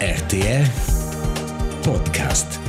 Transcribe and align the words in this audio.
RTR 0.00 0.66
Podcast. 1.82 2.60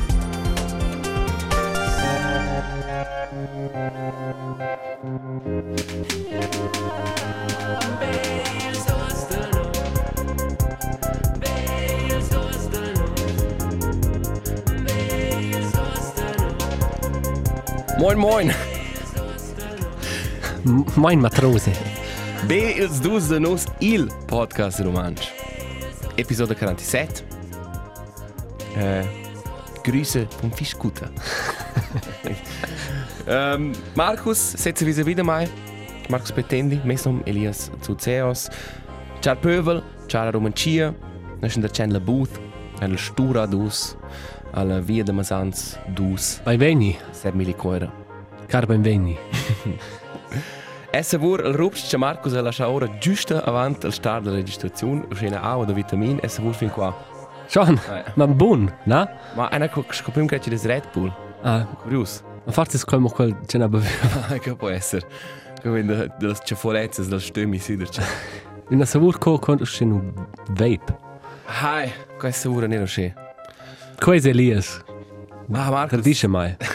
Moin 17.98 18.16
moin! 18.16 18.50
Moin 20.96 21.20
Matrose. 21.20 21.68
Be 22.48 22.54
ils 22.78 23.00
dus 23.02 23.28
de 23.28 23.38
nos 23.38 23.66
il 23.80 24.08
podcast 24.26 24.80
romansch. 24.80 25.37
Episode 26.18 26.54
47. 26.54 27.24
Äh, 28.76 29.04
Grüße 29.84 30.26
vom 30.40 30.52
Fischkutter. 30.52 31.10
ähm, 33.26 33.72
Markus, 33.94 34.52
setze 34.52 34.84
wir 34.84 35.06
wieder 35.06 35.24
mal. 35.24 35.48
Markus 36.08 36.32
Betendi, 36.32 36.80
Mesom 36.84 37.22
Elias 37.24 37.70
Zuzeos. 37.80 38.50
Ciao 39.20 39.36
Pövel, 39.36 39.82
ciao 40.08 40.30
Romancia. 40.30 40.94
Noi 41.40 41.50
sunt 41.50 41.64
de 41.64 41.86
la 41.86 42.00
Booth, 42.00 42.40
alla 42.80 42.96
Stura 42.96 43.46
dus, 43.46 43.96
alla 44.52 44.80
Via 44.80 45.04
de 45.04 45.12
Masans 45.12 45.78
dus, 45.94 46.40
Benveni, 46.44 46.98
Sermili 47.12 47.54
Coira. 47.54 47.92
car 48.48 48.66
benveni. 48.66 49.16
Essa 50.90 51.18
vur 51.18 51.40
il 51.44 51.52
rupst 51.54 51.90
che 51.90 51.96
Marcus 51.98 52.32
ha 52.34 52.40
lasciato 52.40 52.70
ora 52.70 52.88
giusto 52.98 53.36
avanti 53.38 53.86
al 53.86 53.92
start 53.92 54.22
della 54.22 54.36
registrazione, 54.36 55.04
uscena 55.10 55.42
A 55.42 55.64
da 55.64 55.72
vitamin, 55.72 56.18
essa 56.22 56.40
vur 56.40 56.54
fin 56.54 56.70
qua. 56.70 56.94
Schon, 57.46 57.78
Eh. 57.90 58.04
ma 58.14 58.26
buon, 58.26 58.72
na? 58.84 59.08
Ma 59.34 59.48
einer 59.50 59.70
scoprim 59.90 60.26
che 60.26 60.38
c'è 60.38 60.50
des 60.50 60.64
Red 60.64 60.88
Bull. 60.92 61.12
Ah, 61.42 61.66
Curios. 61.82 62.22
ma 62.44 62.52
forse 62.52 62.82
come 62.84 63.10
quel 63.10 63.36
ce 63.46 63.58
n'ha 63.58 63.68
bevuto. 63.68 64.38
che 64.40 64.54
può 64.56 64.68
essere. 64.68 65.06
Come 65.62 65.84
de, 65.84 66.10
delle 66.18 66.36
cefolezze, 66.42 67.02
delle 67.06 67.20
stemmi 67.20 67.58
siderci. 67.58 68.00
Una 68.70 68.84
savur 68.84 69.18
co 69.18 69.38
con 69.38 69.58
uscin 69.60 69.90
un 69.92 70.12
vape. 70.50 70.96
Hai, 71.62 71.90
questa 72.18 72.48
ora 72.50 72.66
nero 72.66 72.84
c'è. 72.84 73.12
Quais 73.98 74.24
Elias, 74.26 74.82
Ah, 75.52 75.70
Marcus. 75.70 76.00
dice 76.00 76.26
mai. 76.26 76.54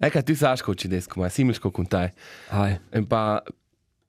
Tu 0.00 0.34
sai 0.34 0.56
che 0.56 0.74
c'è 0.74 0.88
des, 0.88 1.06
come 1.06 1.28
simil 1.28 1.54
sco 1.54 1.70
con 1.70 1.86
te. 1.86 2.12
Hai. 2.48 2.80
Un 2.92 3.06
pa... 3.06 3.42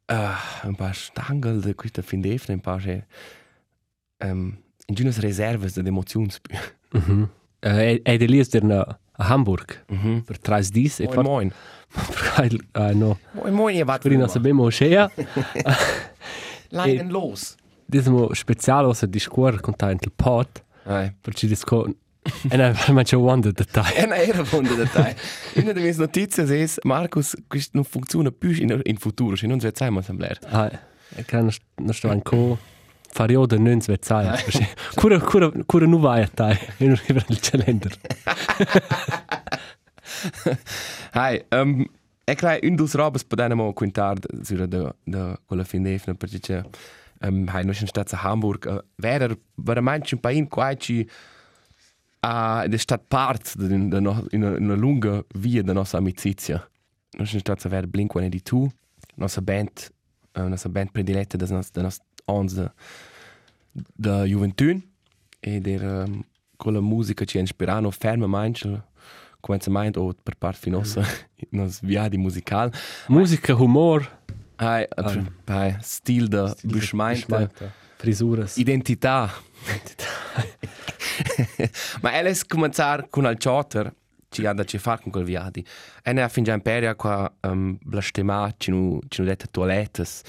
Uh, 0.07 0.67
un 0.67 0.75
pa 0.75 0.91
stangel 0.93 1.59
de 1.61 1.73
questa 1.73 2.01
fin 2.01 2.21
defne, 2.21 2.53
un 2.55 2.61
pa 2.61 2.77
c'è... 2.77 3.05
Um, 4.23 4.57
in 4.85 4.95
giunas 4.95 5.19
reserves 5.19 5.73
de 5.73 5.87
emozions. 5.87 6.39
Mhm. 6.91 7.29
Eh, 7.59 8.01
ed 8.03 8.21
Elias 8.21 8.49
der 8.49 8.63
na 8.63 8.99
Hamburg. 9.17 9.83
Mhm. 9.87 10.23
Per 10.25 10.39
trais 10.39 10.71
dis 10.71 10.99
e 10.99 11.05
Moin, 11.05 11.23
moin. 11.23 11.51
Ah, 12.71 12.93
no. 13.03 13.17
Moin, 13.33 13.53
moin, 13.53 13.75
ihr 13.75 13.85
wart 13.85 14.01
Prima 14.01 14.27
sabemo 14.27 14.69
scea. 14.69 15.09
Leiden 16.69 17.11
los. 17.15 17.55
Dismo 17.85 18.33
speciale 18.33 18.87
osa 18.87 19.05
discuor 19.05 19.59
con 19.59 19.75
tant 19.75 20.03
il 20.05 20.11
pot. 20.11 20.63
Hai. 20.83 21.13
Perché 21.21 21.47
disco... 21.47 21.87
E 22.49 22.55
na, 22.55 22.73
ma 22.89 23.03
c'è 23.03 23.15
wonder 23.15 23.51
detai. 23.51 23.93
È 23.93 24.03
una 24.03 24.17
era 24.17 24.43
von 24.43 24.63
der 24.63 24.75
Datei. 24.75 25.15
Una 25.55 25.71
delle 25.71 25.87
mie 25.87 25.95
notizie 25.97 26.43
è 26.43 26.69
Marcus, 26.83 27.35
questo 27.47 27.71
non 27.73 27.83
funziona 27.83 28.31
più 28.31 28.51
in, 28.51 28.79
in 28.83 28.97
futuro, 28.97 29.35
se 29.35 29.47
non 29.47 29.59
si 29.59 29.65
vede 29.65 29.89
mai 29.89 30.03
semblare. 30.03 30.39
Ah, 30.45 30.71
e 31.15 31.25
che 31.25 31.35
non 31.35 31.49
non 31.75 31.93
sto 31.93 32.09
ancora 32.09 32.57
farioda 33.11 33.57
non 33.57 33.81
svezzai. 33.81 34.43
Cura 34.95 35.19
cura 35.19 35.51
cura 35.65 35.85
nu 35.85 35.99
vai 35.99 36.21
a 36.21 36.27
tai 36.27 36.57
in 36.77 36.91
il 36.91 37.39
calendar. 37.39 37.97
Hai, 41.11 41.43
um, 41.49 41.85
è 42.23 42.35
che 42.35 42.59
un 42.63 42.75
dos 42.75 42.93
robes 42.93 43.23
per 43.23 43.37
denne 43.37 43.55
mo 43.55 43.73
quintar 43.73 44.17
sur 44.43 44.67
de 44.67 44.93
de 45.03 45.37
quella 45.45 45.63
fin 45.63 45.83
defna 45.83 46.13
perché 46.13 46.39
c'è 46.39 46.63
um, 47.21 47.47
hai 47.47 47.65
noi 47.65 47.73
stat 47.73 48.13
a 48.13 48.19
Hamburg 48.21 48.65
uh, 48.65 48.81
vera 48.95 49.35
veramente 49.55 50.13
un 50.13 50.19
pain 50.21 50.47
quasi 50.47 50.99
a 50.99 51.03
de 51.03 51.09
stat 52.77 53.01
part 53.07 53.55
de, 53.57 53.67
de 53.89 53.99
no, 53.99 54.25
in 54.31 54.43
una, 54.43 54.57
una 54.57 54.75
lunga 54.75 55.23
via 55.35 55.63
de 55.63 55.73
nostra 55.73 55.99
amicizia. 55.99 56.69
Noi 57.17 57.25
siamo 57.25 57.41
stati 57.41 57.67
a 57.67 57.69
vedere 57.69 57.87
Blink-182, 57.87 58.69
nostra 59.15 59.41
band, 59.41 59.91
uh, 60.37 60.47
nostra 60.47 60.69
band 60.69 60.91
prediletta 60.91 61.37
de 61.37 61.45
nos, 61.49 61.71
de 61.71 61.81
nos 61.81 61.99
ons 62.25 62.53
de, 62.53 62.71
de 63.95 64.27
Juventud 64.27 64.81
e 65.41 65.59
der 65.59 65.81
um, 65.83 66.23
quella 66.57 66.81
musica 66.81 67.25
ci 67.25 67.37
ha 67.37 67.41
ispirato 67.41 67.91
fermamente 67.91 68.83
començament 69.41 69.97
o 69.97 70.13
per 70.13 70.35
part 70.37 70.57
finosa 70.57 71.01
nos 71.51 71.79
viadi 71.81 72.17
musical. 72.17 72.71
Musica, 73.07 73.53
humor, 73.55 74.07
Hai, 74.55 74.87
um, 74.95 75.25
hai 75.45 75.77
stil 75.81 76.27
de 76.27 76.55
beschmeinte 76.63 77.49
frisuras. 77.97 78.57
identità. 78.57 79.33
Ma 82.01 82.13
ella 82.13 82.29
è 82.29 82.37
cominciare 82.47 83.07
con 83.09 83.25
il 83.25 83.37
chatter 83.37 83.93
ci 84.29 84.45
ha 84.45 84.53
da 84.53 84.63
ci 84.63 84.77
fare 84.77 85.01
con 85.01 85.11
quel 85.11 85.25
viadi. 85.25 85.65
E 86.01 86.13
ne 86.13 86.21
ha 86.21 86.29
fin 86.29 86.43
già 86.43 86.53
imperia 86.53 86.95
qua 86.95 87.31
um, 87.41 87.77
blastemà 87.81 88.53
ci 88.57 88.71
nu 88.71 88.99
ci 89.09 89.21
nu 89.21 89.27
dette 89.27 89.47
toilettes 89.51 90.21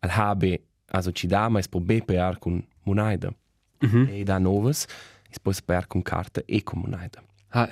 al 0.00 0.10
habe 0.10 0.62
also 0.90 1.12
ci 1.12 1.26
da 1.26 1.48
ma 1.48 1.58
es 1.60 1.68
po 1.68 1.80
bepear 1.80 2.38
con 2.38 2.66
monaida. 2.82 3.32
Mhm. 3.80 4.08
E 4.10 4.24
da 4.24 4.38
novas 4.38 4.86
es 5.30 5.38
po 5.38 5.52
spear 5.52 5.86
con 5.86 6.02
carta 6.02 6.42
e 6.44 6.62
con 6.62 6.80
monaida. 6.80 7.22
Ah, 7.50 7.68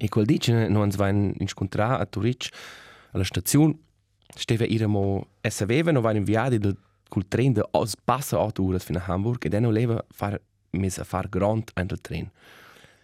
E 0.00 0.08
quel 0.08 0.26
dice 0.26 0.68
non 0.68 0.84
ens 0.84 0.96
vain 0.96 1.34
incontrare 1.38 2.00
a 2.00 2.06
Turic 2.06 2.48
alla 3.10 3.24
stazione 3.24 3.76
steve 4.34 4.64
iremo 4.64 5.26
sapeva 5.48 5.90
non 5.90 6.02
vain 6.02 6.16
inviati 6.16 6.58
da 6.58 6.72
col 7.08 7.26
tren 7.26 7.52
da 7.52 7.66
os 7.72 7.96
passa 7.96 8.38
8 8.38 8.62
ore 8.62 8.78
fino 8.78 8.98
a 8.98 9.02
Hamburg 9.06 9.44
e 9.44 9.48
dann 9.48 9.70
leva 9.72 10.04
far 10.10 10.40
mis 10.70 10.98
a 10.98 11.04
far 11.04 11.28
grand 11.28 11.70
an 11.74 11.86
del 11.86 12.00
tren. 12.00 12.30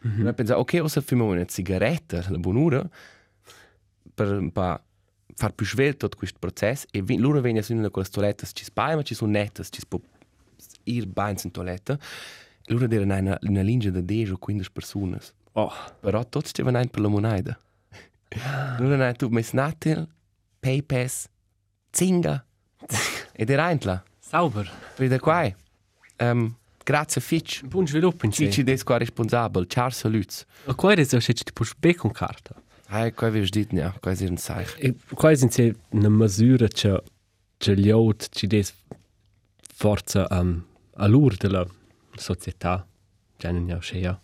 Mm 0.07 0.11
-hmm. 0.11 0.29
E 0.29 0.33
pensa 0.35 0.59
ok, 0.59 0.81
osa 0.83 1.01
fimo 1.01 1.25
una 1.25 1.45
cigaretta 1.45 2.25
la 2.29 2.39
bonura 2.39 2.89
per 4.15 4.29
un 4.33 4.51
pa 4.53 4.83
far 5.37 5.53
più 5.53 5.67
svelto 5.67 6.07
tutto 6.07 6.19
questo 6.19 6.39
processo 6.39 6.87
e 6.93 7.03
vi, 7.03 7.17
loro 7.17 7.41
vengono 7.41 7.65
in 7.69 7.91
quelle 7.91 8.09
toilettes 8.09 8.51
ci 8.53 8.65
spai 8.65 8.95
ma 8.95 9.03
ci 9.03 9.15
sono 9.15 9.33
nettes 9.33 9.69
ci 9.71 9.81
può 9.89 9.99
ir 10.85 11.07
bains 11.07 11.43
in 11.45 11.51
toiletta 11.51 11.99
loro 12.67 12.85
erano 12.89 13.19
una, 13.19 13.39
una 13.41 13.63
linea 13.63 13.91
di 13.91 14.05
10 14.05 14.33
o 14.33 14.39
15 14.39 14.71
persone 14.71 15.19
oh, 15.55 15.73
Però 16.01 16.25
tots 16.25 16.51
stavano 16.51 16.79
ein 16.79 16.89
per 16.89 17.01
la 17.01 17.09
moneda. 17.09 17.59
Non 18.79 18.93
hanno 18.93 19.13
tu 19.15 19.29
mes 19.29 19.53
natil, 19.53 20.09
paypass, 20.61 21.29
zinga. 21.93 22.45
Ed 23.33 23.51
era 23.51 23.71
eintla. 23.71 24.03
sauber. 24.21 24.71
Per 24.97 25.09
da 25.09 25.19
quai. 25.19 25.55
Um, 26.19 26.57
grazie 26.85 27.21
Fitch. 27.21 27.65
Buon 27.65 27.87
sviluppo 27.87 28.27
in 28.27 28.33
sé. 28.33 28.63
des 28.63 28.85
qua 28.85 28.99
responsabel. 28.99 29.67
Ciao 29.67 29.91
salutes. 29.91 30.47
Ma 30.67 30.75
qua 30.75 30.93
è 30.93 31.05
se 31.05 31.33
ti 31.33 31.53
puoi 31.53 31.69
be 31.79 31.95
con 31.95 32.13
carta. 32.13 32.55
Hai, 32.89 33.13
qua 33.13 33.31
vi 33.31 33.41
dit 33.51 33.73
ja, 33.73 33.93
qua 34.01 34.13
ist 34.13 34.23
ein 34.23 34.37
Zeich. 34.37 34.77
E 34.79 34.95
qua 35.15 35.35
sind 35.35 35.51
se 35.51 35.75
una 35.91 36.09
misura 36.09 36.69
che 36.69 37.03
che 37.57 37.75
gli 37.75 37.91
out 37.91 38.29
ci 38.31 38.47
des 38.47 38.73
forza 39.75 40.27
um, 40.31 40.65
a 40.97 41.07
lur 41.07 41.35
della 41.37 41.67
società. 42.15 42.87
Già 43.37 43.51
non 43.51 43.71
è 43.71 43.81
scea. 43.81 44.21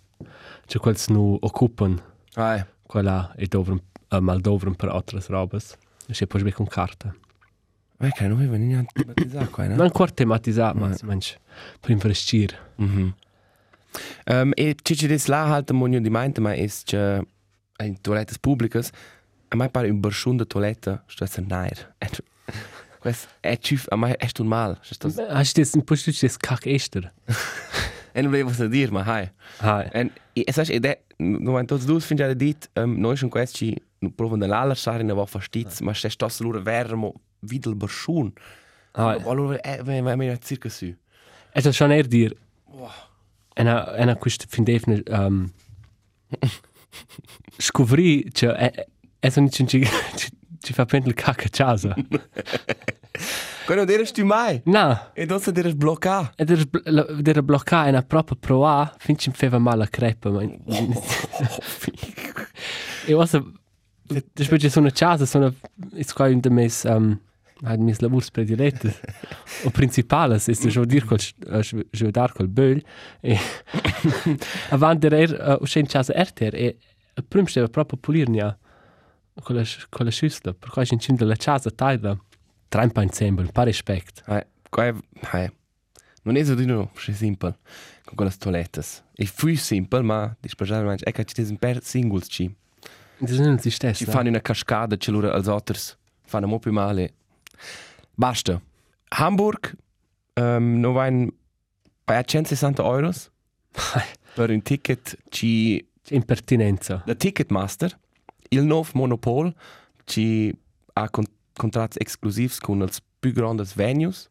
C'è 0.67 0.79
quels 0.79 1.09
nu 1.09 1.37
occupan 1.41 2.01
Hai. 2.35 2.65
quella 2.83 3.33
è 3.35 3.47
dovren 3.47 3.81
uh, 4.11 4.21
mal 4.21 4.41
dovren 4.41 4.77
per 4.77 4.91
altre 4.91 5.21
robes. 5.27 5.77
E 6.07 6.15
se 6.15 6.27
puoi 6.27 6.43
be 6.43 6.53
con 6.53 6.67
carta. 6.67 7.15
Vai, 8.01 8.11
che 8.13 8.27
non 8.27 8.39
avevo 8.39 8.55
niente 8.57 8.93
tematizzare 8.95 9.49
qua, 9.51 9.67
no? 9.67 9.75
Non 9.77 9.91
quart 9.91 10.15
tematizzat, 10.15 10.75
ma 10.75 10.89
Eh. 10.91 10.97
manch 11.05 11.37
per 11.81 11.91
investir. 11.91 12.57
Mhm. 12.77 13.15
Um, 14.27 14.53
e 14.57 14.75
cici 14.83 15.07
des 15.07 15.27
la 15.27 15.47
halt 15.49 15.71
monio 15.73 16.01
di 16.01 16.09
meinte, 16.09 16.41
ma 16.41 16.55
ist 16.55 16.85
che 16.87 17.23
in 17.83 18.01
toilettes 18.01 18.39
publicas, 18.39 18.91
a 19.49 19.57
mai 19.57 19.69
pare 19.69 19.91
un 19.91 20.01
berschun 20.01 20.37
de 20.37 20.47
toilette, 20.47 21.03
sto 21.09 21.25
a 21.25 21.43
nair. 21.47 21.95
Quest 23.01 23.29
è 23.41 23.57
cif, 23.59 23.87
a 23.91 23.97
mai 23.97 24.15
est 24.19 24.39
un 24.41 24.47
mal. 24.47 24.79
Sto 24.83 25.09
Hast 25.09 25.57
du 25.57 25.61
das 25.63 25.75
ein 25.75 25.85
Push 25.85 26.21
das 26.21 26.37
Kack 26.39 26.67
Ester? 26.67 27.13
E 28.13 28.23
non 28.23 28.31
volevo 28.31 28.67
dire, 28.67 28.91
ma 28.91 29.03
hai. 29.05 29.31
Hai. 29.59 29.89
En, 29.93 30.11
e 30.33 30.53
sai, 30.53 30.67
ed 30.75 30.85
è, 30.85 31.01
non 31.19 31.59
è 31.59 31.65
tutti 31.65 31.85
due 31.85 32.01
fin 32.01 32.17
già 32.17 32.33
dit, 32.33 32.71
um, 32.75 32.99
noi 32.99 33.17
sono 33.17 33.31
questi, 33.31 33.75
non 34.01 34.15
provano 34.15 34.41
dell'allasciare, 34.41 35.03
ne 35.03 35.13
va 35.13 35.27
fastiz, 35.27 35.81
ma 35.81 35.93
se 35.95 36.09
sto 36.11 36.29
loro 36.41 36.61
vermo, 36.63 37.15
videl 37.41 37.75
berschun. 37.75 38.33
Hai. 38.93 39.21
Allora, 39.25 39.61
è, 39.61 39.79
è, 39.79 40.03
è, 40.03 40.17
è 40.17 40.39
circa 40.39 40.69
su. 40.69 40.95
Es 41.53 41.67
ist 41.67 41.77
schon 41.77 41.91
eher 41.91 42.07
dir. 42.07 42.37
Ena 43.55 43.97
ena 43.97 44.17
quist 44.17 44.47
fin 44.49 44.65
defne 44.65 45.03
um 45.09 45.53
scovri 47.59 48.31
che 48.33 48.87
es 49.21 49.37
non 49.37 49.51
ci 49.51 49.67
ci 50.63 50.73
fa 50.73 50.85
pendel 50.85 51.15
cacca 51.15 51.49
casa. 51.49 51.95
Quando 53.67 53.93
eres 53.93 54.13
tu 54.13 54.25
mai? 54.25 54.61
No, 54.65 54.99
E 55.15 55.27
dopo 55.27 55.51
eres 55.55 55.75
bloccato. 55.75 56.33
ed 56.37 56.51
era, 56.51 56.65
era 57.25 57.43
bloccato 57.43 57.87
e 57.87 57.91
una 57.91 58.03
propria 58.03 58.37
prova, 58.39 58.95
finché 58.99 59.29
mi 59.29 59.35
faceva 59.35 59.59
male 59.59 59.79
la 59.79 59.87
crepa. 59.87 60.31
Ma... 60.31 60.43
e 63.07 63.15
ora, 63.15 63.27
dopo 63.33 64.57
che 64.57 64.69
sono 64.69 64.89
a 64.89 64.91
casa, 64.91 65.25
sono, 65.25 65.55
è 65.95 66.05
qua 66.13 66.27
un 66.27 66.41
miei, 66.51 66.71
um, 66.85 67.21
hai 67.63 67.79
mis 67.79 68.01
lavori 68.01 68.27
prediletti. 68.31 68.93
O 69.65 69.71
a 70.81 70.85
dire 70.85 71.05
col, 71.05 71.19
giù 71.91 72.07
a 72.07 72.11
dare 72.11 72.33
col 72.33 72.49
böl. 72.49 72.83
E 73.21 73.39
avanti 74.71 75.07
era, 75.07 75.55
uh, 75.55 75.63
uscì 75.63 75.79
in 75.79 75.87
casa 75.87 76.13
RTR 76.17 76.55
e 76.55 76.79
il 77.15 77.25
primo 77.25 77.47
stava 77.47 77.69
proprio 77.69 77.99
a 77.99 78.01
pulirne 78.01 78.59
con 79.43 79.57
la, 79.57 79.65
con 79.89 80.05
la 80.07 80.11
schüssel. 80.11 80.55
Per 80.55 80.71
cui 80.71 80.87
in 80.91 80.99
cima 80.99 81.19
della 81.19 81.37
casa 81.37 81.71
taglia, 81.71 82.19
trampa 82.69 83.03
insieme, 83.03 83.43
un 83.43 83.51
po' 83.51 83.63
rispetto. 83.63 84.23
Hai, 84.27 84.45
qua 84.69 84.95
hai. 85.33 85.51
Non 86.23 86.37
è 86.37 86.43
di 86.43 86.67
no, 86.67 86.91
è 86.95 87.13
semplice 87.13 87.59
con 88.05 88.15
quelle 88.15 88.33
toilettes. 88.37 89.05
È 89.15 89.27
più 89.35 89.57
semplice, 89.57 90.03
ma 90.03 90.35
dispergiare 90.39 90.97
è 90.97 91.13
che 91.13 91.25
ci 91.25 91.45
sono 91.45 91.57
per 91.59 91.83
singles 91.83 92.27
ci. 92.29 92.55
Das 93.19 93.39
non 93.39 93.59
si 93.59 93.71
stessa. 93.71 94.05
Ci 94.05 94.11
fanno 94.11 94.29
una 94.29 94.41
cascada, 94.41 94.97
c'è 94.97 95.11
loro 95.11 95.31
als 95.31 95.47
otters, 95.47 95.99
fanno 96.25 96.49
po' 96.49 96.59
più 96.59 96.73
male. 96.73 97.15
Basta. 98.15 98.61
Hamburg, 99.09 99.75
um, 100.35 100.79
non 100.81 100.93
va 100.93 101.07
in 101.07 101.31
bei 102.05 102.23
160 102.25 102.83
euro 102.83 103.13
per 104.35 104.51
un 104.51 104.63
ticket 104.63 105.17
ci 105.31 105.85
Impertinenza. 106.11 107.03
da 107.07 107.15
Ticketmaster, 107.15 107.97
il 108.51 108.65
nuovo 108.65 108.89
monopol 108.95 109.55
ci 110.05 110.53
ha 110.95 111.09
con 111.09 111.25
contratti 111.55 111.99
esclusivi 112.01 112.55
con 112.61 112.81
els 112.83 113.01
più 113.21 113.33
grandi 113.33 113.63
venues, 113.75 114.29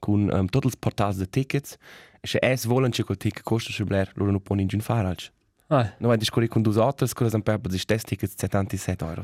con 0.00 0.28
um, 0.32 0.46
tutti 0.46 0.66
i 0.66 0.72
portali 0.78 1.16
di 1.16 1.28
tickets. 1.28 1.76
E 2.20 2.26
se 2.26 2.38
es 2.42 2.64
volen 2.64 2.90
che 2.90 3.04
quel 3.04 3.18
ticket 3.18 3.42
costa 3.44 3.70
se 3.70 3.84
bler, 3.84 4.10
loro 4.14 4.30
non 4.30 4.40
possono 4.40 4.66
in 4.68 4.80
fare 4.80 5.06
altro. 5.08 5.30
Ah, 5.68 5.94
Non 5.98 6.08
vai 6.08 6.16
discorrere 6.18 6.50
con 6.50 6.62
due 6.62 6.82
altri, 6.82 7.06
cosa 7.12 7.30
sono 7.30 7.42
per 7.42 7.58
di 7.58 7.78
stessi 7.78 8.04
tickets 8.06 8.34
77 8.36 9.04
euro. 9.04 9.22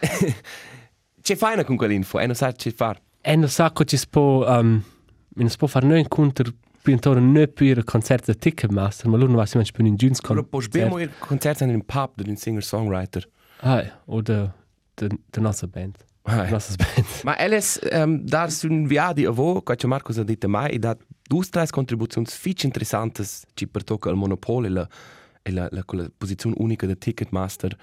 C'è 1.24 1.36
fai 1.36 1.64
con 1.64 1.76
quell'info, 1.76 2.20
e 2.20 2.26
non 2.26 2.34
sai 2.34 2.52
che 2.52 2.70
fare. 2.70 3.00
e 3.22 3.34
non 3.34 3.48
sa 3.48 3.72
che 3.72 3.86
ci 3.86 3.96
si 3.96 4.06
può, 4.10 4.46
um, 4.46 4.84
non 5.36 5.48
si 5.48 5.56
può 5.56 5.66
fare 5.66 5.86
noi 5.86 6.00
incontri 6.00 6.54
più 6.82 6.92
intorno 6.92 7.18
non 7.18 7.50
più 7.50 7.64
il 7.64 7.82
concerto 7.82 8.30
di 8.30 8.36
Ticketmaster, 8.36 9.06
ma 9.08 9.16
loro 9.16 9.28
non 9.32 9.36
va 9.36 9.46
si 9.46 9.58
più 9.72 9.86
in 9.86 9.96
Giuns 9.96 10.20
Allora, 10.24 10.46
puoi 10.46 10.68
bene 10.68 11.02
il 11.04 11.10
concerto 11.18 11.64
in 11.64 11.70
un 11.70 11.82
pub 11.82 12.20
di 12.20 12.28
un 12.28 12.36
singer-songwriter. 12.36 13.26
Ah, 13.60 14.02
o 14.04 14.20
de, 14.20 14.50
de, 14.92 15.08
de 15.30 15.40
nostra 15.40 15.66
band. 15.66 15.96
Ah, 16.24 16.44
De 16.44 16.50
nostra 16.50 16.76
band. 16.84 17.06
Ma 17.22 17.36
Alice, 17.36 17.80
um, 17.90 18.18
dar 18.18 18.50
un 18.64 18.86
viadi 18.86 19.24
a 19.24 19.30
vo, 19.30 19.62
qua 19.62 19.76
c'è 19.76 19.86
Marco 19.86 20.12
ha 20.12 20.24
detto 20.24 20.46
mai, 20.46 20.72
e 20.72 20.78
dat 20.78 21.00
due 21.26 21.46
tre 21.48 21.66
contribuzioni 21.70 22.26
fic 22.26 22.64
interessanti 22.64 23.24
ci 23.54 23.66
per 23.66 23.82
tocca 23.82 24.10
il 24.10 24.16
monopolio 24.16 24.68
e 24.68 24.72
la, 24.72 24.88
e 25.40 25.50
la, 25.52 25.68
la, 25.70 25.84
la 25.86 26.10
posizione 26.14 26.54
unica 26.58 26.84
del 26.84 26.98
Ticketmaster. 26.98 27.74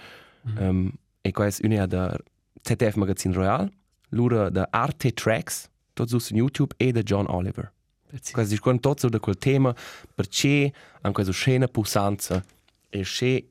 Mm 0.48 0.56
-hmm. 0.56 0.70
um, 0.70 0.92
e 1.22 1.32
qua 1.32 1.48
è 1.48 1.52
una 1.64 1.88
da 1.88 2.16
ZDF 2.62 2.96
Magazine 2.96 3.34
Royal, 3.34 3.72
l'ura 4.10 4.50
da 4.50 4.68
Arte 4.70 5.14
Tracks, 5.14 5.70
tutto 5.94 6.20
su 6.20 6.36
YouTube, 6.36 6.74
e 6.78 6.92
da 6.92 7.02
John 7.02 7.26
Oliver. 7.28 7.72
Quasi 8.32 8.50
discorrono 8.50 8.80
tutto 8.80 9.10
da 9.10 9.20
quel 9.20 9.38
tema, 9.38 9.74
perché 10.14 10.74
anche 11.02 11.12
questa 11.12 11.32
scena 11.32 11.68
pulsanza 11.68 12.44
e 12.90 13.02
c'è 13.02 13.44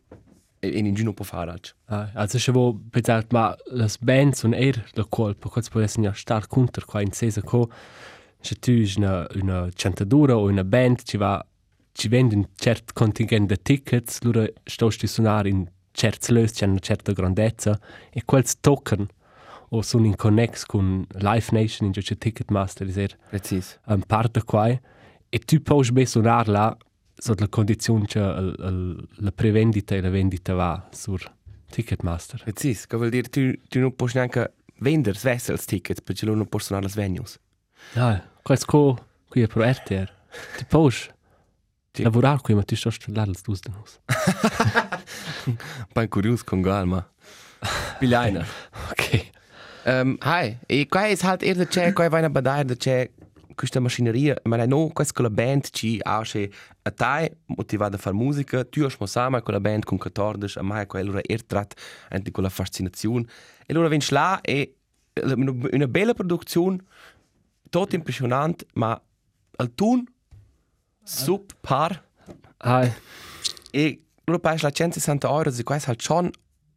e 0.62 0.68
in 0.68 0.92
giù 0.94 1.04
non 1.04 1.14
può 1.14 1.24
fare 1.24 1.50
altro. 1.50 1.74
Ah, 1.86 2.10
also 2.14 2.36
ich 2.36 2.46
habe 2.48 2.78
gesagt, 2.90 3.32
ma 3.32 3.56
las 3.70 3.96
bands 3.98 4.44
und 4.44 4.54
er 4.54 4.84
la 4.92 5.06
colpa, 5.08 5.48
kurz 5.48 5.68
può 5.70 5.80
essere 5.80 6.12
stark 6.14 6.48
counter 6.48 6.84
qua 6.84 7.00
in 7.00 7.12
sesa 7.12 7.40
co, 7.40 7.70
se 8.40 8.54
tu 8.56 8.72
is 8.72 8.96
una 8.96 9.26
una 9.34 9.68
cantadura 9.74 10.36
o 10.36 10.48
una 10.48 10.64
band 10.64 11.02
ci 11.02 11.16
va 11.16 11.44
ci 11.92 12.08
vende 12.08 12.34
un 12.34 12.46
cert 12.54 12.92
contingent 12.92 13.48
de 13.48 13.56
tickets, 13.56 14.20
lura 14.22 14.46
sto 14.64 14.90
sti 14.90 15.06
suonare 15.06 15.48
in 15.48 15.66
certs 15.92 16.28
lös, 16.30 16.52
c'è 16.52 16.66
una 16.66 16.78
certa 16.78 17.12
grandezza 17.12 17.78
e 18.10 18.22
quels 18.24 18.56
toccano 18.60 19.06
o 19.70 19.82
sono 19.82 20.06
in 20.06 20.16
connex 20.16 20.64
con 20.64 21.06
Live 21.18 21.46
Nation 21.52 21.86
in 21.86 21.92
giocare 21.92 22.16
Ticketmaster, 22.18 22.86
is 22.88 22.96
er 22.96 23.16
Precis. 23.28 23.78
um, 23.86 24.00
parte 24.00 24.42
qua 24.44 24.68
e 24.68 25.38
tu 25.38 25.60
puoi 25.62 25.88
ben 25.92 26.06
suonare 26.06 26.50
là 26.50 26.76
sotto 27.14 27.42
la 27.42 27.48
condizione 27.48 28.04
che 28.06 28.18
il- 28.18 28.54
il- 28.58 29.08
la 29.24 29.30
prevendita 29.32 29.94
e 29.94 30.00
la 30.00 30.10
vendita 30.10 30.54
va 30.54 30.88
sur 30.92 31.22
Ticketmaster. 31.70 32.42
Precis, 32.42 32.86
che 32.86 32.96
vuol 32.96 33.10
dire 33.10 33.28
tu, 33.28 33.52
tu 33.68 33.78
non 33.78 33.94
puoi 33.94 34.10
neanche 34.14 34.54
vendere 34.78 35.16
vessels 35.22 35.64
tickets 35.66 36.00
perché 36.02 36.24
loro 36.24 36.38
non 36.38 36.48
possono 36.48 36.80
suonare 36.80 36.92
le 36.92 37.08
venues. 37.08 37.38
Ah, 37.94 38.20
questo 38.42 39.06
qui 39.28 39.42
è 39.42 39.46
pro 39.46 39.62
RTR. 39.62 40.12
Ti 40.56 40.64
puoi 40.64 40.92
lavorare 42.02 42.40
qui, 42.40 42.54
ma 42.54 42.62
tu 42.64 42.74
stai 42.74 42.90
studiando 42.90 43.30
le 43.30 43.38
tue 43.40 43.56
denus. 45.44 45.86
Poi 45.92 46.08
curioso 46.08 46.44
con 46.44 46.62
Galma. 46.62 47.06
Pigliaina. 47.98 48.44
Ok. 48.90 49.30
um, 49.84 50.16
hai, 50.20 50.58
e 50.66 50.86
qua 50.86 51.06
è 51.06 51.16
halt 51.20 51.42
eher 51.42 51.56
da 51.56 51.66
c'è, 51.66 51.92
qua 51.92 52.08
vai 52.08 52.22
a 52.22 52.30
badare 52.30 52.64
da 52.64 52.74
c'è 52.74 53.10
questa 53.54 53.80
machineria, 53.80 54.40
ma 54.44 54.64
no, 54.64 54.88
questa 54.88 55.12
con 55.12 55.24
la 55.24 55.30
band 55.30 55.68
ci 55.70 55.98
ha 56.02 56.22
che 56.22 56.50
a 56.82 56.90
te 56.90 57.36
motivata 57.46 57.96
a 57.96 57.98
fare 57.98 58.16
musica, 58.16 58.64
tu 58.64 58.82
hai 58.82 59.06
sama 59.06 59.42
con 59.42 59.52
la 59.52 59.60
band 59.60 59.84
con 59.84 59.98
14, 59.98 60.58
a 60.58 60.62
mai 60.62 60.86
qua 60.86 60.98
allora 60.98 61.20
er 61.22 61.44
trat 61.44 61.74
anche 62.08 62.30
con 62.30 62.42
la 62.42 62.48
fascinazione. 62.48 63.26
E 63.66 63.74
allora 63.74 63.88
vinci 63.88 64.14
là 64.14 64.40
e 64.40 64.76
una, 65.22 65.86
bella 65.86 66.14
produzione, 66.14 66.78
tutto 67.68 67.94
impressionante, 67.94 68.66
ma 68.74 68.98
al 69.56 69.74
tun 69.74 70.06
subpar. 71.02 72.02
Ah, 72.58 72.90
E 73.72 74.04
loro 74.24 74.38
pagano 74.38 74.62
la 74.62 74.70
160 74.70 75.28
euro 75.28 75.50
e 75.54 75.62
questo 75.62 75.90
è 75.90 75.94
schon, 75.96 76.30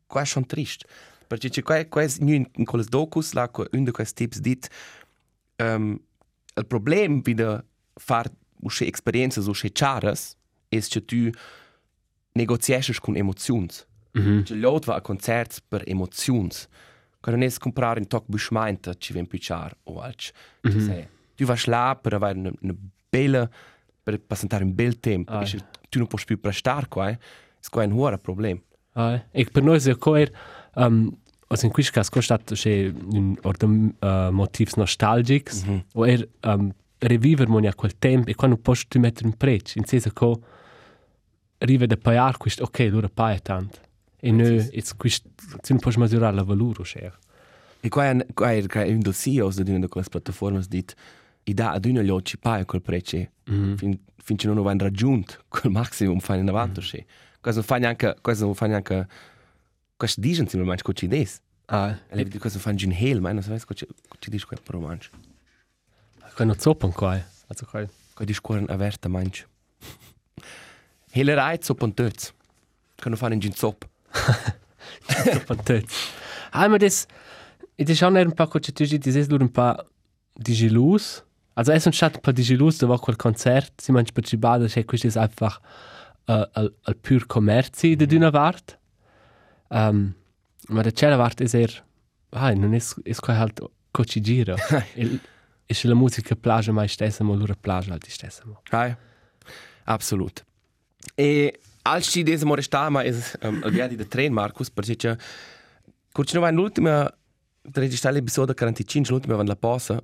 questo 0.06 0.20
è 0.20 0.26
schon 0.26 0.46
triste. 0.46 0.88
Perché 1.28 1.50
c'è 1.50 1.62
que- 1.64 1.88
questo 1.90 2.24
in, 2.24 2.48
in 2.56 2.66
quelle 2.66 2.86
docus, 2.88 3.34
là, 3.34 3.50
que- 3.50 3.68
un 3.72 3.84
di 3.84 3.92
questi 3.92 4.24
tips 4.28 4.40
dit, 4.40 4.70
um, 5.58 6.00
il 6.56 6.66
problema 6.66 7.20
di 7.22 7.36
fare 7.96 8.32
usce 8.62 8.88
esperienze 8.88 9.40
usce 9.40 9.72
charas 9.72 10.36
è 10.70 10.80
che 10.80 11.06
tu 11.06 11.30
negoziesci 12.34 12.94
con 13.00 13.16
emozioni. 13.16 13.68
mhm. 14.12 14.44
Cioè, 14.44 14.58
l'altro 14.58 14.92
va 14.92 14.98
a 14.98 15.02
concerti 15.02 15.62
per 15.68 15.84
emozioni. 15.86 16.50
Quando 17.20 17.42
non 17.42 17.50
è 17.50 17.58
comprare 17.58 18.00
un 18.00 18.08
tocco 18.08 18.26
buschmeinte, 18.28 18.96
ci 18.98 19.14
viene 19.14 19.28
più 19.28 19.40
char 19.42 19.76
o 19.84 20.02
altro. 20.02 20.34
Mhm. 20.62 20.86
Cioè, 20.86 21.10
tu 21.36 21.46
vai 21.46 21.62
là 21.66 21.98
per 22.00 22.14
avere 22.14 22.38
una, 22.38 22.52
una 22.62 22.76
bella, 23.10 23.50
per 24.04 24.20
passare 24.20 24.64
un 24.64 24.76
bel 24.76 25.00
tempo. 25.00 25.32
Perché 25.40 25.58
tu 25.90 25.98
non 26.00 26.08
puoi 26.08 26.22
più 26.26 26.40
prestare 26.40 26.88
qua, 26.88 27.10
eh. 27.10 27.18
È 27.60 27.78
un 27.86 27.92
huore 27.94 28.18
problema. 28.18 28.60
Ah, 28.94 29.24
e 29.32 29.46
per 29.46 29.64
noi 29.64 29.80
è 29.80 29.98
coer, 29.98 30.32
um, 30.76 31.16
also 31.48 31.66
in 31.66 31.72
questo 31.72 31.92
caso, 31.94 32.12
è 32.14 32.22
stato 32.22 32.54
un 32.66 33.36
ordine 33.42 33.94
uh, 34.00 34.30
motivs 34.32 34.76
nostalgics, 34.76 35.64
Mhm. 35.64 35.84
o 35.94 36.06
er 36.06 36.28
um, 36.44 36.72
revivere 37.00 37.50
mo 37.50 37.58
a 37.68 37.74
quel 37.74 37.98
tempo 37.98 38.30
e 38.30 38.36
quando 38.36 38.58
posso 38.58 38.86
tu 38.88 39.00
mettere 39.00 39.28
un 39.28 39.36
prezzo, 39.36 39.78
in 39.80 39.86
senso 39.86 40.10
che 40.12 40.40
arriva 41.60 41.86
da 41.86 41.98
pagare 41.98 42.38
questo, 42.38 42.64
ok, 42.64 42.80
allora 42.82 43.10
paga 43.10 43.40
tanto. 43.40 43.80
E 44.20 44.32
noi, 44.32 44.70
it's 44.72 44.96
questo, 44.96 45.30
tu 45.36 45.74
non 45.74 45.80
puoi 45.80 45.94
misurare 45.98 46.36
la 46.36 46.44
valore, 46.44 46.84
cioè. 46.84 47.12
E 47.82 47.90
qua 47.90 48.10
è, 48.10 48.26
qua 48.34 48.52
è, 48.54 48.66
qua 48.68 48.84
è 48.84 48.92
un 48.92 49.00
del 49.00 49.14
CEOs 49.14 49.62
di 49.62 49.70
una 49.72 49.80
di 49.80 49.88
quelle 49.88 50.08
piattaforme 50.10 50.62
dit, 50.68 50.96
i 51.46 51.54
dà 51.54 51.72
ad 51.72 51.86
una 51.86 52.02
gli 52.02 52.10
occhi 52.10 52.38
paia 52.38 52.66
quel 52.66 52.82
prezzo. 52.82 53.28
Mm. 53.50 53.76
fin, 53.76 54.00
finché 54.24 54.48
non 54.48 54.58
hanno 54.66 54.84
raggiunto 54.84 55.44
quel 55.50 55.72
maximum 55.72 56.20
fai 56.20 56.40
in 56.40 56.50
avanti. 56.50 56.80
Mm. 56.80 57.02
Questo 57.42 57.60
non 57.60 57.64
fa 57.64 57.78
neanche, 57.78 58.16
questo 58.22 58.46
non 58.46 58.56
fa 58.56 58.68
neanche, 58.68 59.08
questo 59.98 60.22
dicono 60.22 60.48
simplemente 60.48 60.84
che 60.84 60.94
ci 60.94 61.08
des. 61.08 61.42
Ah, 61.66 61.90
E 62.10 62.16
lei 62.16 62.26
dice 62.26 62.40
questo 62.40 62.60
fa 62.60 62.70
un 62.70 62.96
hel, 62.98 63.22
ma 63.22 63.32
non 63.32 63.42
sai 63.42 63.60
che 63.66 63.74
ci 63.74 64.30
dice 64.30 64.46
quel 64.46 64.62
per 64.62 64.76
romanzo. 64.76 65.10
quando 66.36 66.56
zoppen 66.58 66.92
qua, 66.92 67.18
eh. 67.18 67.24
also 67.48 67.66
qua. 67.66 67.86
Che 68.16 68.26
dice 68.26 68.42
cuore 68.42 68.66
averta 68.68 69.10
manch. 69.10 69.46
Helerei 71.12 71.58
zo 71.62 71.74
pontöz. 71.74 72.34
Che 72.96 73.10
non 73.10 73.18
fanno 73.18 73.34
in 73.34 73.40
gin 73.40 73.54
zop. 73.54 73.88
Fantastic. 75.46 75.90
Ah, 76.56 76.68
ma 76.68 76.78
das, 76.78 77.08
ist 77.78 78.04
auch 78.04 78.12
nicht 78.12 78.28
ein 78.28 78.36
paar 78.36 78.48
Coach, 78.48 78.72
das 78.76 78.92
ist 78.92 79.32
nur 79.32 79.42
ein 79.42 79.52
paar 79.52 79.86
Digilus. 80.38 81.24
Also 81.56 81.72
es 81.72 81.86
ist 81.86 81.96
statt 81.96 82.20
ein 82.28 82.36
Digilus, 82.36 82.78
da 82.80 82.90
war 82.90 83.00
quel 83.00 83.16
Konzert, 83.16 83.74
sie 83.80 83.92
meinen 83.92 84.08
Spazibada, 84.08 84.64
das 84.64 84.76
ist 84.76 85.18
einfach 85.18 85.62
äh, 86.28 86.46
al, 86.54 86.74
al 86.84 86.96
pur 86.96 87.28
Kommerzi 87.28 87.96
de 87.96 88.08
d'una 88.08 88.34
Wart. 88.34 88.78
Um, 89.70 90.16
ma 90.68 90.82
da 90.82 90.92
c'è 90.92 91.18
Wart 91.18 91.42
ist 91.42 91.54
er, 91.56 91.70
ah, 92.32 92.54
non 92.54 92.74
è, 92.74 92.82
è 93.04 93.16
qua 93.16 93.38
halt 93.38 93.62
coach 93.92 94.20
gira. 94.20 94.56
E 95.66 95.74
se 95.74 95.88
la 95.88 95.96
musica 95.96 96.36
piace 96.36 96.72
mai 96.72 96.90
stessa, 96.90 97.24
ma 97.24 97.36
l'ora 97.36 97.56
piace 97.56 97.92
al 97.92 98.00
stessa. 98.08 98.44
Hai. 98.70 98.96
Absolut. 99.86 100.44
E 101.16 101.60
als 101.84 102.10
ci 102.12 102.24
des 102.24 102.44
mo 102.44 102.56
resta 102.56 102.90
ma 102.90 103.04
es 103.04 103.38
um, 103.42 103.62
al 103.64 103.72
viadi 103.72 103.96
de 103.96 104.08
tren 104.08 104.34
Marcus 104.34 104.70
perché 104.70 104.96
c'è 104.96 105.16
Curci 106.12 106.36
non 106.36 106.44
va 106.44 106.52
l'ultima 106.52 107.12
registrare 107.72 108.16
l'episodio 108.16 108.54
45, 108.54 109.12
l'ultima 109.12 109.36
van 109.36 109.48
la 109.48 109.56
pausa, 109.56 110.04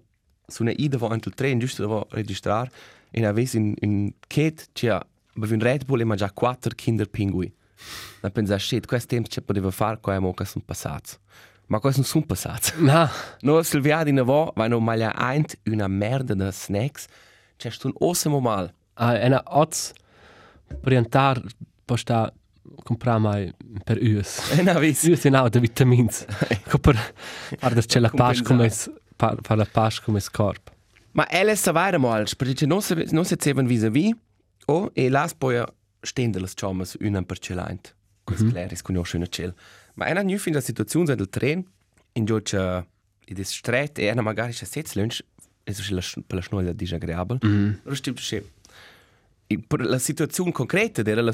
su 0.49 0.63
una 0.63 0.73
ida 0.75 0.97
vo 0.97 1.07
antul 1.07 1.33
tren 1.33 1.59
giusto 1.59 1.87
vo 1.87 2.07
registrar 2.11 2.69
e 3.11 3.25
aves 3.25 3.53
in 3.53 3.73
in 3.81 4.13
ket 4.27 4.69
cia 4.73 5.05
bevi 5.33 5.53
un 5.53 5.59
Red 5.59 5.85
Bull 5.85 6.01
e 6.01 6.03
mangia 6.03 6.31
quattro 6.31 6.73
Kinder 6.75 7.09
Pinguì. 7.09 7.51
Na 8.21 8.29
pensa 8.29 8.57
shit, 8.57 8.85
quest 8.85 9.07
tempo 9.07 9.29
ce 9.29 9.41
poteva 9.41 9.71
far 9.71 9.99
qua 9.99 10.19
mo 10.19 10.33
che 10.33 10.45
sono 10.45 10.63
passati. 10.65 11.15
Ma 11.67 11.79
questi 11.79 12.01
non 12.01 12.09
sono 12.09 12.25
passati. 12.25 12.71
Na, 12.77 13.09
No, 13.41 13.61
Silvia 13.61 14.03
di 14.03 14.11
Navo, 14.11 14.51
vai 14.55 14.67
no 14.67 14.79
maglia 14.79 15.13
eint 15.15 15.57
una 15.65 15.87
merda 15.87 16.33
de 16.33 16.51
snacks. 16.51 17.05
C'è 17.55 17.69
sto 17.69 17.87
un 17.87 17.93
ossimo 17.99 18.39
mal. 18.39 18.73
a 18.99 19.17
ena 19.17 19.41
ots 19.45 19.93
orientar 20.83 21.41
posta 21.85 22.33
comprar 22.83 23.19
mai 23.19 23.53
per 23.83 23.97
us. 23.97 24.51
E 24.51 24.61
na 24.61 24.77
vis. 24.79 25.03
Us 25.03 25.23
in 25.25 25.35
auto 25.35 25.59
vitamins. 25.59 26.25
Per 27.59 27.85
c'è 27.85 27.99
la 27.99 28.09
pas 28.09 28.41
come 28.41 28.69
Par 29.19 29.57
la 29.57 29.65
pas 29.65 29.99
come 29.99 30.21
corp. 30.31 30.71
Ma 31.11 31.25
ella 31.29 31.55
sa 31.55 31.73
weiter 31.73 31.99
mal, 31.99 32.25
perché 32.37 32.65
non 32.65 32.81
se 32.81 32.95
non 33.11 33.25
se 33.25 33.35
zeven 33.37 33.67
vis-a-vis. 33.67 34.15
O 34.67 34.91
e 34.93 35.09
las 35.09 35.33
poi 35.33 35.63
stende 36.01 36.39
las 36.39 36.53
chamas 36.53 36.95
una 37.01 37.21
per 37.23 37.39
celaint. 37.39 37.93
Quis 38.23 38.43
claris 38.51 38.81
con 38.81 39.03
schöne 39.03 39.27
cel. 39.27 39.53
Ma 39.95 40.07
ena 40.07 40.21
nu 40.21 40.37
fin 40.37 40.53
la 40.53 40.61
situazione 40.61 41.15
del 41.15 41.27
tren 41.29 41.65
in 42.13 42.25
giocia 42.25 42.85
i 43.25 43.33
des 43.33 43.49
stret 43.49 43.97
e 43.99 44.05
ena 44.05 44.21
magari 44.21 44.53
c'è 44.53 44.65
sez 44.65 44.93
lunch 44.93 45.21
e 45.63 45.73
so 45.73 45.93
la 45.93 46.01
per 46.25 46.37
la 46.37 46.41
schnoglia 46.41 46.71
disagreabel. 46.71 47.39
Mm. 47.45 47.71
Lo 47.83 47.95
stimmt 47.95 48.19
che 48.21 48.43
I, 49.47 49.57
per 49.57 49.81
la 49.81 49.97
situazione 49.97 50.51
concreta 50.51 51.01
era 51.03 51.21
la 51.21 51.33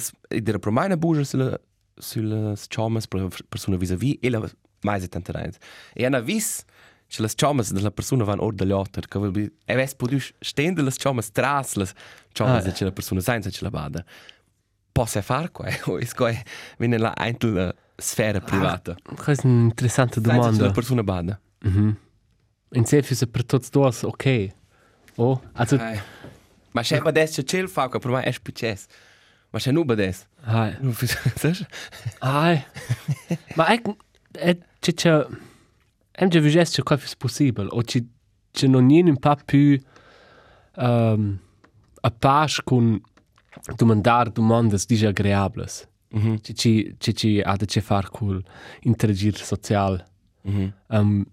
mai 0.72 0.86
una 0.86 0.98
bugia 0.98 1.24
sulla 1.24 1.60
sulla 1.98 2.54
chamas 2.68 3.08
per 3.08 3.28
persona 3.48 3.78
vis-a-vis 3.78 4.18
e 4.22 4.30
la 4.30 4.50
mai 4.82 5.00
se 5.02 5.08
tante 5.08 5.32
reins. 5.32 5.58
E 5.94 6.06
ana 6.06 6.20
vis 6.20 6.64
che 7.16 7.22
las 7.22 7.34
chamas 7.36 7.72
della 7.72 7.92
persona 7.92 8.24
van 8.24 8.40
or 8.40 8.54
dagli 8.54 8.72
otter, 8.72 9.08
che 9.08 9.18
vuol 9.20 9.32
dire 9.32 9.52
e 9.66 9.76
ves 9.76 9.94
podu 9.96 10.18
stende 10.40 10.82
las 10.82 10.98
chamas 10.98 11.32
tras 11.32 11.76
las 11.76 11.94
chamas 12.34 12.66
Ah. 12.66 12.72
che 12.72 12.84
la 12.84 12.92
persona 12.92 13.22
senza 13.22 13.50
che 13.50 13.60
la 13.62 13.70
bada. 13.70 14.04
Posso 14.92 15.22
far 15.22 15.52
qua 15.52 15.68
o 15.86 15.98
is 16.00 16.14
qua 16.14 16.32
viene 16.78 16.98
la 16.98 17.14
eintel 17.18 17.74
sfera 17.98 18.40
privata. 18.40 18.96
Questa 19.16 19.44
è 19.44 19.48
un'interessante 19.52 20.16
Senza 20.22 20.30
che 20.32 20.38
la 20.38 20.52
domanda. 20.52 20.72
persona 20.72 21.04
bada. 21.04 21.40
In 22.72 22.86
sé 22.86 23.02
se 23.04 23.28
per 23.28 23.46
tutti 23.46 23.70
due 23.72 23.92
ok. 24.02 24.50
Oh, 25.18 25.42
also 25.54 25.76
Ai. 25.78 26.00
Ma 26.72 26.82
c'è 26.82 27.00
bades 27.00 27.36
che 27.36 27.44
cel 27.46 27.70
fa 27.70 27.88
qua 27.88 28.00
per 28.00 28.12
mai 28.12 28.24
è 28.26 28.32
spices. 28.32 28.86
Ma 29.52 29.60
c'è 29.60 29.72
nu 29.72 29.86
bades. 29.86 30.28
hai. 30.44 30.76
Nu 30.82 30.92
fis. 30.92 31.16
Ai. 32.20 32.62
Ma 33.56 33.68
ec 33.74 33.88
e 34.34 34.60
c'è 34.80 34.94
c'è 34.94 35.26
Em 36.18 36.30
già 36.30 36.40
visto 36.40 36.82
che 36.82 36.96
cosa 36.96 37.06
è 37.06 37.16
possibile 37.18 37.68
o 37.70 37.82
c'è 37.82 38.04
c'è 38.52 38.68
non 38.68 38.90
è 38.90 39.02
un 39.02 39.18
po' 39.18 39.38
più 39.44 39.80
um, 40.78 41.40
a 42.02 42.12
pace 42.12 42.62
con 42.64 43.02
domandare 43.76 44.32
domande 44.32 44.78
disagreabili. 44.88 45.66
Mhm. 46.10 46.40
C'è 46.40 46.54
c'è 46.54 46.96
c'è 46.98 47.14
c'è 47.14 47.42
ha 47.44 47.56
da 47.56 47.66
c'è 47.66 47.82
fare 47.82 48.08
con 48.10 48.42
interagire 48.82 49.38
sociale. 49.38 50.06
Mhm. 50.44 50.74
Um, 50.88 51.26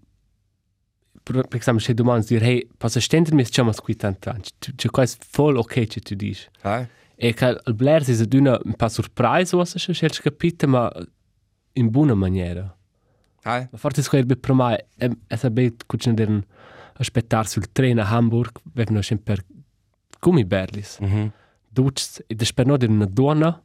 per, 1.23 1.45
esempio, 1.51 1.79
se 1.79 1.93
domande 1.93 2.25
dire, 2.27 2.45
hey, 2.45 2.67
posso 2.77 2.99
stendere 2.99 3.37
diciamo 3.37 3.71
qui 3.71 3.95
tanto, 3.95 4.35
c'è 4.75 4.89
cosa 4.89 5.15
voll 5.31 5.55
ok 5.55 5.85
che 5.85 6.01
tu 6.01 6.15
dici. 6.15 6.49
Ai. 6.61 6.85
E 7.15 7.33
che 7.33 7.61
il 7.65 7.73
Blair 7.73 8.03
si 8.03 8.11
è 8.11 8.35
una 8.35 8.59
un 8.61 8.73
po' 8.73 8.89
sorpreso, 8.89 9.63
se 9.63 9.93
c'è 9.93 10.09
capito, 10.09 10.67
ma 10.67 10.91
in 11.73 11.89
buona 11.89 12.13
maniera. 12.13 12.75
Ai. 13.43 13.67
Ma 13.71 13.77
forse 13.77 14.01
square 14.01 14.25
per 14.25 14.53
me 14.53 14.85
è 14.95 15.09
è 15.27 15.35
sabet 15.35 15.83
che 15.85 15.97
c'è 15.97 16.09
un 16.17 16.43
aspettare 16.95 17.47
sul 17.47 17.71
treno 17.71 18.01
a 18.01 18.09
Hamburg, 18.09 18.51
vengono 18.73 19.01
sempre 19.01 19.45
gummiberlis. 20.19 20.99
Mhm. 20.99 21.31
Ducs 21.69 22.23
e 22.27 22.35
desperno 22.35 22.77
di 22.77 22.85
una 22.85 23.05
donna 23.05 23.59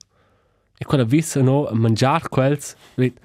e 0.77 0.85
quella 0.85 1.05
visse 1.05 1.43
no 1.43 1.67
a 1.67 1.75
mangiare 1.75 2.29
quels, 2.29 2.75
vet, 2.95 3.19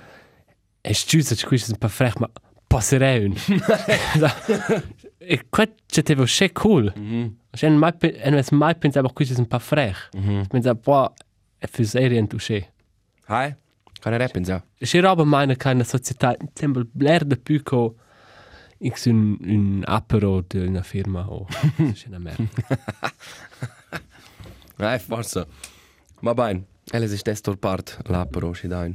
e 0.82 0.94
scusa 0.94 1.36
che 1.36 1.46
questo 1.46 1.70
è 1.70 1.74
un 1.74 1.80
po' 1.80 1.88
frech, 1.88 2.20
ma 2.20 2.30
passerei 2.68 3.26
un. 3.26 3.36
e 5.18 5.46
qua 5.50 5.66
c'è 5.86 6.04
te 6.04 6.16
che 6.16 6.52
cool. 6.52 6.92
Mhm. 6.96 7.38
C'è 7.52 7.70
mai 7.70 7.94
pe- 7.94 8.16
e 8.20 8.30
non 8.30 8.40
è 8.40 8.44
mai 8.52 8.76
pensato 8.76 9.08
che 9.08 9.14
questo 9.14 9.36
è 9.36 9.40
un 9.40 9.48
po' 9.48 9.60
frech. 9.60 10.10
Mhm. 10.14 10.48
Pensavo, 10.48 10.80
boh, 10.84 11.14
è 11.58 11.68
für 11.68 11.86
serien 11.86 12.28
touché. 12.28 12.74
Ai. 13.28 13.56
Kann 14.04 14.14
er 14.14 14.28
pensa. 14.30 14.62
C'è 14.82 15.00
roba 15.00 15.24
meine 15.24 15.56
keine 15.56 15.86
società, 15.86 16.36
sembra 16.54 16.84
bler 16.92 17.24
de 17.24 17.38
più 17.38 17.64
co 17.64 17.96
X 18.86 19.06
un, 19.06 19.38
un 19.40 19.84
apero 19.86 20.44
di 20.46 20.58
una 20.58 20.84
firma 20.84 21.26
o 21.30 21.48
c'è 21.94 22.08
una 22.10 22.20
merda. 22.20 22.44
Ai, 24.78 25.00
forse. 25.00 25.48
Ma 26.20 26.34
bene. 26.34 26.66
Ella 26.92 27.08
si 27.08 27.16
stesso 27.16 27.56
part 27.56 28.02
la 28.08 28.26
però 28.26 28.54
ci 28.54 28.68
dai. 28.68 28.94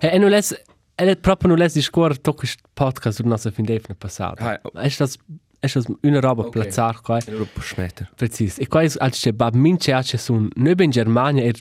E, 0.00 0.08
e 0.08 0.18
non 0.18 0.30
les, 0.30 0.52
e 0.96 1.04
le 1.04 1.16
proprio 1.16 1.50
non 1.50 1.58
les 1.58 1.72
di 1.72 1.80
scuola 1.80 2.16
tocco 2.16 2.38
questo 2.38 2.68
podcast 2.72 3.18
sul 3.18 3.28
nostro 3.28 3.52
fin 3.52 3.64
d'efne 3.64 3.94
passato. 3.94 4.42
Ah, 4.42 4.60
Ma 4.72 4.80
è 4.80 4.92
das 4.98 5.16
è 5.60 5.68
das 5.72 5.86
una 6.00 6.18
roba 6.18 6.42
Ok. 6.42 6.48
okay. 6.48 6.62
plazzar 6.62 7.00
qua. 7.02 7.20
Allora 7.24 7.44
può 7.44 7.62
smettere. 7.62 8.10
Precis. 8.16 8.58
E 8.58 8.66
qua 8.66 8.82
è 8.82 8.90
als 8.98 9.20
c'è 9.20 9.30
bab 9.30 9.54
mince 9.54 9.92
a 9.92 10.02
c'è 10.02 10.16
sun 10.16 10.48
noi 10.56 10.74
in 10.78 10.90
Germania 10.90 11.44
e 11.44 11.54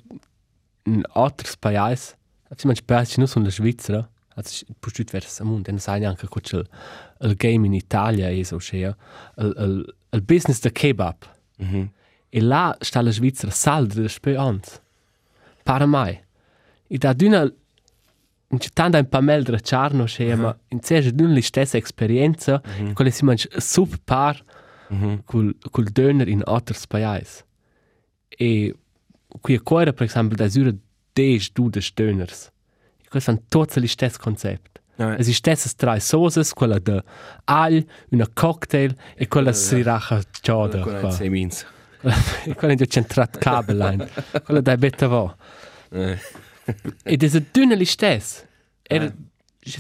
in 0.86 1.04
altri 1.14 1.48
paesi. 1.60 2.16
Ci 2.56 2.66
mangi 2.68 2.84
paesi 2.84 3.16
non 3.18 3.28
sono 3.28 3.46
la 3.46 3.52
Svizzera. 3.52 4.10
Also 4.36 4.66
pustit 4.80 5.12
vers 5.12 5.40
amund, 5.42 5.68
e 5.68 5.72
non 5.72 5.80
sai 5.80 6.00
neanche 6.00 6.28
co 6.28 6.40
c'è 6.40 6.58
il, 6.58 6.68
il 7.22 7.36
game 7.36 7.66
in 7.66 7.74
Italia 7.74 8.30
e 8.30 8.44
so 8.46 8.58
c'è 8.58 8.78
il, 8.78 8.96
il, 9.58 9.96
il 10.12 10.22
business 10.22 10.60
de 10.62 10.72
kebab. 10.72 11.16
Mhm. 11.58 11.90
E 12.30 12.42
là 12.42 12.76
sta 12.80 13.02
la 13.02 13.12
Svizzera 13.12 13.52
salda 13.52 14.02
de 14.02 14.08
spö 14.08 14.38
ans. 14.38 14.80
Para 15.64 15.86
mai. 15.86 16.18
E 16.88 16.98
da 16.98 17.14
d'una 17.14 17.44
in 18.54 18.60
città 18.60 18.86
un 18.92 19.08
po' 19.10 19.22
meglio 19.22 19.58
charno 19.62 20.06
c'è, 20.06 20.34
ma 20.36 20.58
in 20.70 20.82
sé 20.82 21.14
d'una 21.14 21.34
la 21.34 21.42
stessa 21.42 21.78
esperienza, 21.78 22.62
quella 22.94 23.12
si 23.12 23.26
mangia 23.26 23.48
subpar 23.60 24.44
Mhm. 24.92 25.22
col, 25.24 25.56
col 25.72 25.86
döner 25.90 26.28
in 26.28 26.42
altri 26.46 26.76
paesi. 26.88 27.44
E 28.28 28.76
qui 29.40 29.56
a 29.56 29.62
cuore, 29.62 29.94
per 29.94 30.06
esempio, 30.06 30.36
da 30.36 30.50
sura 31.12 31.28
10 31.28 31.52
dudes 31.54 31.92
döners. 31.94 32.50
E 33.04 33.08
questo 33.10 33.32
è 33.32 33.40
tutto 33.48 33.80
lo 33.80 33.88
stesso 33.88 34.18
concetto. 34.20 34.70
Ai. 34.98 35.16
Es 35.20 35.28
ist 35.28 35.38
stessas 35.38 35.74
tre 35.76 36.00
sauces, 36.00 36.54
quella 36.54 36.78
de 36.80 37.02
aglio, 37.46 37.84
una 38.12 38.28
cocktail 38.32 38.96
e 39.16 39.28
quella 39.28 39.52
sriracha 39.52 40.22
ciada. 40.42 40.80
Con 40.82 41.00
qua. 41.00 41.12
sei 41.12 41.30
mins. 41.30 41.66
E 42.46 42.56
quella 42.56 42.74
è 42.74 42.86
centrat 42.86 43.38
cabelline. 43.40 44.08
quella 44.44 44.62
da 44.62 44.76
betta 44.78 45.08
va. 45.08 45.36
Eh. 45.92 46.18
Ed 47.04 47.24
è 47.24 47.44
dünne 47.52 47.76
li 47.76 47.86
stess. 47.86 48.46
Er, 48.84 49.02
Ah. 49.04 49.14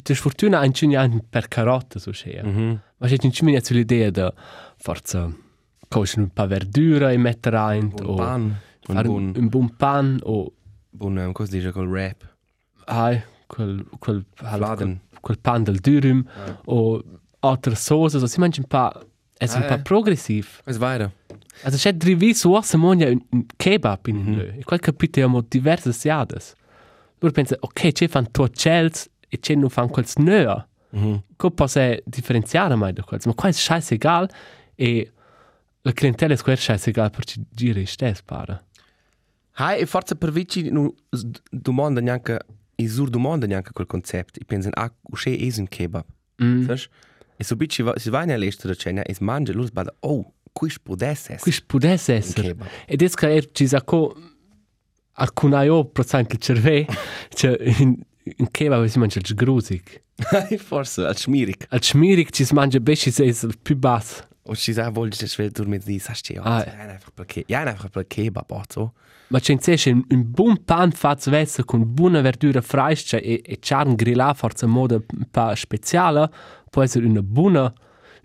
c'è 0.03 0.13
sfortuna 0.13 0.59
un 0.61 0.73
ciugno 0.73 1.23
per 1.29 1.47
carote, 1.47 2.00
so 2.00 2.11
c'è. 2.11 2.41
Mhm. 2.43 2.79
Ma 2.97 3.07
c'è 3.07 3.17
un 3.21 3.31
ciugno 3.31 3.59
sull'idea 3.61 4.09
de 4.09 4.33
forza 4.77 5.31
conoscere 5.88 6.21
un 6.21 6.29
po' 6.29 6.47
verdura 6.47 7.11
e 7.11 7.17
mettere 7.17 7.57
rein. 7.57 7.91
Un 8.00 8.05
o 8.05 8.13
pan. 8.15 8.41
Un 8.88 8.95
fare 8.95 9.07
buon 9.07 9.33
un 9.35 9.47
buon 9.50 9.75
pan 9.75 10.19
o 10.23 10.51
buon 11.01 11.17
um, 11.17 11.31
cosa 11.34 11.51
dice 11.51 11.72
col 11.72 11.88
rap. 11.89 12.24
ai, 12.86 13.22
quel, 13.48 13.84
quel, 14.00 14.24
Fladen. 14.36 15.00
quel 15.22 15.38
pan 15.39 15.63
del 15.63 15.79
durum 15.79 16.24
o 16.65 17.01
altre 17.39 17.75
sauce. 17.75 18.20
So, 18.20 18.27
si 18.27 18.39
mangia 18.39 18.62
un 18.62 18.67
po'... 18.67 19.10
È 19.38 19.46
un 19.46 19.63
Ah, 19.63 19.65
po' 19.65 19.74
eh. 19.74 19.81
progressiv. 19.81 20.62
Was 20.65 20.77
weiter? 20.77 21.12
Also 21.63 21.77
c'è 21.77 21.93
drivi 21.93 22.34
su 22.36 22.51
ossa 22.51 22.77
monia 22.77 23.10
un, 23.10 23.20
un 23.31 23.46
kebab 23.58 24.05
in 24.08 24.15
mm 24.17 24.34
-hmm. 24.34 24.60
E 24.60 24.63
quel 24.63 24.79
capito 24.79 25.20
abbiamo 25.20 25.41
diverse 25.41 25.91
siades. 25.93 26.53
Loro 27.20 27.34
pensa, 27.34 27.55
ok, 27.60 27.91
c'è 27.91 28.08
fan 28.08 28.29
to 28.31 28.48
cels 28.50 29.10
e 29.27 29.39
c'è 29.39 29.55
non 29.55 29.70
fan 29.70 29.89
quels 29.89 30.15
nöa. 30.17 30.67
Come 30.91 31.53
posso 31.55 31.98
differenziare 32.05 32.75
mai 32.75 32.93
da 32.93 33.01
quels? 33.03 33.25
Ma 33.25 33.34
è 33.34 33.51
scheißegal 33.51 34.29
e 34.75 35.12
la 35.81 35.91
clientela 35.93 36.34
è 36.34 36.38
square 36.38 36.60
scheißegal 36.60 37.10
per 37.10 37.25
ci 37.25 37.41
giri 37.50 37.86
stes 37.88 38.22
para. 38.22 38.62
Hai 39.53 39.81
e 39.81 39.86
forse 39.86 40.15
per 40.15 40.31
vici 40.31 40.70
nu 40.70 40.93
s- 41.10 41.25
domanda 41.50 42.00
neanche 42.01 42.39
i 42.75 42.88
sur 42.88 43.10
domanda 43.10 43.46
neanche 43.46 43.72
quel 43.74 43.88
concept. 43.88 44.38
I 44.38 44.46
pensan 44.46 44.72
ah, 44.75 44.91
usce 45.12 45.29
es 45.29 45.58
un 45.58 45.67
kebab. 45.67 46.05
Mm. 46.41 46.65
Saš? 46.65 46.89
E 47.38 47.43
so 47.43 47.55
bici 47.55 47.81
va, 47.84 47.93
si 47.98 48.10
vai 48.10 48.25
nell'estero 48.25 48.75
cena 48.75 49.01
e 49.03 49.15
mangia 49.20 49.53
lus 49.53 49.72
bada 49.72 49.93
oh, 50.01 50.34
quis 50.53 50.79
podesse 50.79 51.34
essere. 51.34 51.39
Quis 51.39 51.62
potesse 51.62 52.12
un 52.12 52.17
essere. 52.17 52.55
Ed 52.88 53.01
è 53.01 53.10
che 53.10 53.36
er 53.36 53.51
ci 53.51 53.67
sa 53.67 53.81
co 53.81 54.15
alcun 55.13 55.53
aio 55.53 55.86
procent 55.86 56.31
il 56.34 56.39
cerve, 56.39 56.86
cioè 57.29 57.58
in, 57.62 58.00
in 58.24 58.48
kebab 58.51 58.86
si 58.86 59.00
mangia 59.00 59.20
il 59.20 59.36
grusig. 59.36 60.01
Hai 60.31 60.58
forse 60.58 61.05
al 61.05 61.17
schmierig. 61.17 61.65
Al 61.70 61.81
schmierig 61.81 62.29
ci 62.29 62.46
si 62.46 62.53
mangia 62.53 62.79
besci 62.79 63.12
se 63.12 63.24
il 63.25 63.58
più 63.62 63.75
basso. 63.75 64.27
O 64.43 64.55
si 64.55 64.74
sa 64.74 64.89
vol 64.89 65.13
se 65.13 65.27
svel 65.27 65.51
dur 65.51 65.67
mit 65.67 65.86
di 65.86 66.00
sasche. 66.00 66.39
Ah. 66.41 66.63
Ja, 66.65 66.74
einfach 66.89 67.27
ke. 67.27 67.43
Ja, 67.48 67.63
einfach 67.63 67.91
per 67.91 68.05
kebab 68.05 68.51
so. 68.71 68.93
Ma 69.27 69.39
c'è 69.39 69.53
invece 69.53 69.91
un, 69.91 70.03
un 70.10 70.29
buon 70.29 70.63
pan 70.65 70.91
fatto 70.91 71.29
vesse 71.29 71.63
con 71.63 71.93
buona 71.93 72.21
verdura 72.21 72.60
fresca 72.62 73.17
e, 73.17 73.41
e 73.43 73.60
charn 73.62 73.95
grillà 73.95 74.33
forse 74.33 74.65
in 74.65 74.71
modo 74.71 75.05
un 75.13 75.27
po' 75.31 75.55
speciale, 75.55 76.29
può 76.69 76.81
essere 76.81 77.05
una 77.05 77.21
buona, 77.21 77.74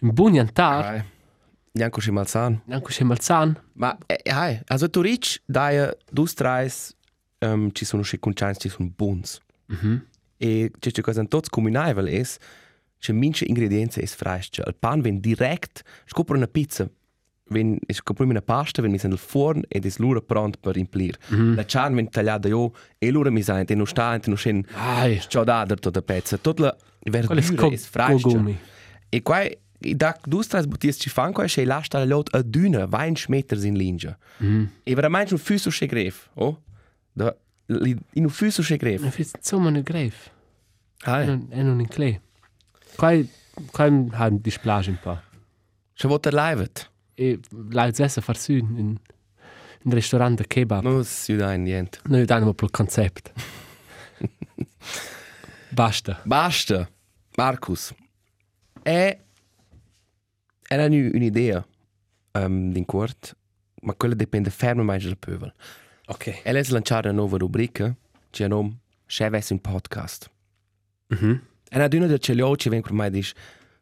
un 0.01 0.13
buon 0.13 0.33
jantar. 0.33 0.85
Ai. 0.85 1.05
Neanche 1.77 2.01
schon 2.01 2.15
mal 2.15 2.27
san. 2.27 2.63
Neanche 2.65 2.91
c'è 2.91 3.05
malzan. 3.05 3.55
Ma, 3.75 3.97
eh, 4.07 4.31
hai, 4.31 4.59
also 4.67 4.89
tu 4.89 5.03
ric, 5.03 5.43
daia, 5.45 5.95
dus 6.11 6.33
trais, 6.33 6.97
um, 7.41 7.71
ci 7.73 7.85
sono 7.85 8.03
sche 8.03 8.19
concians, 8.19 8.57
ci 8.59 8.71
sono 8.71 8.91
buns. 8.97 9.39
Mhm. 9.67 10.07
E 10.39 10.71
c'è 10.79 10.91
c'è 10.91 11.03
cosa 11.03 11.25
tots 11.25 11.51
combinaivel 11.51 12.09
es, 12.09 12.39
c'è 12.99 13.13
mince 13.13 13.45
ingredienze 13.45 14.01
es 14.03 14.15
freisce. 14.15 14.63
Il 14.67 14.75
pan 14.79 15.01
ven 15.01 15.21
direct, 15.21 15.83
scopro 16.07 16.37
una 16.37 16.47
pizza, 16.47 16.89
ven, 17.51 17.79
es 17.87 17.97
scopro 17.97 18.25
una 18.25 18.41
pasta, 18.43 18.83
ven 18.83 18.91
mis 18.91 19.05
nel 19.05 19.19
forn 19.19 19.63
ed 19.69 19.85
es 19.85 19.99
lura 19.99 20.21
pront 20.21 20.57
per 20.61 20.77
implir. 20.77 21.17
La 21.55 21.65
chan 21.65 21.95
ven 21.95 22.09
tagliata 22.09 22.49
io, 22.49 22.73
e 22.99 23.11
lura 23.11 23.31
mi 23.31 23.43
sa, 23.43 23.63
non 23.69 23.87
sta, 23.87 24.19
non 24.27 24.37
scen, 24.37 24.65
Ai, 24.75 25.21
ciò 25.29 25.45
da 25.45 25.65
tutta 25.67 26.03
pezza. 26.03 26.37
Tot 26.39 26.59
la 26.59 26.75
qual 27.01 27.39
es 27.39 27.49
verdura 27.49 27.57
co 27.69 27.73
es 27.73 27.87
freisce. 27.87 28.29
gumi. 28.29 28.59
E 29.11 29.23
qua, 29.23 29.47
da 29.79 30.17
dus 30.25 30.47
trais 30.49 30.67
buties 30.67 30.97
ci 30.99 31.09
fan, 31.11 31.33
qua 31.33 31.45
c'è 31.45 31.65
l'asta 31.65 31.99
la 31.99 32.05
lot 32.07 32.35
a 32.35 32.43
düna, 32.43 32.87
20 32.87 33.27
meters 33.29 33.63
in 33.65 33.77
linja. 33.77 34.19
Mhm. 34.39 34.71
E 34.83 34.95
veramente 34.95 35.33
un 35.35 35.39
fuso 35.39 35.71
c'è 35.71 35.87
gref, 35.87 36.29
oh? 36.35 36.63
Da, 37.13 37.35
li- 37.67 37.97
in 38.15 38.25
un 38.25 38.31
fuso 38.31 38.63
c'è 38.63 38.77
gref. 38.77 39.03
Ma 39.03 39.11
fis 39.11 39.33
insomma 39.37 39.71
ne 39.71 39.83
greif. 39.83 40.31
Hai. 41.05 41.29
È 41.51 41.63
non 41.63 41.79
in 41.81 41.87
clay. 41.89 42.21
Quai 42.97 43.29
quai 43.71 44.09
han 44.13 44.41
displage 44.41 44.91
un 44.91 44.99
po'. 45.01 45.21
C'è 45.95 46.09
vota 46.09 46.31
livet. 46.31 46.91
E 47.15 47.41
la 47.71 47.93
zessa 47.93 48.21
far 48.21 48.37
su 48.37 48.53
in 48.53 48.99
in 49.87 49.93
un 49.93 49.99
ristorante 49.99 50.43
de 50.43 50.49
kebab. 50.49 50.83
Non 50.83 51.05
si 51.05 51.37
dà 51.37 51.55
niente. 51.55 52.01
Noi 52.05 52.25
danno 52.25 52.53
per 52.55 52.65
il 52.65 52.71
concept. 52.71 53.33
Basta. 55.71 56.21
Basta. 56.25 56.91
Marcus. 57.37 57.95
È... 58.83 59.21
Era 60.69 60.85
un'idea 60.87 61.65
um, 62.33 62.73
din 62.73 62.85
quart, 62.85 63.37
ma 63.83 63.95
quella 63.95 64.17
dipende 64.17 64.51
fermamente 64.51 65.05
dal 65.05 65.17
pövel. 65.17 65.55
Ok. 66.07 66.41
E 66.43 66.53
lei 66.53 66.63
ha 66.63 66.73
lanciato 66.73 67.07
una 67.07 67.17
nuova 67.17 67.37
rubrica, 67.37 67.95
che 68.31 68.43
ha 68.43 68.49
nome 68.49 68.79
Chef 69.07 69.51
un 69.51 69.61
podcast. 69.61 70.29
Mhm. 71.07 71.43
E 71.69 71.77
una 71.77 71.89
d'una 71.89 72.07
del 72.07 72.19
celio 72.19 72.57
ci 72.57 72.69
vengono 72.69 72.95
mai 72.95 73.11
dice, 73.11 73.35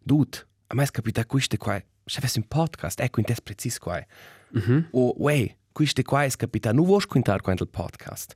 dude, 0.02 0.46
a 0.68 0.82
è 0.82 0.86
capita 0.86 1.24
questo 1.26 1.56
qua, 1.56 1.80
Chef 2.04 2.34
un 2.36 2.46
podcast, 2.48 3.00
ecco 3.00 3.20
in 3.20 3.26
te 3.26 3.34
preciso 3.42 3.78
qua. 3.80 4.04
Mhm. 4.50 4.88
O, 4.92 5.14
uè, 5.18 5.56
questo 5.72 6.02
qua 6.02 6.24
è 6.24 6.30
capita, 6.30 6.72
non 6.72 6.84
vuoi 6.84 7.04
quintare 7.06 7.40
qua 7.42 7.52
il 7.52 7.68
podcast. 7.68 8.34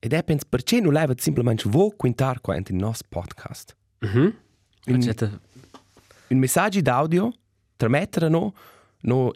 Ed 0.00 0.12
è 0.12 0.22
penso, 0.22 0.46
perché 0.48 0.80
non 0.80 0.92
leva 0.92 1.12
semplicemente 1.16 1.68
vuoi 1.68 1.92
quintare 1.96 2.40
qua 2.40 2.56
il 2.56 2.64
nostro 2.74 3.08
podcast? 3.08 3.76
Mhm. 4.00 4.34
In- 4.86 4.94
Accetta. 4.94 5.40
un 6.28 6.38
messaggio 6.38 6.80
d'audio, 6.80 7.32
tramettere 7.76 8.28
no, 8.28 8.54
no, 9.02 9.32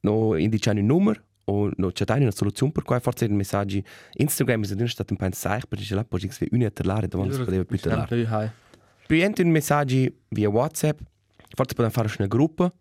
no 0.00 0.36
indicare 0.36 0.80
un 0.80 0.86
numero 0.86 1.22
o 1.52 1.70
no 1.76 1.90
chattare 1.92 2.20
una 2.20 2.30
soluzione 2.30 2.72
per 2.72 2.82
cui 2.82 2.98
forse 3.00 3.24
il 3.24 3.32
messaggio 3.32 3.80
Instagram 4.14 4.64
è 4.64 4.86
stato 4.86 5.12
un 5.12 5.18
po' 5.18 5.24
insaic 5.26 5.66
perché 5.66 5.84
ce 5.84 5.94
l'ha 5.94 6.04
poi 6.04 6.20
che 6.20 6.48
una 6.52 6.70
terlare 6.70 7.08
dove 7.08 7.26
non 7.26 7.34
si 7.34 7.42
poteva 7.42 7.64
più 7.64 7.78
terlare. 7.78 8.16
Lui 8.16 8.26
hai. 8.26 8.50
Più 9.06 9.22
entra 9.22 9.44
un 9.44 9.50
messaggio 9.50 10.10
via 10.28 10.48
WhatsApp, 10.48 10.98
forse 11.54 11.74
possiamo 11.74 11.90
fare 11.90 12.08
una 12.18 12.28
gruppa, 12.28 12.72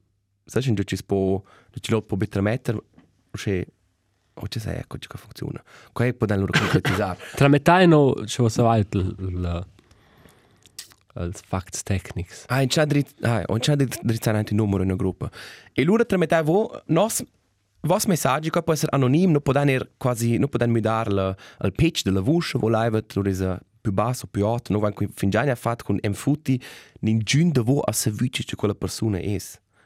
sai 0.46 0.62
che 0.62 0.84
ci 0.84 0.96
si 0.96 1.04
può, 1.04 1.42
ci 1.80 1.92
lo 1.92 2.02
può 2.02 2.18
tramettere, 2.18 2.78
o 2.78 3.38
se 3.38 3.68
o 4.34 4.48
ci 4.48 4.60
sai 4.60 4.78
ecco 4.78 4.98
come 5.08 5.24
funziona. 5.24 5.64
Qua 5.92 6.14
possiamo 6.14 6.42
loro 6.42 6.58
concretizzare. 6.58 7.20
Tra 7.36 7.48
metà 7.48 7.82
e 7.82 7.86
no 7.86 8.14
c'è 8.26 8.50
so 8.50 8.70
alt 8.70 8.94
il 8.96 9.66
als 11.14 11.42
facts 11.42 11.84
technics. 11.84 12.46
Ah, 12.48 12.66
c'è 12.66 12.86
dritt, 12.86 13.14
ah, 13.24 13.44
on 13.48 13.60
c'è 13.60 13.76
drizzante 13.76 14.54
un 14.54 14.60
numero 14.60 14.84
in 14.84 14.90
una 14.90 14.98
gruppa. 14.98 15.30
E 15.74 15.84
loro 15.84 16.06
tramettere 16.06 16.42
vo 16.42 16.82
nos 16.88 17.24
vos 17.82 18.06
messaggi 18.06 18.50
che 18.50 18.62
può 18.62 18.74
essere 18.74 18.92
anonim, 18.94 19.32
non 19.32 19.42
può 19.42 19.54
dare 19.54 19.92
quasi, 19.98 20.38
non 20.38 20.50
può 20.50 20.60
dare 20.60 21.12
la, 21.12 21.36
il 21.62 21.72
pitch 21.72 22.04
della 22.04 22.22
voce, 22.22 22.58
live 22.62 23.06
tu 23.06 23.22
resa 23.22 23.60
più 23.80 23.92
basso, 23.92 24.28
più 24.28 24.46
alto, 24.46 24.72
non 24.72 24.82
vanno 24.82 24.96
fin 25.14 25.30
già 25.30 25.44
ne 25.44 25.52
ha 25.52 25.56
fatto 25.56 25.84
con 25.84 25.98
enfuti, 26.02 26.62
nin 27.02 27.20
giun 27.20 27.52
de 27.52 27.62
vo 27.62 27.80
a 27.80 27.92
servizio 27.92 28.44
che 28.46 28.56
quella 28.56 28.76
persona 28.76 29.18
è. 29.18 29.38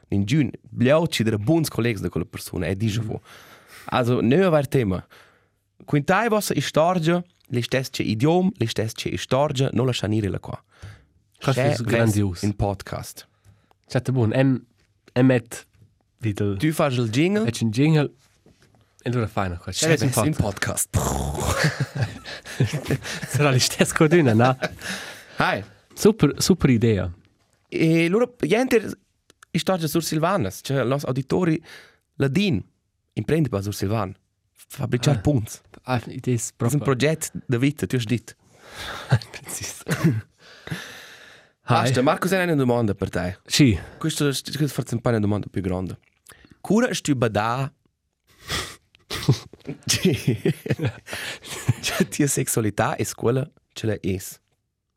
Nin 0.08 0.24
giun, 0.24 0.50
bliauci 0.62 1.22
delle 1.22 1.38
buons 1.38 1.68
colleghi 1.68 2.00
di 2.00 2.08
quella 2.08 2.26
persona, 2.26 2.66
è 2.66 2.74
dice 2.74 3.00
vo. 3.00 3.20
Also, 3.86 4.20
non 4.20 4.32
è 4.32 4.58
il 4.58 4.68
tema. 4.68 5.04
Quintai 5.84 6.28
vostra 6.28 6.60
storia, 6.60 7.22
le 7.48 7.62
stesse 7.62 8.02
idiom, 8.02 8.50
le 8.56 8.66
stesse 8.66 9.16
storia, 9.16 9.68
non 9.72 9.86
lascia 9.86 10.06
nire 10.06 10.38
qua. 10.38 10.62
Das 11.38 11.56
ist 11.56 11.84
grandios. 11.84 12.42
In 12.42 12.56
podcast. 12.56 13.28
C'è 13.86 14.00
buon. 14.10 14.32
Em 14.32 14.66
em 15.14 15.40
wieder. 16.26 16.56
Tu 16.58 16.72
fai 16.72 16.92
il 16.92 17.08
jingle. 17.10 17.50
C'è 17.50 17.64
un 17.64 17.70
jingle. 17.70 18.12
E 19.02 19.10
allora 19.10 19.26
fai 19.28 19.46
una 19.46 19.56
cosa. 19.58 19.94
C'è 19.94 20.04
un 20.04 20.10
po'. 20.10 20.24
in 20.24 20.34
podcast. 20.34 20.88
Sarà 23.28 23.50
li 23.50 23.58
stessi 23.60 23.94
codina, 23.94 24.34
no? 24.34 24.56
Hi. 25.38 25.62
Super, 25.94 26.34
super 26.38 26.70
idea. 26.70 27.10
E 27.68 28.08
loro, 28.08 28.34
gente, 28.40 28.98
storia 29.52 29.86
sur 29.86 30.02
Silvanas, 30.02 30.60
cioè 30.62 30.84
los 30.84 31.04
auditori 31.04 31.62
ladin, 32.16 32.62
imprendi 33.14 33.48
pa 33.48 33.62
sur 33.62 33.74
Silvan. 33.74 34.14
Fabricare 34.52 35.18
Ah. 35.18 35.20
punts. 35.20 35.62
Ah, 35.84 36.00
idea 36.06 36.34
è 36.34 36.38
Das 36.56 36.72
ist 36.72 36.74
ein. 36.74 36.80
Projekt 36.80 37.30
der 37.46 37.60
Vita, 37.60 37.86
tu 37.86 37.96
hast 37.96 38.06
dit. 38.08 38.34
Precis. 39.42 39.82
Basta, 41.68 42.02
Marco, 42.02 42.28
sei 42.28 42.44
una 42.44 42.54
domanda 42.54 42.94
per 42.94 43.08
te. 43.10 43.38
Sì. 43.46 43.78
Questo, 43.98 44.24
questo 44.26 44.66
forse 44.68 44.94
un 44.94 45.00
po' 45.00 45.08
una 45.10 45.20
domanda 45.20 45.46
più 45.50 45.60
grande. 45.62 45.98
Cura 46.66 46.92
stu 46.92 47.14
bada 47.14 47.72
Cioè, 51.80 52.08
tia 52.08 52.26
sessualità 52.26 52.96
è 52.96 53.04
quella 53.14 53.48
ce 53.72 53.86
la 53.86 53.96
es. 54.02 54.40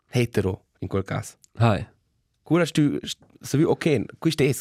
Hetero, 0.08 0.66
in 0.80 0.88
quel 0.88 1.04
caso. 1.04 1.36
Hai. 1.58 1.86
Cura 2.42 2.66
stu, 2.66 2.98
savi, 3.40 3.64
ok, 3.64 4.18
questo 4.18 4.42
è, 4.42 4.52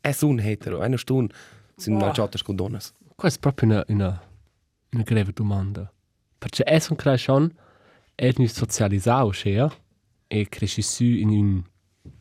è 0.00 0.16
un 0.20 0.38
hetero, 0.38 0.78
una 0.78 0.96
stun, 0.96 1.26
sono 1.74 1.96
Wow. 1.96 2.04
mangiate 2.04 2.38
con 2.44 2.54
donne. 2.54 2.78
Questa 3.16 3.38
è 3.38 3.40
proprio 3.40 3.68
una, 3.68 3.84
una, 3.88 4.22
una 4.92 5.02
grave 5.02 5.32
domanda. 5.32 5.92
Perché 6.38 6.62
è 6.62 6.80
un 6.88 6.96
crescion, 6.96 7.52
è 8.14 8.32
un 8.36 8.46
socializzato, 8.46 9.32
cioè, 9.32 9.68
e 10.28 10.48
cresce 10.48 10.82
su 10.82 11.02
in 11.02 11.28
un 11.28 11.62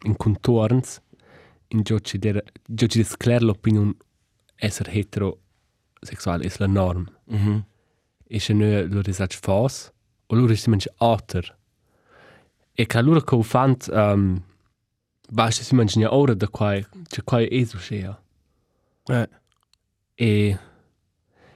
in 0.05 0.15
contorns, 0.15 0.99
in 1.67 1.83
cui 1.83 2.01
ci 2.01 2.17
der, 2.17 2.43
cui 2.65 3.95
ci 4.61 4.67
desclare 4.67 4.67
l'opinione 4.67 4.67
essere 4.67 4.91
heterosexuale 4.91 6.45
è 6.45 6.51
la 6.57 6.67
norma. 6.67 7.11
Mhm. 7.25 7.65
E 8.27 8.39
se 8.39 8.53
noi 8.53 8.87
lo 8.87 9.01
risage 9.01 9.37
fas, 9.41 9.91
o 10.27 10.35
loro 10.35 10.55
si 10.55 10.69
mangia 10.69 10.93
alter. 10.97 11.57
E 12.73 12.85
che 12.85 13.01
loro 13.01 13.21
che 13.21 13.43
fanno, 13.43 13.75
um, 13.89 14.41
basta 15.29 15.63
si 15.63 15.75
mangia 15.75 16.13
ora 16.13 16.33
da 16.33 16.47
qua, 16.47 16.79
c'è 17.07 17.23
qua 17.23 17.41
è 17.41 17.63
su 17.65 17.77
cioè. 17.79 18.15
Eh. 19.05 19.29
E 20.15 20.59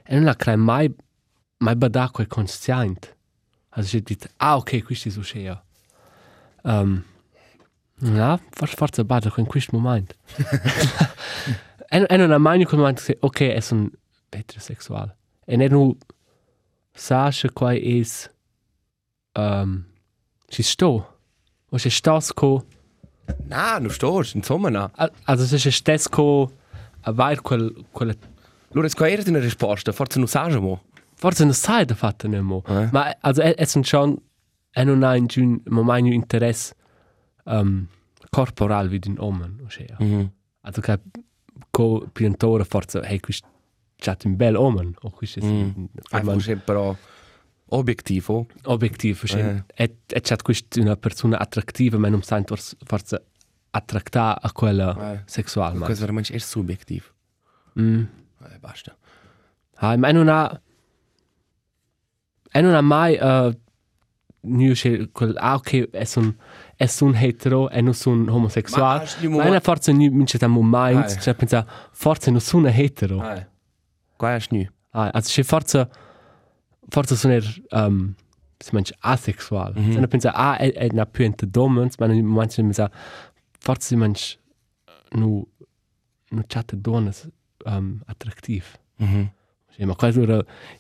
e 0.08 0.16
non 0.16 0.26
la 0.26 0.36
crea 0.36 0.56
mai 0.56 0.94
mai 1.60 1.76
bada 1.76 2.10
quel 2.10 2.28
conscient. 2.28 3.16
Also 3.70 3.90
si 3.90 4.02
dit, 4.02 4.34
ah 4.38 4.58
ok, 4.58 4.84
questo 4.84 5.10
è 5.10 5.12
succede. 5.12 5.64
Um, 6.64 7.04
no, 8.00 8.42
forse 8.52 8.76
forse 8.76 9.06
bada 9.06 9.32
in 9.38 9.46
questo 9.46 9.78
momento. 9.78 10.16
e, 11.90 12.06
e 12.08 12.18
non 12.18 12.32
ha 12.32 12.38
mai 12.38 12.64
quel 12.66 12.80
momento 12.80 13.02
che, 13.04 13.18
ok, 13.20 13.40
è 13.42 13.64
un 13.72 13.90
heterosexual. 14.30 15.16
E 15.46 15.56
non 15.56 15.68
nu 15.70 15.98
sa 16.94 17.30
che 17.30 17.52
qua 17.52 17.74
è 17.74 18.02
um, 19.34 19.86
si 20.48 20.64
sto. 20.64 21.20
O 21.70 21.78
se 21.78 21.90
stas 21.90 22.32
co, 22.34 22.66
Na, 23.48 23.80
nu 23.80 23.90
stors, 23.90 24.34
insomma, 24.36 24.70
na. 24.70 24.92
al- 24.96 25.12
also 25.26 25.58
se 25.58 25.72
stes 25.72 26.08
co 26.08 26.52
a 27.02 27.12
vai 27.12 27.36
quel, 27.38 27.86
quella 27.92 28.14
Allora, 28.72 28.90
qua 28.94 29.10
era 29.10 29.24
una 29.28 29.40
risposta, 29.40 29.92
forse 29.92 30.20
non 30.20 30.28
sai 30.28 30.60
mo. 30.60 30.84
Forse 31.16 31.44
non 31.46 31.54
sai 31.54 31.86
da 31.86 31.96
fatto 31.96 32.28
nemmeno. 32.28 32.62
Eh? 32.68 32.90
Ma 32.92 33.16
also, 33.22 33.42
è, 33.42 33.56
un 33.76 33.84
schon, 33.84 34.18
è 34.70 34.84
non 34.84 35.02
ha 35.04 35.16
in 35.16 35.28
giun, 35.28 35.62
ma 35.68 35.82
mai 35.82 36.02
un 36.02 36.12
interesse 36.12 36.76
um, 37.46 37.88
corporal 38.30 38.90
wie 38.90 39.00
un 39.08 39.16
uomo, 39.18 39.46
o 39.66 39.70
sea. 39.70 39.96
Mhm. 39.98 40.30
Also 40.62 40.82
che 40.82 41.00
co 41.76 42.08
piantore 42.10 42.64
forse, 42.64 43.02
hey, 43.02 43.20
questo 43.20 43.48
c'è 43.98 44.16
un 44.24 44.36
bel 44.38 44.56
uomo, 44.56 44.82
o 45.02 45.10
questo 45.10 45.40
è 45.42 45.44
Mm. 45.44 45.86
Ah, 46.12 46.20
un 46.20 46.24
forse 46.24 46.56
però 46.56 46.96
obiettivo. 47.70 48.48
obiettivo, 48.64 49.28
sea. 49.28 49.64
Eh. 49.76 49.84
E, 49.84 49.98
e 50.08 50.22
c'è 50.22 50.38
questa 50.38 50.80
una 50.80 50.96
persona 50.96 51.38
attrattiva, 51.38 51.98
ma 51.98 52.08
non 52.08 52.22
sa 52.22 52.42
forse, 52.46 52.78
forse 52.86 53.26
attrattare 53.72 54.40
a 54.42 54.52
quella 54.54 55.14
Eh. 55.14 55.22
sessuale. 55.26 55.78
Questo 55.80 55.92
è 55.94 56.00
veramente 56.00 56.34
è 56.34 56.38
subjektiv. 56.38 57.12
Mm. 57.78 58.04
Eh, 58.52 58.60
basta. 58.60 58.96
Ah, 59.76 59.98
ma 59.98 60.12
non 60.12 60.30
ha... 60.30 60.62
E 62.54 62.62
non 62.62 62.74
ha 62.74 62.82
mai... 62.82 63.18
Uh, 63.20 63.54
nu 64.48 64.72
c'è 64.72 65.12
quel... 65.12 65.36
Ah, 65.38 65.56
ok, 65.56 65.90
è 65.90 66.08
un... 66.16 66.34
è 66.76 66.90
un 67.02 67.16
hetero 67.16 67.70
e 67.70 67.82
non 67.82 67.94
un 68.06 68.28
Ma 68.98 69.04
du 69.20 69.30
Ma 69.30 69.44
moment- 69.44 69.56
è 69.56 69.62
forse 69.62 69.92
non 69.92 70.14
mince 70.14 70.38
da 70.38 70.48
moment, 70.48 71.06
Ah, 71.06 71.20
cioè 71.20 71.34
pensa 71.34 71.66
forse 71.92 72.32
non 72.32 72.40
sono 72.42 72.68
hetero. 72.68 73.20
Ah, 73.20 73.48
qua 74.18 74.36
è 74.36 74.42
nu. 74.50 74.66
Ah, 74.92 75.10
also 75.14 75.30
c'è 75.32 75.44
forse 75.44 75.90
forse 76.90 77.16
sono 77.16 77.34
er 77.34 77.64
um, 77.72 78.14
si 78.58 78.70
mangia 78.74 78.96
asexual. 79.00 79.74
Mm. 79.78 79.82
-hmm. 79.84 79.94
Se 79.94 80.00
ne 80.00 80.08
pensa 80.08 80.34
ah 80.34 80.58
è 80.58 80.72
è 80.74 80.88
una 80.92 81.06
più 81.06 81.26
inte 81.26 81.48
domens, 81.48 81.96
ma 81.98 82.08
non 82.08 82.18
mangia 82.24 82.62
mi 82.64 82.74
sa 82.74 82.90
forse 83.60 83.88
si 83.88 83.96
mangia 83.96 84.36
nu 85.12 85.46
nu 86.30 86.42
chatte 86.48 86.76
donas 86.80 87.28
um, 87.66 88.02
attraktiv. 88.06 88.66
Mhm. 88.98 89.32
Sì, 89.76 89.84
ma 89.86 89.96
quasi 89.96 90.20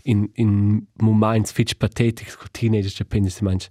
in 0.03 0.29
in 0.35 0.81
momenti 0.97 1.51
fitch 1.53 1.75
patetici 1.75 2.35
con 2.37 2.47
teenager 2.51 2.91
c'è 2.91 3.03
pensa 3.05 3.29
si 3.29 3.43
mangia 3.43 3.67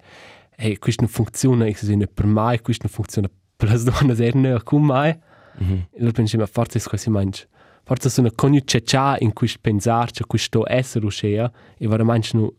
hey, 0.57 0.77
questo 0.79 1.03
non 1.03 1.11
funziona, 1.11 1.67
ich 1.67 1.79
sehe 1.79 2.07
per 2.07 2.27
mai, 2.27 2.61
questo 2.61 2.87
non 2.87 2.95
funziona 2.95 3.29
per 3.57 3.71
le 3.71 3.83
donne, 3.83 4.15
se 4.15 4.31
non 4.35 4.61
come 4.63 4.87
mai. 4.87 5.19
Mhm. 5.59 5.87
E 5.91 5.99
allora 5.99 6.13
penso, 6.13 6.39
ma 6.39 6.47
forse 6.47 6.79
è 6.79 6.83
così 6.83 7.11
mangia. 7.11 7.45
Forse 7.85 8.09
sono 8.09 8.31
coniuce 8.35 8.83
già 8.83 9.17
in 9.19 9.33
cui 9.33 9.53
pensare, 9.61 10.11
c'è 10.11 10.25
questo 10.27 10.65
essere 10.67 11.05
uscire, 11.05 11.53
e 11.77 11.87
veramente 11.87 12.31
non, 12.33 12.51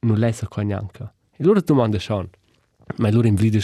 non 0.00 0.18
lesa 0.18 0.46
qua 0.48 0.62
neanche. 0.62 1.02
E 1.36 1.44
allora 1.44 1.60
domanda 1.60 1.98
schon. 1.98 2.28
Ma 2.96 3.08
allora 3.08 3.28
in 3.28 3.34
video 3.34 3.60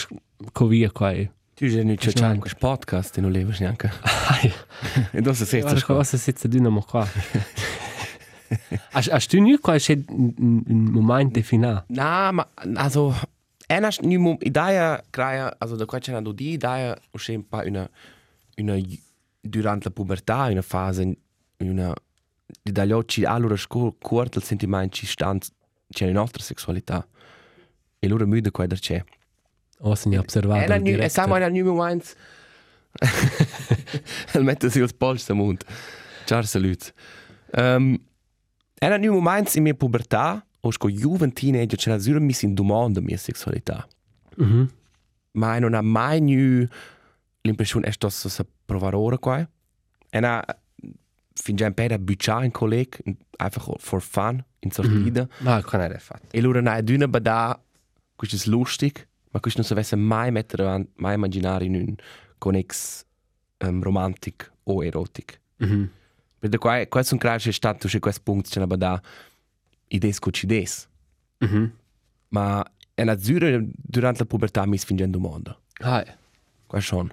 con 0.52 0.68
via 0.68 0.90
qua 0.90 1.12
è... 1.12 1.30
Tu 1.54 1.68
sei 1.68 1.84
nu 1.84 1.94
du 1.94 1.96
c'è 1.96 2.20
einen? 2.20 2.40
questo 2.40 2.58
podcast 2.58 3.16
e 3.16 3.20
non 3.20 3.30
levi 3.30 3.54
neanche. 3.60 3.90
E 5.12 5.20
non 5.20 5.34
si 5.34 5.44
guarda 5.60 5.78
sente. 5.78 5.84
cosa 5.84 6.16
sitza 6.16 6.48
dinamo 6.48 6.82
qua. 6.82 7.06
Hast 8.92 9.08
hast 9.10 9.30
du 9.30 9.40
nie 9.40 9.58
qua 9.58 9.78
c'è 9.78 9.98
un 10.06 10.90
momento 10.92 11.38
definato? 11.38 11.84
Na, 11.88 12.30
ma 12.30 12.46
also 12.74 13.14
ena 13.66 13.90
nu 14.02 14.18
mom 14.20 14.36
idea 14.40 15.02
kraja, 15.10 15.54
also 15.58 15.76
da 15.76 15.84
qua 15.84 15.98
c'è 15.98 16.16
una 16.16 16.32
di 16.32 16.56
c'è 16.58 17.34
un 17.34 17.48
pa 17.48 17.62
una 17.64 17.88
una 18.56 18.76
durante 19.40 19.88
la 19.88 19.90
pubertà, 19.90 20.46
una 20.46 20.62
fase 20.62 21.16
una 21.58 21.94
di 22.62 22.72
dagli 22.72 22.92
occhi 22.92 23.24
allora 23.24 23.56
scuola 23.56 23.92
corta 24.00 24.38
il 24.38 24.44
sentimento 24.44 24.96
ci 24.96 25.06
sta 25.06 25.36
c'è 25.88 26.06
la 26.06 26.12
nostra 26.12 26.42
sessualità. 26.42 27.06
E 27.98 28.06
allora 28.06 28.26
müde 28.26 28.50
qua 28.50 28.66
da 28.66 28.76
c'è. 28.76 29.02
Oh, 29.78 29.94
se 29.94 30.08
ne 30.08 30.18
observato 30.18 30.64
Ena 30.64 30.76
in 30.76 30.82
nu, 30.82 31.02
e 31.02 31.08
sa 31.08 31.26
ma 31.26 31.48
nu 31.48 31.64
moments. 31.64 32.14
El 34.34 34.44
mette 34.44 34.70
si 34.70 34.80
os 34.80 34.92
polls 34.92 35.28
am 35.30 35.38
mund. 35.38 35.64
Ciao 36.26 36.42
salut. 36.42 36.92
Um, 37.56 37.98
ena 38.78 38.98
nu 38.98 39.12
moments 39.12 39.54
in 39.54 39.62
mia 39.62 39.74
pubertà, 39.74 40.44
o 40.66 40.70
sco 40.70 40.88
juven 40.88 41.32
teenager 41.32 41.78
c'era 41.78 41.98
zura 41.98 42.18
mi 42.18 42.32
sin 42.32 42.54
domanda 42.54 43.00
mia 43.00 43.16
sessualità. 43.16 43.86
Mhm. 44.36 44.70
Ma 45.32 45.58
non 45.58 45.74
ha 45.74 45.82
mai 45.82 46.20
nu 46.20 46.66
l'impressione 47.42 47.86
è 47.86 47.90
sto 47.90 48.08
sa 48.08 48.46
provare 48.64 48.96
ora 48.96 49.18
qua. 49.18 49.48
Ena 50.10 50.42
fin 51.34 51.56
già 51.56 51.66
un 51.66 51.74
per 51.74 51.92
a 51.92 51.98
buccia 51.98 52.44
in 52.44 52.50
colleg, 52.50 52.98
einfach 53.36 53.76
for 53.78 54.00
fun, 54.00 54.42
in 54.60 54.70
sortida. 54.70 55.28
Ma 55.40 55.62
con 55.62 55.80
era 55.80 55.98
fatto. 55.98 56.28
E 56.30 56.40
loro 56.40 56.60
na 56.60 56.80
d'una 56.80 57.08
bada, 57.08 57.60
questo 58.16 58.36
è 58.36 58.48
lustig, 58.48 59.06
ma 59.32 59.40
questo 59.40 59.60
non 59.60 59.68
si 59.68 59.72
avesse 59.74 59.96
mai 59.96 60.30
mettere 60.30 60.88
mai 60.96 61.14
immaginare 61.14 61.64
in 61.64 61.74
un 61.74 61.94
connex 62.38 63.04
um, 63.58 63.82
romantic 63.82 64.50
o 64.64 64.82
erotic. 64.82 65.40
Mhm. 65.58 65.90
Perché 66.38 66.58
qua, 66.58 66.86
qua 66.86 67.02
sono 67.02 67.20
creati 67.20 67.52
stato 67.52 67.88
su 67.88 67.98
questo 67.98 68.20
punto, 68.22 68.48
c'è 68.48 68.58
una 68.58 68.66
bada 68.66 69.02
idees 69.94 70.18
con 70.18 70.32
cides. 70.32 70.88
Mhm. 71.38 71.72
Ma 72.28 72.64
è 72.94 73.02
una 73.02 73.18
zura 73.18 73.58
durante 73.60 74.20
la 74.20 74.26
pubertà 74.26 74.66
mi 74.66 74.76
sfingendo 74.78 75.18
mondo. 75.18 75.60
Ai. 75.82 76.04
Qua 76.66 76.80
schon. 76.80 77.12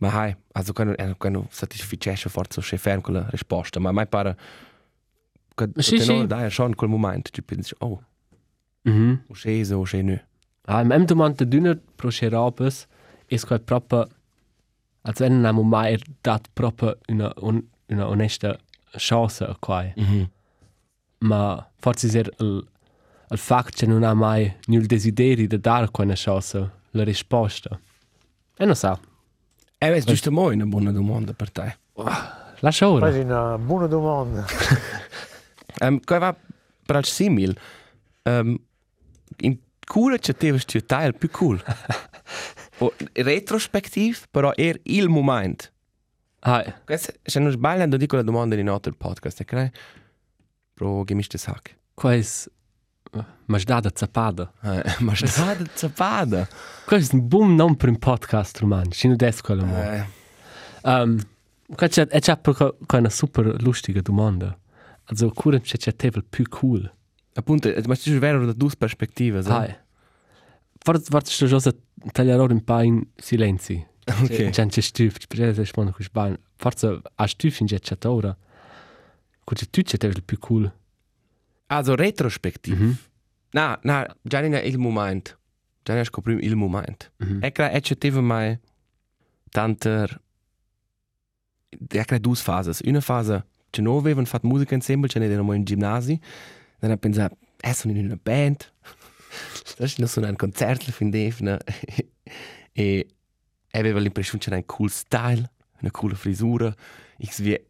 Ma 0.00 0.10
hai, 0.10 0.36
also 0.52 0.72
quando, 0.72 0.96
eh, 0.96 1.14
quando 1.16 1.46
satisfacesce 1.50 2.28
forse 2.28 2.60
c'è 2.60 2.76
fermo 2.76 3.00
con 3.02 3.14
la 3.14 3.26
risposta, 3.30 3.78
ma 3.80 3.92
mai 3.92 4.06
pare 4.06 4.36
che 5.54 5.68
Sì, 5.76 5.98
sì, 5.98 6.04
sì. 6.04 6.26
dai, 6.26 6.50
schon 6.50 6.74
quel 6.74 6.90
momento, 6.90 7.30
tu 7.30 7.42
pensi, 7.44 7.74
oh, 7.78 8.02
Mhm. 8.82 9.24
o 9.28 9.34
scese 9.34 9.74
o 9.74 9.84
nu. 10.02 10.18
Ah, 10.66 10.80
im 10.82 11.04
domanda 11.06 11.44
d'una 11.44 11.78
pro 11.96 12.10
Scherabes 12.10 12.86
ist 13.28 13.46
quasi 13.46 13.62
proprio, 13.62 14.08
als 15.02 15.20
wenn 15.20 15.40
man 15.40 15.68
mai 15.68 15.96
dat 16.22 16.48
proprio 16.54 16.96
una, 17.08 17.32
un, 17.40 17.62
una 17.88 18.08
onesta 18.08 18.58
chance 18.96 19.44
a 19.44 19.56
quai. 19.58 19.92
Mhm. 19.96 20.30
Ma 21.24 21.70
forse 21.78 22.08
è 22.08 22.22
il, 22.38 22.66
il 23.30 23.38
fatto 23.38 23.70
che 23.74 23.86
non 23.86 24.02
ha 24.02 24.14
mai 24.14 24.54
nul 24.66 24.84
desiderio 24.86 25.46
di 25.46 25.58
dare 25.58 25.90
quella 25.90 26.14
chance, 26.14 26.70
la 26.90 27.04
risposta. 27.04 27.78
E 28.56 28.64
non 28.64 28.76
sa. 28.76 28.98
Eh, 29.78 29.92
è 29.92 30.00
giusto 30.02 30.30
mo 30.30 30.50
una 30.50 30.64
buona 30.64 30.92
domanda 30.92 31.32
per 31.32 31.50
te. 31.50 31.76
Lascia 32.60 32.88
ora. 32.88 33.06
Quasi 33.06 33.20
una 33.20 33.58
buona 33.58 33.86
domanda. 33.86 34.44
Um, 35.82 35.98
Kaj 35.98 36.20
va 36.22 36.28
prav 36.86 37.02
simil? 37.02 37.56
Um, 38.22 38.54
in 39.42 39.56
cura 39.90 40.16
c'è 40.16 40.36
te 40.36 40.52
vesti 40.52 40.84
teil 40.86 41.16
più 41.18 41.28
cool. 41.30 41.58
o 42.78 42.92
retrospectiv, 43.12 44.26
però 44.30 44.52
er 44.56 44.78
il 44.84 45.08
moment. 45.08 45.72
Ai. 46.46 46.72
Questo, 46.84 47.12
se 47.22 47.40
non 47.40 47.50
sbaglio, 47.50 47.86
non 47.86 47.98
dico 47.98 48.14
la 48.14 48.22
domanda 48.22 48.54
in 48.54 48.68
altro 48.68 48.94
podcast, 48.96 49.42
è 49.42 49.44
che 49.44 49.72
pro 50.74 51.04
gemischte 51.04 51.38
sac. 51.38 51.76
Quais... 51.94 52.48
Ma 53.46 53.58
dada 53.58 53.90
zapada. 53.94 54.52
Eh, 54.62 54.82
ma 55.00 55.14
sta 55.14 55.54
da 55.54 55.64
zapada. 55.74 56.48
Quais 56.84 57.12
un 57.12 57.28
buon 57.28 57.54
nome 57.54 57.76
per 57.76 57.88
un 57.88 57.98
podcast 57.98 58.58
roman. 58.58 58.90
Sino 58.90 59.14
des 59.14 59.40
quello 59.40 59.64
mo. 59.64 59.76
Eh, 59.76 60.22
Um, 60.84 61.18
questa 61.74 62.06
è 62.06 62.18
già 62.20 62.36
proprio 62.36 62.76
una 62.92 63.08
super 63.08 63.62
lustige 63.62 64.02
domanda. 64.02 64.56
Also, 65.04 65.30
cura 65.30 65.58
c'è 65.58 65.78
c'è 65.78 65.96
te 65.96 66.10
più 66.10 66.44
cool. 66.50 66.92
appunto, 67.34 67.68
eh, 67.68 67.82
ma 67.86 67.94
c'è 67.94 68.18
vero 68.18 68.44
da 68.44 68.52
due 68.52 68.70
prospettive, 68.76 69.42
so? 69.42 69.52
Hai. 69.52 69.74
Forse 70.78 71.04
forse 71.08 71.32
sto 71.32 71.46
già 71.46 71.74
tagliare 72.12 72.52
un 72.52 72.62
po' 72.62 72.80
in 72.80 73.02
silenzio. 73.16 73.88
Ok. 74.06 74.50
C'è 74.50 74.66
c'è 74.66 74.80
stuf, 74.82 75.16
per 75.26 75.40
esempio 75.40 75.62
rispondo 75.62 75.90
con 75.92 76.04
sbaglio. 76.04 76.38
Forse 76.56 77.00
a 77.14 77.26
stuf 77.26 77.60
in 77.60 77.66
c'è 77.66 77.80
ora. 79.44 79.56
Cosa 79.56 79.66
tu 79.70 79.82
c'è 79.82 79.96
te 79.96 80.22
più 80.22 80.38
cool. 80.38 80.72
Also 81.66 81.94
retrospectiv. 81.94 82.78
Mhm. 82.78 82.98
Na, 83.50 83.78
na, 83.82 84.16
già 84.22 84.40
non 84.40 84.54
è 84.54 84.62
il 84.62 84.78
moment. 84.78 85.38
Già 85.82 85.92
non 85.92 86.02
è 86.02 86.04
scoprim 86.04 86.38
il 86.40 86.56
moment. 86.56 87.12
Mhm. 87.18 87.38
E 87.42 87.52
crea 87.52 87.70
e 87.76 87.80
teve 87.80 88.20
mai 88.20 88.58
tanter 89.50 90.20
e 91.88 92.04
crea 92.04 92.18
due 92.18 92.34
fasi. 92.34 92.88
Una 92.88 93.00
fase 93.00 93.46
che 93.70 93.80
non 93.80 93.96
avevano 93.96 94.26
fatto 94.26 94.46
musica 94.46 94.74
insieme, 94.74 95.08
ce 95.08 95.18
ne 95.18 95.26
erano 95.26 95.52
in 95.52 95.64
gimnasi. 95.64 96.18
Dann 96.78 96.90
ha 96.92 96.96
pensato, 96.96 97.36
eh, 97.60 97.72
sono 97.72 97.96
in 97.96 98.04
una 98.04 98.18
band. 98.20 98.72
Das 99.78 99.98
non 99.98 100.08
sono 100.08 100.26
in 100.26 100.32
un 100.32 100.36
concerto 100.36 100.92
fin 100.92 101.10
defna. 101.10 101.58
e 102.72 103.06
aveva 103.72 103.98
l'impressione 103.98 104.38
che 104.38 104.44
c'era 104.44 104.56
un 104.56 104.66
cool 104.66 104.90
style, 104.90 105.50
una 105.80 105.90
cool 105.90 106.14
frisura. 106.14 106.74
Ich 107.18 107.38
wie 107.40 107.66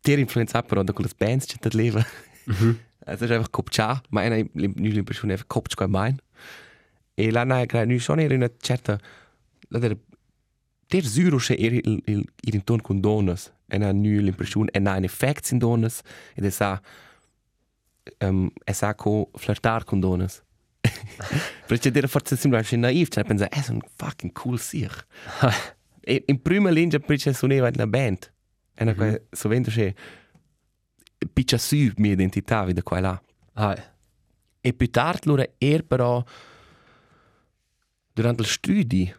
ter 0.00 0.18
influenzato 0.18 0.66
però 0.66 0.82
da 0.82 0.92
quelle 0.92 1.10
bands 1.16 1.46
te 1.46 1.68
leva. 1.72 2.04
Mhm. 2.46 2.78
Es 3.06 3.20
ist 3.20 3.30
einfach 3.30 3.52
Kopcha, 3.52 4.02
meine 4.10 4.48
nicht 4.54 4.94
l'impressione 4.94 5.34
einfach 5.34 5.48
Kopch 5.48 5.76
qua 5.76 5.88
mein. 5.88 6.20
E 7.16 7.30
la 7.30 7.44
na 7.44 7.64
gra 7.66 7.84
nu 7.84 7.98
schon 7.98 8.18
era 8.18 8.34
una 8.34 8.50
certa 8.60 8.98
la 9.68 9.78
der 9.78 9.96
der 10.88 11.04
zuro 11.04 11.38
che 11.38 11.54
era 11.54 11.76
il 11.76 12.02
il 12.06 12.24
il 12.42 12.54
intorno 12.54 12.82
con 12.82 13.00
donas. 13.00 13.52
E 13.68 13.78
na 13.78 13.92
nu 13.92 14.20
l'impressione 14.20 14.70
e 14.72 14.80
na 14.80 14.96
in 14.96 15.04
effect 15.04 15.50
in 15.52 15.58
donas 15.58 16.00
ed 16.34 16.44
è 16.44 16.50
sa 16.50 16.80
um, 18.20 18.50
e 18.64 18.72
sa 18.72 18.94
co 18.94 19.30
flirtar 19.36 19.84
con 19.84 20.00
donas. 20.00 20.42
Perché 21.66 21.90
der 21.90 22.08
forse 22.08 22.36
sembra 22.36 22.62
che 22.62 22.76
naiv, 22.76 23.08
cioè 23.08 23.24
pensa 23.24 23.48
è 23.48 23.62
un 23.68 23.80
fucking 23.96 24.32
cool 24.32 24.58
sich. 24.58 25.06
e 26.00 26.22
in 26.26 26.40
prima 26.42 26.70
linea 26.70 26.98
perché 26.98 27.32
suonava 27.32 27.70
una 27.74 27.86
band. 27.86 28.32
E 28.74 28.84
na 28.84 28.92
mm 28.92 29.00
-hmm. 29.00 29.22
so 29.30 29.48
vendo 29.48 29.70
che 29.70 29.94
piccia 31.32 31.58
su 31.58 31.76
mia 31.96 32.12
identità 32.12 32.64
da 32.64 32.82
qua 32.82 32.98
e 32.98 33.00
là. 33.00 33.22
Hai. 33.54 33.82
E 34.60 34.72
più 34.72 34.90
tardi 34.90 35.28
loro 35.28 35.44
er 35.58 35.84
però 35.84 36.24
durante 38.12 38.42
il 38.42 38.48
studi 38.48 39.14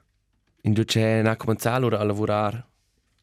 in 0.61 0.73
cui 0.73 0.85
c'è 0.85 1.19
una 1.19 1.35
cominciare 1.35 1.79
loro 1.79 1.97
a 1.97 2.03
lavorare 2.03 2.65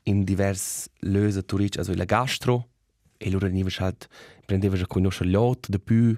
in 0.04 0.24
diversi 0.24 0.88
löse 1.00 1.44
turistici, 1.44 1.78
also 1.78 1.94
la 1.94 2.04
gastro 2.04 2.68
e 3.16 3.30
loro 3.30 3.46
venivano 3.46 3.74
halt 3.78 4.08
prendevano 4.44 4.82
a 4.82 4.86
conoscere 4.86 5.28
gli 5.28 5.34
altri 5.34 5.72
di 5.76 5.80
più 5.80 6.16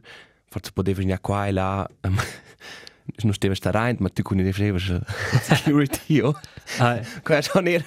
forse 0.49 0.73
potevano 0.73 1.03
andare 1.03 1.21
qua 1.21 1.47
e 1.47 1.53
là 1.53 1.89
um, 2.03 2.17
non 3.25 3.33
stava 3.33 3.55
stare 3.55 3.79
rein 3.79 3.97
ma 4.01 4.09
tu 4.09 4.23
conoscevi 4.23 5.03
security 5.43 6.21
oh. 6.21 6.39
Hai. 6.79 7.05
Qua 7.23 7.43
schon 7.43 7.67
eher 7.67 7.85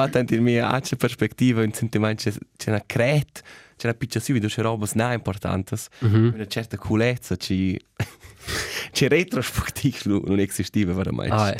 fatto 0.00 0.18
in 0.34 0.42
mia 0.42 0.68
altra 0.70 0.96
perspectiva 0.96 1.62
un 1.62 1.72
sentimento 1.72 2.22
c'è 2.22 2.32
c'è 2.56 2.70
una 2.70 2.82
cret 2.84 3.42
c'è 3.76 3.86
una 3.88 3.94
piccia 3.96 4.20
su 4.20 4.32
vedo 4.32 4.48
c'è 4.48 4.62
roba 4.62 4.86
na 4.94 5.12
importantes 5.14 5.88
Mhm. 6.00 6.32
una 6.34 6.46
certa 6.46 6.76
coolezza 6.76 7.36
ci 7.36 7.78
c'è 8.92 9.08
retrospettivo 9.08 10.22
non 10.26 10.38
esistiva 10.38 10.92
veramente. 10.92 11.34
Ah, 11.34 11.54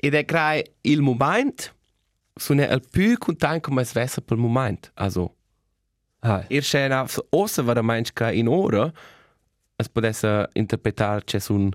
Ed 0.00 0.14
è 0.14 0.24
crai 0.24 0.62
il 0.82 1.00
moment 1.02 1.74
sono 2.34 2.62
il 2.62 2.82
più 2.90 3.16
content 3.18 3.60
come 3.62 3.82
es 3.82 3.92
vessa 3.92 4.20
per 4.20 4.36
il 4.36 4.42
moment. 4.42 4.90
Also, 4.94 5.34
ah, 6.20 6.44
ir 6.48 6.62
c'è 6.62 6.86
una 6.86 7.04
ossa 7.30 7.62
veramente 7.62 8.12
che 8.14 8.32
in 8.32 8.46
ora 8.48 8.92
es 9.76 9.88
potesse 9.88 10.48
interpretare 10.54 11.24
c'è 11.24 11.40
un 11.48 11.70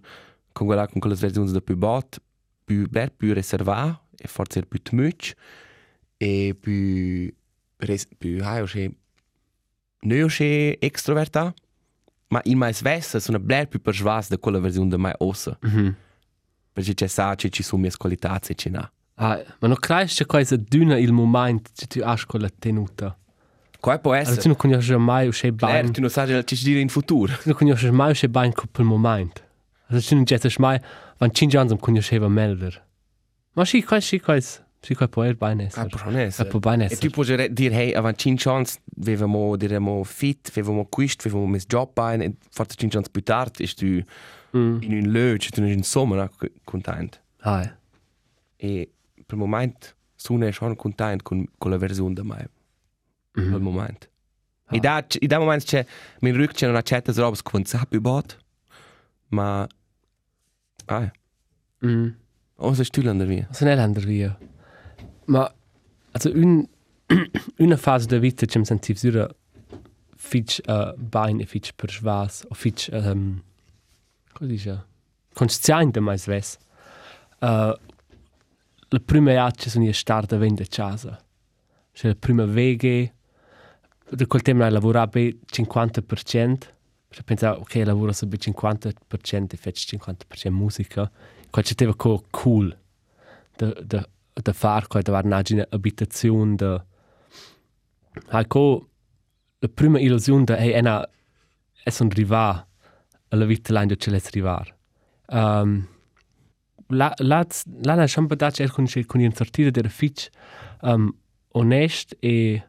con 0.53 0.67
quella 0.67 0.87
con 0.87 0.99
quelle 1.01 1.15
versioni 1.15 1.51
da 1.51 1.59
più 1.61 1.75
bot, 1.75 2.21
più 2.63 2.87
ber 2.89 3.11
più 3.11 3.33
reservato 3.33 4.01
e 4.23 4.27
forse 4.27 4.61
più 4.65 4.81
tmuch 4.81 5.33
e 6.17 6.55
più 6.59 7.33
più 8.17 8.41
hai 8.41 8.61
o 8.61 8.65
c'è 8.65 8.89
non 10.01 10.27
c'è 10.27 10.77
extroverta 10.79 11.53
ma 12.27 12.39
in 12.45 12.57
mais 12.57 12.81
vessa 12.81 13.19
sono 13.19 13.39
bler 13.39 13.67
più 13.67 13.81
persvas 13.81 14.29
da 14.29 14.37
quella 14.37 14.59
versione 14.59 14.87
da 14.87 14.97
mai 14.97 15.13
ossa 15.17 15.57
mhm. 15.61 15.95
perché 16.71 16.93
c'è 16.93 17.07
sa 17.07 17.35
c'è 17.35 17.49
ci 17.49 17.61
sono 17.61 17.81
mie 17.81 17.91
qualità 17.97 18.39
e 18.47 18.55
c'è 18.55 18.69
na 18.69 18.89
ah, 19.15 19.43
ma 19.59 19.67
non 19.67 19.75
crei 19.75 20.07
che 20.07 20.25
cosa 20.25 20.55
duna 20.55 20.97
il 20.97 21.11
momento 21.11 21.71
che 21.75 21.87
tu 21.87 21.99
hai 21.99 22.17
con 22.25 22.39
la 22.39 22.49
tenuta. 22.57 23.17
Qua 23.79 23.99
può 23.99 24.11
Allora, 24.11 24.25
tu 24.25 24.31
essere 24.31 24.47
non 24.47 24.55
conosci 24.55 24.95
mai 24.95 25.27
uscire 25.27 25.53
Claro, 25.55 25.73
bene. 25.73 25.91
tu 25.91 25.99
non 25.99 26.09
sai 26.09 26.45
ci 26.45 26.63
dire 26.63 26.79
in 26.79 26.87
futuro 26.87 27.33
Tu 27.33 27.49
non 27.49 27.55
conosci 27.57 27.91
mai 27.91 28.11
uscire 28.11 28.31
bene 28.31 28.53
con 28.53 28.69
quel 28.71 28.87
momento. 28.87 29.41
Allora, 29.87 30.05
tu 30.05 30.15
non 30.15 30.23
dici 30.23 30.55
mai, 30.59 30.79
van 31.17 31.33
5 31.33 31.59
anni 31.59 31.69
non 31.69 31.79
conosceva 31.79 32.29
meglio. 32.29 32.71
Ma 33.53 33.65
cosa, 34.19 34.63
sì, 34.79 34.93
cosa 34.95 35.07
può 35.07 35.23
bene 35.35 35.63
ah, 35.63 35.65
essere. 35.67 35.87
può 35.87 35.99
non 36.05 36.19
essere. 36.19 36.47
Ah, 36.47 36.51
può 36.51 36.59
bene 36.59 36.87
E 36.87 36.97
tu 36.97 37.09
puoi 37.09 37.25
dire, 37.53 37.75
hey, 37.75 37.93
avanti 37.93 38.23
5 38.35 38.51
anni 38.51 38.65
avevamo, 39.01 39.55
diremo, 39.55 40.03
fit, 40.03 40.49
avevamo 40.49 40.85
questo, 40.87 41.27
avevamo 41.27 41.47
messo 41.47 41.65
job 41.67 41.89
bene, 41.93 42.25
e 42.25 42.33
forse 42.49 42.75
5 42.75 42.97
anni 42.99 43.07
più 43.11 43.23
tardi, 43.23 43.63
e 43.63 43.67
tu 43.67 44.03
Mm. 44.55 44.81
in 44.83 44.93
un 44.93 45.11
luogo, 45.11 45.37
tu 45.49 45.63
in 45.63 45.83
sommer 45.83 46.29
contento. 46.63 47.17
Ah, 47.39 47.63
eh. 47.63 47.73
E 48.55 48.91
per 49.15 49.35
il 49.35 49.37
momento 49.37 49.87
sono 50.15 50.49
schon 50.51 50.75
contento 50.75 51.23
con, 51.23 51.43
con 51.57 51.71
la 51.71 51.77
versione 51.77 52.13
da 52.13 52.23
me, 52.23 52.49
per 53.31 53.43
il 53.43 53.49
Mhm. 53.49 53.61
momento. 53.61 54.07
Ah. 54.65 54.75
E 54.75 54.79
da, 54.79 55.03
in 55.19 55.27
da 55.27 55.39
momento 55.39 55.65
c'è, 55.65 55.83
min 56.19 56.35
rück 56.35 56.53
c'è 56.53 56.67
una 56.67 56.83
certa 56.83 57.11
roba 57.13 57.35
che 57.35 57.49
non 57.51 57.65
sa 57.65 57.83
più 57.89 57.99
bot, 57.99 58.37
ma, 59.29 59.67
ah, 60.85 61.11
Mm. 61.85 62.07
O 62.57 62.73
se 62.75 62.83
stühlen 62.83 63.19
da 63.19 63.25
via. 63.25 63.47
Så 63.53 63.65
är 63.65 63.75
det 63.75 63.83
ändå 63.83 64.01
vi. 64.01 64.29
Men 65.25 65.47
alltså 66.11 66.29
un 66.29 66.67
una 67.59 67.77
fase 67.77 68.07
da 68.07 68.17
vita 68.17 68.45
che 68.45 68.59
mi 68.59 68.65
sentivo 68.65 68.97
sura 68.97 69.29
fitch 70.15 70.59
uh, 70.67 70.93
bain 70.97 71.39
e 71.39 71.45
fitch 71.45 71.71
per 71.75 71.91
svas 71.91 72.45
o 72.49 72.53
fitch 72.53 72.89
um, 72.91 73.41
cosa 74.33 74.51
dice 74.51 74.85
consciente 75.33 75.99
mais 75.99 76.25
ves. 76.25 76.57
Uh, 77.41 77.73
la 78.89 78.99
prima 78.99 79.31
jaccia 79.31 79.69
sono 79.69 79.85
io 79.85 79.93
starta 79.93 80.37
vende 80.37 80.67
casa. 80.67 81.19
Cioè 81.91 82.11
la 82.11 82.17
prima 82.17 82.45
veghe 82.45 83.13
da 84.09 84.25
quel 84.27 84.41
tempo 84.41 84.67
lavorava 84.67 85.07
per 85.07 85.35
50%. 85.51 86.57
Cioè 87.09 87.23
pensavo 87.23 87.61
ok 87.61 87.81
lavoro 87.85 88.11
su 88.11 88.27
per 88.27 88.39
50% 88.39 89.53
e 89.53 89.57
faccio 89.57 89.97
50% 89.97 90.49
musica. 90.51 91.11
Qua 91.53 91.61
c'è 91.61 91.75
teva 91.75 91.93
co 91.93 92.23
cool. 92.31 92.75
Da 93.55 93.67
da 93.85 94.01
da 94.33 94.53
far 94.53 94.87
qua 94.87 95.01
da 95.03 95.11
var 95.11 95.25
nagina 95.25 95.63
abitazione 95.69 96.55
da 96.55 96.83
hai 98.29 98.47
co 98.47 98.89
la 99.59 99.67
prima 99.67 99.99
illusione 99.99 100.45
da 100.45 100.57
hey 100.57 100.71
ena 100.73 101.07
è 101.83 101.89
son 101.91 102.09
riva 102.09 102.67
alla 103.29 103.45
vita 103.45 103.71
l'anno 103.71 103.95
ce 103.95 104.09
l'es 104.09 104.29
rivar. 104.31 104.75
Um, 105.27 105.87
la 106.87 107.13
la 107.17 107.45
la 107.83 107.93
la 107.95 108.05
champa 108.07 108.33
da 108.35 108.49
c'è 108.49 108.67
con 108.67 108.87
con 109.05 109.21
in 109.21 109.33
sortire 109.35 109.69
della 109.69 109.89
fitch 109.89 110.29
um, 110.81 111.15
onest 111.49 112.15
e 112.19 112.63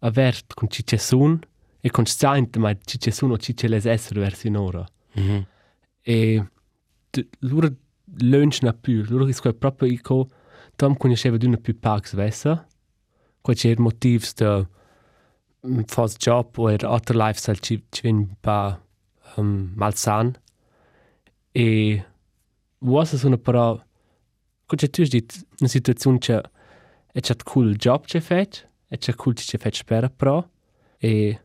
avert 0.00 0.54
con 0.54 0.70
ci 0.70 0.82
c'è 0.84 0.96
sun 0.96 1.38
e 1.80 1.90
consciente 1.90 2.58
ma 2.58 2.74
ci 2.84 2.96
c'è 2.96 3.10
sun 3.10 3.32
o 3.32 3.36
ci 3.36 3.52
c'è 3.52 3.68
les 3.68 3.84
essere 3.84 4.20
verso 4.20 4.46
in 4.46 4.56
ora 4.56 4.84
Mhm. 5.14 5.46
e 6.02 6.46
d- 7.10 7.26
loro 7.40 7.68
lunch 8.20 8.62
na 8.62 8.76
loro 9.08 9.24
che 9.24 9.32
squadra 9.32 9.58
proprio 9.58 9.90
ico 9.90 10.28
tom 10.76 10.96
conosceva 10.96 11.36
di 11.36 11.46
una 11.46 11.56
più 11.56 11.78
pax 11.78 12.14
vessa 12.14 12.66
qua 13.40 13.54
c'è 13.54 13.70
il 13.70 13.80
motivo 13.80 14.24
da 14.34 14.68
mm, 15.66 15.80
fas 15.86 16.16
job 16.16 16.56
o 16.56 16.68
er 16.70 16.84
alter 16.84 17.16
lifestyle 17.16 17.58
ci 17.60 17.84
ci 17.90 18.02
ven 18.02 18.16
un 18.16 18.36
pa 18.40 18.80
um, 19.36 19.72
malsan 19.74 20.36
e 21.52 22.04
es 22.80 23.22
una 23.24 23.36
però 23.36 23.80
qua 24.66 24.76
tu 24.76 25.02
dit 25.04 25.46
una 25.60 25.68
situazione 25.68 26.18
c'è 26.18 26.40
è 27.12 27.20
c'è 27.20 27.34
cool 27.44 27.74
job 27.76 28.04
c'è 28.04 28.20
fet 28.20 28.68
è 28.88 28.98
c'è 28.98 29.14
cool 29.14 29.34
c'è 29.34 29.58
fet 29.58 29.74
spera 29.74 30.08
però 30.08 30.46
e 30.98 31.40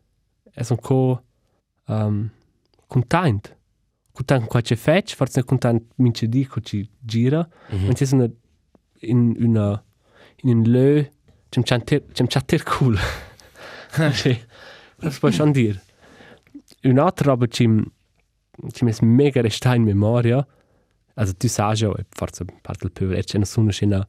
è 0.52 0.66
un 0.70 0.78
co 0.78 1.24
um, 1.88 2.30
content 2.88 3.58
content 4.14 4.46
qua 4.48 4.62
c'è 4.62 4.76
fet 4.76 5.14
forse 5.16 5.44
content 5.44 5.82
mince 5.96 6.28
di 6.28 6.46
co 6.46 6.62
ci 6.62 6.88
gira 7.00 7.48
Mhm. 7.70 7.88
Und 7.88 7.98
sie 7.98 8.06
sind 8.06 8.32
in 9.02 9.36
una 9.40 9.84
in 10.44 10.50
un 10.58 10.64
lö 10.66 11.04
zum 11.52 11.64
chanter 11.64 12.02
zum 12.14 12.28
chatter 12.28 12.62
cool. 12.64 12.98
Sì. 14.14 14.38
Das 15.00 15.20
puoi 15.20 15.32
schon 15.32 15.52
dir. 15.54 15.80
Un'altra 16.84 17.32
roba 17.32 17.48
ci 17.48 17.68
ci 18.72 18.84
mes 18.86 19.00
mega 19.02 19.42
resta 19.42 19.76
in 19.76 19.84
memoria. 19.84 20.46
Also 21.16 21.34
tu 21.36 21.48
sai 21.48 21.76
già, 21.76 21.90
e 21.90 22.06
forse 22.10 22.46
parte 22.62 22.88
del 22.88 22.92
più 22.92 23.08
c'è 23.10 23.38
una 23.38 23.46
sono 23.46 23.72
una 23.82 24.08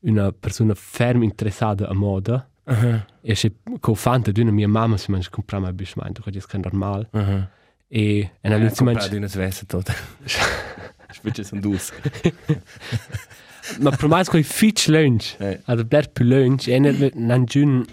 una 0.00 0.30
persona 0.32 0.74
ferm 0.74 1.22
interessata 1.22 1.88
a 1.88 1.94
moda. 1.94 2.48
Mhm. 2.64 3.04
E 3.22 3.32
c'è 3.34 3.50
co 3.80 3.94
fanta 3.94 4.30
di 4.30 4.40
una 4.40 4.52
mia 4.52 4.68
mamma 4.68 4.96
si 4.96 5.10
mangia 5.10 5.30
comprare 5.30 5.62
mai 5.64 5.72
bismento, 5.72 6.22
che 6.22 6.30
è 6.30 6.58
normal. 6.58 7.08
Mhm. 7.12 7.20
E 7.20 7.48
e 7.88 8.30
Ja, 8.42 8.56
l'ultima 8.56 8.92
comprare 8.92 9.16
una 9.16 9.28
svessa 9.28 9.64
tutta. 9.66 9.94
Specie 11.10 11.42
sono 11.42 11.60
dus. 11.60 11.92
Ma 13.80 13.90
me 14.00 14.20
è 14.20 14.24
quel 14.24 14.44
fitch 14.44 14.88
lunch. 14.88 15.36
Eh. 15.38 15.60
Ad 15.64 15.84
bler 15.84 16.10
più 16.10 16.24
lunch 16.24 16.68
e 16.68 16.78
ne 16.78 17.10
nan 17.14 17.44
giun 17.44 17.84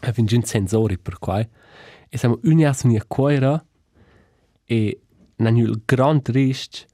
ha 0.00 0.12
fin 0.12 0.26
giun 0.26 0.42
sensori 0.42 0.98
per 0.98 1.18
qua. 1.18 1.38
E 1.40 2.16
siamo 2.16 2.38
unia 2.44 2.72
su 2.72 2.86
nia 2.86 3.04
cuore 3.06 3.64
e 4.64 5.00
nan 5.36 5.56
il 5.56 5.82
grand 5.84 6.28
risk 6.28 6.84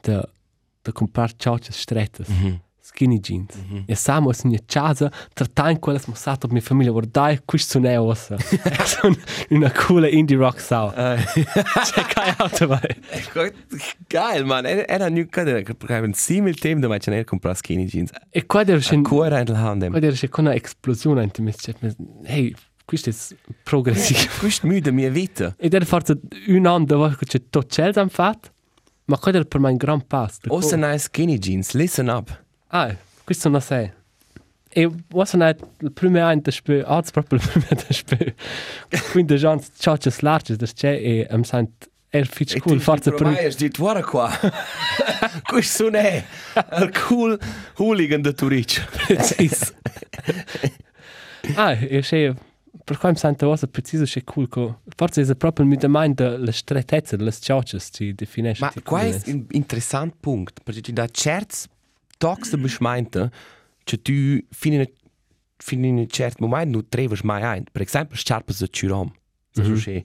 de 0.00 0.22
de 0.82 0.92
comprar 0.92 1.34
ciocce 1.36 1.72
strette. 1.72 2.24
Mhm. 2.26 2.60
Skinny 2.98 3.20
jeans. 3.20 3.54
E 3.86 3.94
siamo 3.94 4.32
su 4.32 4.48
nia 4.48 4.58
casa 4.64 5.10
trattando 5.32 5.78
quelle 5.78 5.98
smossate 5.98 6.46
per 6.46 6.52
mia 6.52 6.62
famiglia 6.62 6.90
guardai 6.90 7.40
questo 7.44 7.72
sono 7.72 7.90
io 7.90 8.02
ossa. 8.02 8.36
Sono 8.84 9.16
una 9.50 9.70
coole 9.70 10.08
indie 10.08 10.36
rock. 10.36 10.66
C'è 10.66 12.04
che 12.04 12.34
auto 12.36 12.66
vai. 12.66 12.96
Geil, 14.06 14.44
man. 14.44 14.64
Era 14.66 15.08
nu 15.08 15.26
kada, 15.28 15.52
perché 15.52 15.98
un 15.98 16.14
simil 16.14 16.58
tem 16.58 16.80
da 16.80 16.88
mai 16.88 16.98
c'è 16.98 17.24
comprare 17.24 17.56
skinny 17.56 17.84
jeans. 17.84 18.10
E 18.30 18.46
qua 18.46 18.64
deve 18.64 18.78
A 18.78 18.82
scendere 18.82 19.14
cuore 19.14 19.40
in 19.40 19.54
hand. 19.54 19.90
Qua 19.90 20.00
c'è 20.00 20.28
una 20.36 20.54
esplosione 20.54 21.30
in 21.34 21.44
me, 21.44 21.52
cioè, 21.54 21.74
hey, 22.24 22.54
questo 22.84 23.10
è 23.10 23.14
progressivo. 23.62 24.30
Questo 24.38 24.66
müde 24.66 24.92
mia 24.92 25.10
vita. 25.10 25.54
Ed 25.58 25.74
è 25.74 25.84
forse 25.84 26.20
un 26.46 26.66
anno 26.66 26.84
dove 26.84 27.16
c'è 27.16 27.38
tutto 27.38 27.64
cielo 27.64 27.92
hanno 28.00 28.08
fatto, 28.08 28.50
ma 29.04 29.18
qua 29.18 29.32
è 29.32 29.44
per 29.44 29.60
me 29.60 29.70
un 29.70 29.76
gran 29.76 30.06
passo. 30.06 30.40
Also 30.48 30.76
nice 30.76 30.98
skinny 30.98 31.38
jeans. 31.38 31.72
Listen 31.72 32.08
up. 32.08 32.46
Ah, 32.68 32.94
questo 33.24 33.48
non 33.48 33.60
sei. 33.60 33.90
E 34.70 34.90
was 35.10 35.34
è 35.34 35.56
il 35.80 35.92
primo 35.92 36.22
anno 36.22 36.40
da 36.40 36.50
spö, 36.50 36.82
ah, 36.84 37.02
è 37.02 37.10
proprio 37.10 37.38
il 37.38 37.48
primo 37.48 37.66
anno 37.70 37.82
da 37.86 37.94
spö. 37.94 38.34
Quindi 39.12 39.36
già 39.36 39.56
c'è 39.56 39.96
c'è 39.96 40.12
large 40.20 40.56
da 40.56 40.66
c'è 40.66 40.92
e 40.92 41.26
am 41.30 41.42
sant 41.42 41.88
er 42.10 42.26
fitch 42.26 42.58
cool 42.60 42.80
forse 42.80 43.12
per 43.12 43.26
Hai 43.26 43.54
dit, 43.54 43.76
guarda 43.76 44.02
qua. 44.02 44.30
Questo 45.44 45.84
non 45.84 45.96
è 45.96 46.24
il 46.80 46.90
cool 47.06 47.38
hooligan 47.76 48.22
da 48.22 48.32
Turic. 48.32 48.84
precis. 49.06 49.74
Ah, 51.54 51.72
e 51.72 52.00
c'è 52.00 52.34
per 52.84 52.98
qua 52.98 53.10
mi 53.10 53.16
sento 53.16 53.46
cosa 53.46 53.66
preciso 53.66 54.04
c'è 54.04 54.24
cool 54.24 54.48
co. 54.48 54.80
Forse 54.96 55.22
è 55.22 55.34
proprio 55.36 55.64
il 55.64 55.70
mio 55.70 55.88
mind 55.88 56.38
la 56.38 56.52
strettezza 56.52 57.16
delle 57.16 57.32
ciocce 57.32 57.78
ci 57.78 58.14
definisce. 58.14 58.64
Ma 58.64 58.72
qua 58.82 59.02
è 59.02 59.20
un 59.26 59.46
interessant 59.50 60.14
punkt, 60.18 60.62
perché 60.62 60.80
ci 60.82 60.92
da 60.92 61.06
certs 61.06 61.68
da 62.18 62.56
beschmeinte, 62.56 63.30
che 63.84 63.96
tu 64.02 64.38
fin 64.50 64.72
in 64.74 64.86
fin 65.56 65.84
in 65.84 65.96
un 65.98 66.06
cert 66.08 66.38
moment 66.40 66.70
nu 66.70 66.82
trevas 66.88 67.22
mai 67.22 67.42
ein. 67.42 67.64
Per 67.72 67.82
esempio, 67.82 68.16
scharpes 68.16 68.60
da 68.60 68.66
Churom. 68.68 69.10
So 69.52 69.62
Mhm. 69.62 69.76
c'è 69.76 70.02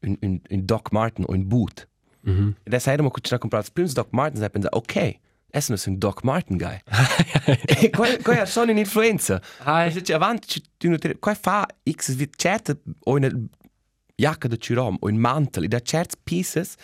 un, 0.00 0.16
un, 0.22 0.40
un 0.50 0.64
Doc 0.64 0.90
Martin 0.92 1.24
o 1.28 1.32
un 1.32 1.46
boot. 1.46 1.86
Mhm. 2.22 2.56
E 2.64 2.70
da 2.70 2.78
sai 2.78 2.96
mo 2.98 3.10
che 3.10 3.20
ci 3.20 3.32
ha 3.34 3.38
comprato 3.38 3.70
prima 3.72 3.88
Doc 3.92 4.08
Martin, 4.10 4.40
sai 4.40 4.50
pensa, 4.50 4.68
ok, 4.72 5.18
essen 5.50 5.76
è 5.76 5.88
un 5.88 5.98
Doc 5.98 6.22
Martin 6.24 6.56
guy. 6.56 6.78
e 7.64 7.90
qua 7.90 8.08
qua 8.22 8.42
è 8.42 8.46
solo 8.46 8.72
un'influenza. 8.72 9.40
Ah, 9.58 9.84
E 9.84 9.90
se 9.90 10.02
ci 10.02 10.12
avanti, 10.12 10.60
tu 10.76 10.88
non 10.88 10.98
qua 11.20 11.34
fa 11.34 11.66
X 11.88 12.14
vi 12.14 12.28
certe 12.34 12.80
o 13.04 13.14
una 13.14 13.30
jacca 14.16 14.48
da 14.48 14.56
Churom 14.56 14.96
o 15.00 15.06
un 15.08 15.16
mantel, 15.16 15.64
e 15.64 15.68
da 15.68 15.80
certs 15.80 16.16
pieces 16.22 16.74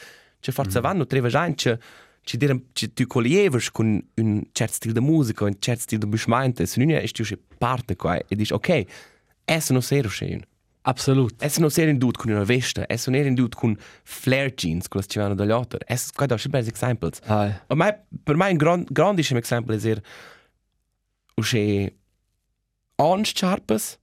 C'è 0.41 0.53
forza 0.53 0.79
mm. 0.79 0.83
vanno 0.83 1.07
treva 1.07 1.29
gente 1.29 1.63
che 1.63 1.79
ci 2.25 2.37
diran 2.37 2.63
ci 2.73 2.93
tu 2.93 3.07
collieves 3.07 3.71
con 3.71 4.03
un 4.17 4.43
certo 4.53 4.75
stile 4.75 4.93
di 4.95 5.01
musica, 5.01 5.45
un 5.45 5.57
certo 5.59 5.83
stile 5.83 6.01
di 6.01 6.07
bushmente, 6.07 6.67
se 6.67 6.81
non 6.81 6.91
è 6.91 7.05
che 7.07 7.39
parte 7.59 7.97
qua 7.97 8.17
e 8.17 8.35
dici 8.35 8.53
ok, 8.53 8.85
es 9.45 9.71
non 9.71 9.83
sei 9.83 10.03
schön. 10.09 10.43
Absolut. 10.87 11.43
Es 11.43 11.57
non 11.59 11.71
sei 11.71 11.89
in 11.89 11.97
dut 11.99 12.19
con 12.19 12.31
una 12.31 12.45
veste, 12.45 12.85
es 12.89 13.07
è 13.07 13.17
in 13.17 13.35
dut 13.35 13.55
con 13.55 13.75
flare 14.03 14.53
jeans, 14.55 14.87
con 14.89 15.01
ci 15.07 15.19
vanno 15.19 15.35
dagli 15.35 15.51
altri. 15.51 15.79
Es 15.87 16.11
qua 16.13 16.27
da 16.27 16.37
super 16.37 16.67
examples. 16.67 17.21
Ah, 17.25 17.65
Ma 17.69 17.75
mai 17.75 17.95
per 18.23 18.37
me 18.37 18.51
un 18.51 18.57
gran 18.57 18.85
grandissimo 18.91 19.39
esempio 19.41 19.75
è 19.75 19.87
er 19.87 20.03
usce 21.37 21.95
Orange 22.97 23.33
Charpes 23.35 23.99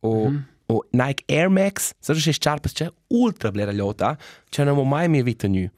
o 0.00 0.28
Mhm. 0.28 0.46
o 0.66 0.86
Nike 0.92 1.24
Air 1.26 1.48
Max, 1.48 1.92
so 1.98 2.12
usce 2.12 2.32
Charpes 2.38 2.72
c'è 2.72 2.88
ultra 3.08 3.50
blera 3.50 3.72
lota, 3.72 4.16
c'è 4.50 4.62
non 4.64 4.86
mai 4.88 5.08
mai 5.08 5.22
vita 5.22 5.48
nu. 5.48 5.68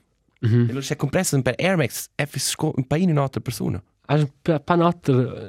Mm 0.46 0.66
-hmm. 0.68 0.90
E 0.90 0.96
compresso 0.96 1.40
per 1.40 1.54
Air 1.58 1.76
Max 1.76 2.08
è 2.14 2.26
fisco 2.26 2.72
un 2.74 2.86
paio 2.86 3.02
ah, 3.02 3.04
in 3.04 3.10
un'altra 3.10 3.40
persona. 3.40 3.82
Hai 4.06 4.20
un 4.20 4.82
altro 4.82 5.44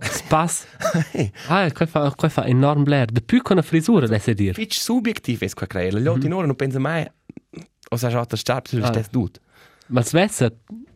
spazio. 0.00 0.68
Ah, 1.46 1.70
qua 1.70 1.86
fa, 1.86 2.12
qua 2.14 2.28
fa 2.28 2.44
enorm 2.46 2.82
blair. 2.82 3.10
De 3.10 3.20
più 3.20 3.40
con 3.42 3.56
la 3.56 3.62
frisura, 3.62 4.06
da 4.06 4.18
se 4.18 4.34
dire. 4.34 4.52
Fitch 4.52 4.74
subjektiv 4.80 5.40
è 5.42 5.48
qua 5.50 5.66
creare. 5.66 6.00
Gli 6.00 6.06
altri 6.06 6.28
mm 6.28 6.32
-hmm. 6.32 6.36
ora 6.36 6.46
non 6.46 6.56
pensano 6.56 6.82
mai 6.82 7.06
o 7.92 7.96
sa 7.96 8.08
già 8.08 8.26
star 8.36 8.62
per 8.62 8.78
il 8.78 8.90
test 8.90 9.10
dut. 9.10 9.40
Ma 9.86 10.02
svessa. 10.02 10.52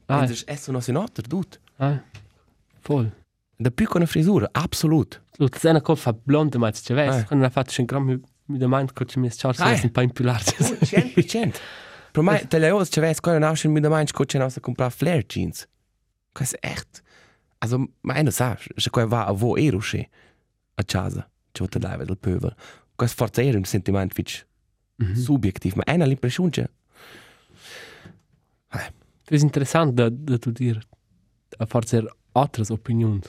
Ah, 0.07 0.29
è 0.44 0.57
sono 0.57 0.81
in 0.87 0.96
altro 0.96 1.24
dut. 1.27 1.61
Ah, 1.77 2.03
voll. 2.83 3.11
De 3.57 3.70
più 3.70 3.87
con 3.87 4.00
la 4.00 4.07
frisura, 4.07 4.48
absolut. 4.50 5.22
Lut, 5.37 5.57
se 5.57 5.68
una 5.68 5.81
cosa 5.81 6.00
fa 6.00 6.12
blonde, 6.12 6.59
ma 6.59 6.70
c'è 6.70 6.94
vest. 6.94 7.20
Ah. 7.20 7.24
Quando 7.24 7.44
la 7.44 7.50
faccio 7.50 7.81
in 7.81 7.87
grammi, 7.87 8.20
mi 8.46 8.59
domando 8.59 8.92
che 8.92 9.05
ci 9.07 9.18
mi 9.18 9.29
è 9.29 9.31
sciarci 9.31 9.62
ah, 9.62 9.68
un 9.70 9.81
eh. 9.83 9.90
po' 9.90 10.00
in 10.00 10.12
più 10.12 10.24
largo. 10.24 10.50
100%. 10.50 11.55
Pero 12.14 12.27
mai, 12.27 12.46
tagliaos, 12.46 12.90
c'è 12.90 13.00
vez, 13.00 13.18
quella 13.18 13.38
nasce 13.38 13.66
in 13.66 13.72
mi 13.72 13.81
domani, 13.81 14.05
c'è 14.05 14.24
c'è 14.24 14.38
nostra 14.38 14.61
comprare 14.61 14.92
flare 14.92 15.24
jeans. 15.27 15.66
Questo 16.31 16.57
è 16.61 16.68
echt. 16.68 17.03
Also, 17.59 17.88
ma 18.03 18.22
non 18.22 18.31
sa, 18.31 18.57
se 18.77 18.88
quella 18.90 19.09
va 19.09 19.24
a 19.27 19.33
vo 19.33 19.57
e 19.57 19.68
rusce, 19.68 20.09
a 20.77 20.85
casa, 20.85 21.29
c'è 21.50 21.66
te 21.66 21.81
leva 21.81 22.05
del 22.05 22.16
pövel. 22.16 22.55
Questo 22.94 23.16
forza 23.16 23.42
era 23.42 23.59
un 23.59 23.64
sentimento 23.64 24.14
fitch 24.14 24.46
mm 25.03 25.11
-hmm. 25.11 25.16
subjektiv, 25.16 25.72
ma 25.74 25.83
è 25.83 25.96
l'impressione 25.96 26.50
che... 26.50 26.70
Eh. 28.70 28.92
È 29.27 29.35
interessante 29.35 29.94
da, 29.94 30.09
da 30.09 30.38
tu 30.38 30.53
dire, 30.53 30.83
a 31.57 31.66
forza 31.66 31.96
era 31.96 32.14
altre 32.33 32.62
opinioni. 32.68 33.22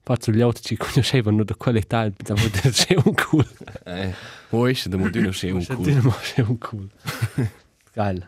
Faccio 0.00 0.32
gli 0.32 0.40
altri 0.40 0.62
ci 0.62 0.76
conoscevano 0.78 1.44
da 1.44 1.54
quell'età 1.54 2.06
e 2.06 2.12
pensavo 2.12 2.48
che 2.48 2.70
c'è 2.70 2.94
un 2.94 3.12
culo. 3.12 3.46
Eh, 3.84 4.14
poi 4.48 4.74
se 4.74 4.88
da 4.88 4.96
modino 4.96 5.28
c'è 5.28 5.50
un 5.50 5.62
culo. 5.66 5.84
Se 5.84 5.92
da 5.92 6.00
modino 6.00 6.16
c'è 6.18 6.40
un 6.40 6.58
culo. 6.58 6.88
Geil. 7.94 8.26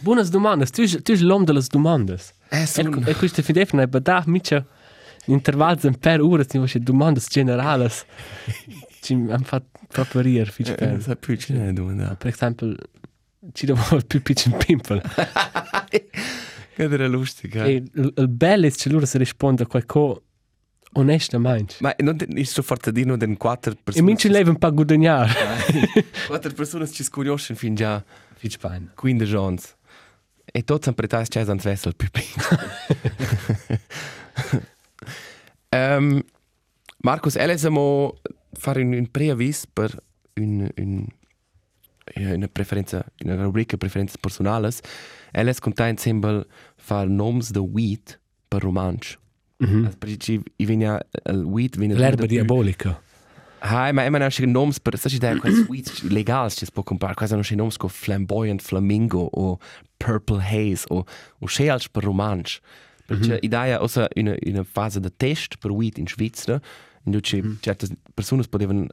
Buonas 0.00 0.30
domandas, 0.30 0.70
tu 0.70 0.84
tu 1.02 1.14
l'uomo 1.20 1.44
delle 1.44 1.62
domandas. 1.68 2.32
Eh, 2.50 2.62
E, 2.62 2.66
sono 2.66 3.06
e 3.06 3.14
questo 3.14 3.42
fidefna 3.42 3.82
è 3.82 3.86
da 3.86 4.22
mica 4.26 4.64
intervalli 5.26 5.96
per 5.98 6.20
ore 6.20 6.44
ti 6.44 6.58
voce 6.58 6.78
domandas 6.80 7.26
generales. 7.28 8.04
Ci 9.00 9.14
han 9.14 9.42
fatto 9.44 9.80
proprio 9.88 10.20
rir 10.22 10.50
fich 10.50 10.70
eh, 10.70 10.74
per. 10.74 11.02
sa 11.02 11.16
più 11.16 11.36
c'è 11.36 11.72
domanda. 11.72 12.14
Per 12.16 12.32
esempio 12.32 12.74
ci 13.52 13.66
devo 13.66 13.82
più 14.06 14.22
piccin 14.22 14.56
pimpel. 14.56 15.02
Che 16.74 16.82
era 16.82 17.06
lustig, 17.06 17.54
eh. 17.54 17.70
E 17.70 17.72
il, 17.74 18.12
il 18.16 18.28
bello 18.28 18.66
è 18.66 18.70
che 18.72 18.88
loro 18.88 19.06
si 19.06 19.16
risponde 19.16 19.62
a 19.62 19.66
qualcosa 19.66 20.20
onestamente. 20.94 21.76
Ma 21.80 21.94
non 21.98 22.16
è 22.18 22.42
so 22.44 22.62
forza 22.62 22.90
di 22.90 23.04
non 23.04 23.18
den 23.18 23.36
quattro 23.36 23.72
E 23.72 23.76
persone. 23.82 24.04
minci 24.06 24.28
leva 24.28 24.50
un 24.50 24.58
po' 24.58 24.72
guadagnare. 24.72 25.32
Quattro 26.26 26.52
persone 26.52 26.88
ci 26.90 27.02
sconoscono 27.04 27.58
fin 27.58 27.74
già 27.74 28.02
Fich 28.36 28.58
pain. 28.58 28.90
15 28.94 29.34
anni. 29.36 29.58
E 30.44 30.62
tutti 30.64 30.88
hanno 30.88 30.96
pretato 30.96 31.28
c'è 31.28 31.42
un 31.42 31.56
vessel 31.56 31.94
più 31.96 32.08
piccolo. 32.10 32.60
um, 35.70 36.22
Marcus, 37.02 37.36
elles 37.36 37.64
amo 37.64 38.14
fare 38.52 38.82
un, 38.82 38.92
un 38.92 39.10
preavvis 39.10 39.66
per 39.72 39.94
un, 40.36 40.68
un, 40.76 41.06
eh, 42.14 42.34
una 42.34 42.48
preferenza, 42.48 43.04
una 43.24 43.42
rubrica 43.42 43.76
preferenze 43.76 44.16
personales. 44.20 44.80
Elles 45.32 45.58
contain 45.58 45.96
sempre 45.96 46.46
far 46.76 47.08
noms 47.08 47.50
de 47.50 47.58
weed 47.58 48.18
per 48.48 48.62
romansch. 48.62 49.18
Mhm. 49.58 49.94
Per 49.98 50.08
esempio, 50.08 50.52
i 50.56 50.64
venia 50.64 51.00
il 51.30 51.44
weed 51.44 51.76
viene 51.76 51.94
L'erba 51.94 52.26
diabolica. 52.26 53.00
Hai, 53.60 53.92
ma 53.92 54.04
immer 54.04 54.20
nasce 54.20 54.44
noms 54.44 54.78
per 54.78 54.98
sta 54.98 55.08
idea 55.08 55.38
quasi 55.38 55.62
sweets 55.64 56.02
legals 56.02 56.54
ci 56.54 56.66
può 56.70 56.82
comprare, 56.82 57.14
quasi 57.14 57.34
nasce 57.34 57.54
noms 57.54 57.76
co 57.78 57.88
flamboyant 57.88 58.60
flamingo 58.60 59.28
o 59.32 59.58
purple 59.96 60.42
haze 60.42 60.84
o 60.88 61.04
o 61.38 61.46
scheals 61.46 61.88
per 61.88 62.02
romansch. 62.04 62.60
Perché 63.06 63.38
idea 63.42 63.82
osa 63.82 64.08
in 64.14 64.34
una 64.44 64.64
fase 64.64 65.00
de 65.00 65.10
test 65.16 65.56
per 65.58 65.70
wheat 65.70 65.98
in 65.98 66.06
Svizzera, 66.06 66.60
in 67.04 67.20
cui 67.20 67.56
certe 67.60 67.86
persone 68.12 68.42
potevano 68.48 68.86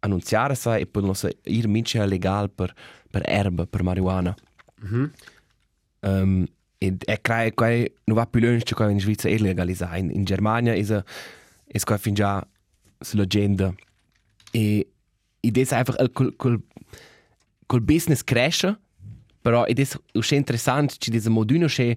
annunziare 0.00 0.54
sai 0.54 0.82
e 0.82 0.86
poi 0.86 1.14
se 1.14 1.38
ir 1.44 1.66
mince 1.68 2.04
legal 2.06 2.50
per 2.50 2.74
per 3.10 3.22
erba, 3.24 3.66
per 3.66 3.82
marijuana. 3.82 4.34
Mhm. 4.82 5.10
Um, 6.00 6.46
e 6.86 6.96
e 7.04 7.18
crea 7.20 7.50
quai 7.52 7.90
non 8.04 8.16
va 8.16 8.26
più 8.26 8.40
lunge 8.40 8.74
qua 8.74 8.90
in 8.90 9.00
Svizzera 9.00 9.34
è 9.34 9.38
legalizzata. 9.38 9.96
In, 9.96 10.10
in 10.10 10.24
Germania 10.24 10.72
è 10.74 11.04
è 11.68 11.78
qua 11.80 11.96
fin 11.96 12.14
già 12.14 12.46
sull'agenda. 12.98 13.74
E 14.52 14.88
ed 15.40 15.56
è 15.58 15.74
einfach 15.74 16.10
col, 16.12 16.34
col, 16.36 16.60
col 17.66 17.82
business 17.82 18.22
cresce, 18.24 18.78
però 19.40 19.64
ed 19.66 19.78
è 19.78 19.86
usce 20.14 20.34
interessante 20.34 20.94
ci 20.98 21.10
dese 21.10 21.28
moduno 21.28 21.66
che 21.66 21.96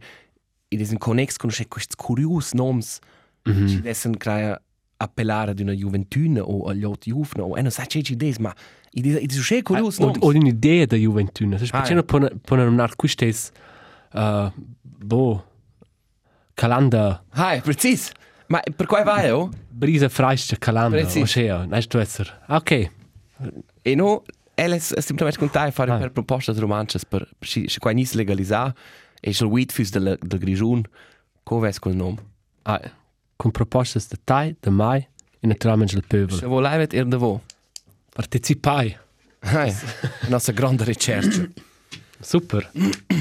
ed 0.67 0.81
è 0.81 0.87
un 0.91 0.97
connex 0.97 1.37
con 1.37 1.49
che 1.49 1.67
questi 1.67 1.95
curios 1.95 2.53
noms 2.53 2.99
Mhm. 3.47 3.67
ci 3.67 3.79
dessen 3.81 4.17
crea 4.17 4.61
appellare 4.97 5.51
ad 5.51 5.59
una 5.61 5.73
gioventuna 5.73 6.41
o 6.41 6.67
agli 6.67 6.83
altri 6.83 7.11
juvna 7.11 7.43
o 7.45 7.57
e 7.57 7.61
non 7.61 7.71
sa 7.71 7.85
che 7.85 8.03
ci 8.03 8.17
des 8.17 8.37
ma 8.37 8.53
ed 8.91 9.05
è 9.07 9.15
ed 9.23 9.31
è 9.31 9.37
usce 9.37 9.63
curios 9.63 9.97
O, 9.99 10.05
noms. 10.07 10.17
o 10.19 10.27
un'idea 10.27 10.85
da 10.85 10.97
Juventus. 10.97 11.55
Se 11.55 11.63
Ah, 11.63 11.67
facciano 11.79 12.03
pone 12.03 12.63
un 12.63 12.79
art 12.79 12.95
quistes 12.97 13.51
uh, 14.13 14.51
bo 14.81 15.43
calanda 16.53 17.23
Hai, 17.29 17.61
precis. 17.61 18.11
Ma 18.47 18.59
per 18.75 18.85
quai 18.87 19.03
vai, 19.03 19.29
oh? 19.31 19.49
brisa 19.69 20.09
freische 20.09 20.57
calanda. 20.57 20.97
Precis. 20.97 21.21
O 21.21 21.25
sea, 21.25 21.65
nice 21.65 21.87
to 21.87 21.99
esser. 21.99 22.41
Ok. 22.47 22.89
E 23.83 23.95
no, 23.95 24.23
ela 24.55 24.75
è 24.75 24.79
semplicemente 24.79 25.37
contai 25.37 25.71
fare 25.71 25.91
Ah. 25.91 25.97
per 25.97 26.11
proposte 26.11 26.51
di 26.53 26.59
romances 26.59 27.05
per 27.05 27.29
si 27.39 27.67
se 27.67 27.79
qua 27.79 27.91
nis 27.91 28.13
legalizzare 28.13 28.73
e 29.21 29.31
sul 29.33 29.47
weed 29.47 29.71
fus 29.71 29.89
del 29.91 30.17
del 30.19 30.39
grigiun 30.39 30.83
come 31.43 31.61
ves 31.67 31.79
quel 31.79 31.95
nome. 31.95 32.17
Ah, 32.63 32.81
con 33.37 33.51
propostas 33.51 34.07
de 34.09 34.17
tai, 34.25 34.55
de 34.59 34.69
mai, 34.69 35.07
e 35.39 35.47
naturalmente 35.47 35.93
del 35.93 36.03
Se 36.03 36.07
pöbel. 36.09 36.47
volevet 36.49 36.93
er 36.93 37.05
de 37.05 37.15
vo. 37.17 37.41
Partecipai. 38.13 38.97
Hai, 39.41 39.73
nostra 40.27 40.53
grande 40.53 40.83
ricerca. 40.83 41.47
Super. 42.19 42.69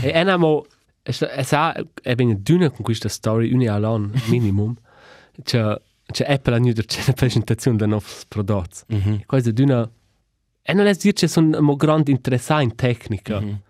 e 0.02 0.10
enamo, 0.12 0.66
es, 1.08 1.22
es 1.22 1.52
ha, 1.52 1.74
e 2.02 2.14
bene 2.14 2.36
duna 2.42 2.70
con 2.70 2.84
questa 2.84 3.08
story, 3.08 3.52
uni 3.52 3.66
all'an 3.66 4.12
minimum, 4.28 4.76
c'è, 5.42 5.80
c'è 6.04 6.24
Apple 6.28 6.54
a 6.54 6.58
nuder 6.58 6.84
c'è 6.84 7.02
una 7.04 7.14
presentazione 7.14 7.76
dei 7.78 7.88
nuovi 7.88 8.06
prodotti. 8.28 8.94
Mhm. 8.94 9.12
E 9.20 9.26
questa 9.26 9.50
duna, 9.50 9.90
e 10.62 10.72
non 10.74 10.86
è 10.86 10.94
dire 10.94 11.14
che 11.14 11.28
sono 11.28 11.60
mo 11.62 11.76
grande 11.76 12.10
interessata 12.10 12.60
in 12.60 12.74
tecnica. 12.74 13.40
Mhm. 13.40 13.62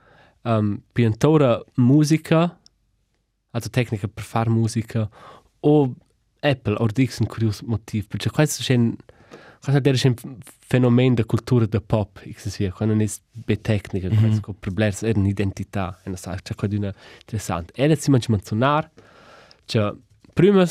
um, 0.42 0.80
piantora 0.92 1.62
musica, 1.74 2.58
also 3.50 3.70
tecnica 3.70 4.08
per 4.08 4.24
fare 4.24 4.50
musica, 4.50 5.08
o 5.60 5.94
Apple, 6.40 6.74
o 6.78 6.86
dix 6.86 7.18
un 7.18 7.26
curioso 7.26 7.64
motivo, 7.66 8.06
perché 8.08 8.30
questo 8.30 8.72
è 8.72 8.80
questo 9.60 10.06
è 10.08 10.14
un 10.26 10.36
fenomeno 10.66 11.14
da 11.14 11.24
cultura 11.24 11.66
da 11.66 11.80
pop, 11.80 12.20
ich 12.24 12.38
se 12.40 12.50
sia, 12.50 12.70
quando 12.72 12.94
non 12.94 13.04
è 13.04 13.08
be 13.32 13.60
tecnica, 13.60 14.08
Mhm. 14.08 14.18
questo 14.20 14.52
problema 14.58 14.94
è 15.00 15.12
un'identità, 15.16 15.98
e 16.04 16.08
non 16.08 16.16
sa, 16.16 16.34
c'è 16.36 16.54
qualcosa 16.54 16.94
interessante. 17.20 17.72
E 17.74 17.84
adesso 17.84 18.02
si 18.02 18.10
menzionare, 18.30 18.90
cioè, 19.64 19.94
prima, 20.32 20.64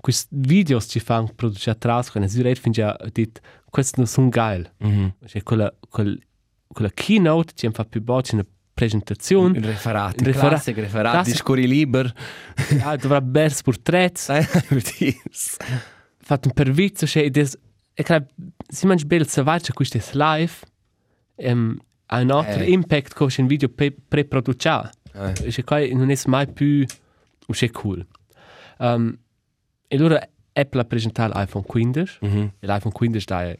questi 0.00 0.26
video 0.30 0.80
ci 0.80 1.00
fanno 1.00 1.32
produrre 1.34 1.70
atrás, 1.70 2.10
quando 2.10 2.28
si 2.28 2.40
rede, 2.42 2.60
finge 2.60 2.94
dit, 3.12 3.40
questo 3.70 3.94
non 3.98 4.06
sono 4.06 4.28
geil. 4.28 4.70
Mhm. 4.78 5.14
Cioè, 5.26 5.42
quella, 5.42 5.72
quella, 5.88 6.14
quella 6.68 6.90
keynote 6.92 7.52
ci 7.54 7.68
fa 7.72 7.84
più 7.84 8.02
voce 8.02 8.34
una 8.34 8.46
presentazione, 8.74 9.58
Un 9.58 9.64
referat, 9.64 10.20
Un 10.20 10.26
un 10.26 10.32
refera- 10.32 10.48
classic 10.50 10.76
referat, 10.76 11.12
classic- 11.12 11.34
discorri 11.36 11.66
liber. 11.66 12.12
ah, 12.82 12.96
dovrà 12.96 13.20
bers 13.20 13.62
portretti, 13.62 14.20
Sai, 14.22 14.44
precis. 14.68 15.56
fatto 16.18 16.48
un 16.48 16.54
pervizio, 16.54 17.06
cioè, 17.06 17.28
è, 17.30 17.44
e 17.98 18.02
credo, 18.04 18.26
si 18.68 18.86
mangia 18.86 19.04
bene 19.06 19.24
se 19.24 19.42
vai, 19.42 19.58
c'è 19.60 19.72
questo 19.72 19.98
è 19.98 20.02
live, 20.12 20.52
um, 21.36 21.76
ha 22.06 22.20
un 22.20 22.30
altro 22.30 22.62
Eh. 22.62 22.70
impact 22.70 23.12
che 23.14 23.40
un 23.40 23.46
video 23.48 23.68
pre- 23.68 23.90
pre-produciato. 23.92 24.90
Eh. 25.14 25.50
Cioè, 25.50 25.64
qua 25.64 25.84
non 25.88 26.08
è 26.10 26.16
mai 26.26 26.46
più, 26.46 26.84
uscì 27.48 27.68
cool. 27.70 28.06
Um, 28.78 29.18
e 29.88 29.96
allora 29.96 30.20
Apple 30.52 30.80
ha 30.80 30.84
presentato 30.84 31.36
l'iPhone 31.36 31.64
15, 31.66 32.18
Mhm. 32.20 32.52
e 32.60 32.66
l'iPhone 32.66 32.92
15 32.94 33.26
è 33.32 33.56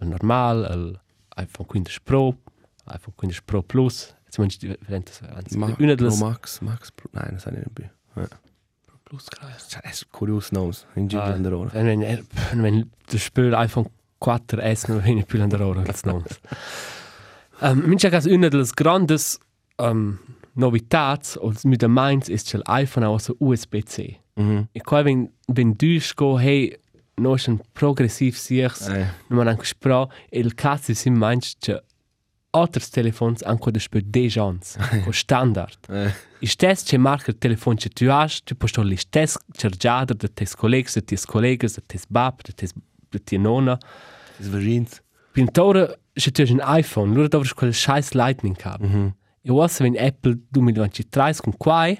il 0.00 0.06
normal, 0.08 0.98
l'iPhone 1.36 1.68
15 1.68 2.00
Pro, 2.02 2.38
l'iPhone 2.86 3.14
15 3.14 3.42
Pro 3.44 3.62
Plus, 3.62 4.16
Zum 4.30 4.44
Beispiel 4.46 4.70
differentes 4.78 5.20
varianti. 5.20 5.58
Ma, 5.58 5.66
Una 5.78 5.94
delle 5.94 6.08
Pro 6.08 6.16
Max, 6.16 6.60
Max 6.60 6.90
Pro, 6.92 7.10
nein, 7.12 7.32
das 7.34 7.44
habe 7.44 7.58
ich 7.58 7.64
nicht 7.66 7.78
mehr. 7.78 7.92
Ja. 8.16 8.28
Plus 9.12 9.28
creis. 9.28 9.66
Cioè, 9.68 9.82
è 9.82 9.92
curioso 10.10 10.48
noms, 10.52 10.86
in 10.94 11.06
giro 11.08 11.22
Ah. 11.22 11.34
ah. 11.34 11.36
d'ora. 11.38 11.70
Wenn 11.72 12.00
wenn 12.00 12.62
wenn 12.62 12.90
das 13.10 13.22
Spiel 13.22 13.54
iPhone 13.54 13.90
4S 14.20 14.88
noch 14.88 15.02
hin 15.02 15.22
più 15.24 15.42
andare 15.42 15.84
als 15.86 16.04
nons. 16.04 16.40
Ähm, 17.60 17.82
mincha 17.86 18.08
gas 18.08 18.26
una 18.26 18.48
delle 18.48 18.66
grandes 18.74 19.38
ähm 19.78 20.18
novitats 20.54 21.36
und 21.36 21.64
mit 21.64 21.80
der 21.80 21.88
Mainz 21.88 22.28
ist 22.28 22.50
schon 22.50 22.62
iPhone 22.66 23.04
aus 23.04 23.32
USB-C. 23.38 24.18
Mhm. 24.36 24.68
E 24.72 24.80
qua 24.80 25.04
wenn 25.04 25.30
wenn 25.46 25.76
du 25.76 25.98
go 26.16 26.38
hey 26.38 26.78
no 27.16 27.36
schon 27.36 27.60
progressiv 27.74 28.38
siehst, 28.38 28.88
Eh, 28.88 29.06
non 29.28 29.38
man 29.38 29.48
anche 29.48 29.66
spra 29.66 30.08
il 30.30 30.54
cazzo 30.54 30.94
si 30.94 31.10
Mainz 31.10 31.54
che 31.60 31.82
alters 32.54 32.90
telefons 32.90 33.42
anche 33.42 33.70
da 33.70 33.78
spiel 33.78 34.02
de 34.04 34.28
gens, 34.28 34.76
co 35.04 35.12
standard. 35.12 35.78
eh, 35.88 36.12
I 36.40 36.46
stess 36.46 36.84
che 36.84 36.98
marca 36.98 37.30
il 37.30 37.38
telefono 37.38 37.76
che 37.76 37.88
tu 37.88 38.04
hai, 38.08 38.28
tu 38.44 38.54
puoi 38.56 38.68
stare 38.68 38.88
gli 38.88 38.96
stessi 38.96 39.38
chargiader 39.56 40.16
de 40.16 40.28
tes 40.32 40.54
colleghi, 40.54 40.90
de 40.92 41.02
tes 41.02 41.24
colleghi, 41.24 41.66
de 41.66 41.82
tes 41.86 42.04
bab, 42.08 42.42
de 42.42 42.52
tes 42.52 42.72
de 43.10 43.18
tia 43.22 43.38
nonna. 43.38 43.78
das 44.38 44.48
war 44.50 44.60
Jeans. 44.60 45.00
Pintora, 45.32 45.94
se 46.14 46.30
tu 46.30 46.42
hai 46.42 46.50
un 46.50 46.60
iPhone, 46.78 47.14
loro 47.14 47.28
dovresti 47.28 47.54
quel 47.54 47.72
scheiß 47.72 48.12
Lightning 48.14 48.56
haben. 48.64 48.88
Mhm. 48.88 49.14
E 49.44 49.50
ossa 49.50 49.82
wenn 49.82 49.96
Apple 49.98 50.38
2023 50.50 51.40
con 51.42 51.56
quai, 51.56 51.98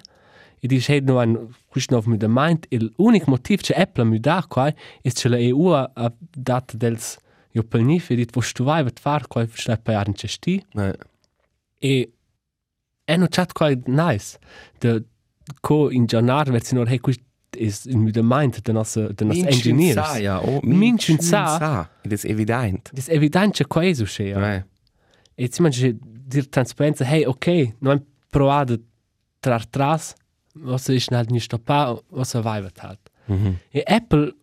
e 0.61 0.69
dici, 0.69 0.93
hey, 0.93 1.01
no, 1.01 1.19
ein, 1.19 1.49
questo 1.69 1.95
non 1.95 2.05
mi 2.07 2.17
da 2.17 2.29
meint, 2.29 2.67
l'unico 2.97 3.31
motivo 3.31 3.63
che 3.63 3.75
Apple 3.75 4.05
mi 4.05 4.21
dà 4.21 4.45
quai, 4.47 4.73
è 5.01 5.11
che 5.11 5.29
la 5.29 5.39
EU 5.39 5.69
ha 5.69 6.13
dato 6.37 6.77
dels 6.77 7.17
io 7.53 7.63
pel 7.63 7.85
nif, 7.85 8.11
e 8.11 8.17
dit, 8.17 8.35
wo 8.35 8.43
tu 8.43 8.65
vai, 8.65 8.83
vet 8.85 9.01
far, 9.01 9.27
quai, 9.29 9.49
stai 9.53 9.79
per 9.79 9.95
jaren 9.95 10.15
cesti, 10.15 10.65
Eh, 10.75 10.97
e 11.79 12.13
è 13.05 13.17
no 13.17 13.27
chat 13.29 13.53
quai 13.53 13.81
nice, 13.87 14.39
de 14.79 15.05
co 15.61 15.91
in 15.91 16.07
giornar, 16.07 16.51
versi 16.51 16.75
nur, 16.75 16.89
hey, 16.89 16.99
questo 16.99 17.25
è 17.51 17.95
mi 17.95 18.11
da 18.11 18.23
meint, 18.23 18.63
de 18.63 18.73
nostra, 18.73 19.09
de 19.13 19.25
nostra 19.25 19.51
engineers. 19.51 19.95
Sa, 19.95 20.17
ja, 20.17 20.41
oh, 20.41 20.61
Minchen 20.63 21.21
sa. 21.21 21.59
sa. 21.59 21.91
Das 22.03 22.25
ist 22.25 22.31
evident. 22.31 22.91
Das 22.93 23.09
è 23.09 23.15
evidente 23.15 23.59
che 23.59 23.67
quai 23.67 23.91
è 23.91 23.95
succede. 23.95 24.55
Eh. 24.55 25.45
E 25.45 25.49
ti 25.49 25.61
immagini 25.61 25.99
dir 26.01 26.49
trasparenza, 26.49 27.05
hey, 27.05 27.25
ok, 27.25 27.75
non 27.81 27.97
hai 27.97 28.03
provato 28.31 28.79
trar 29.41 29.67
tras, 29.67 30.15
was 30.55 30.89
ist 30.89 31.11
halt 31.11 31.31
nicht 31.31 31.45
stoppa, 31.45 32.01
was 32.09 32.35
er 32.35 32.45
weibt 32.45 32.83
halt. 32.83 33.11
Mhm. 33.27 33.59
E 33.71 33.83
Apple 33.87 34.35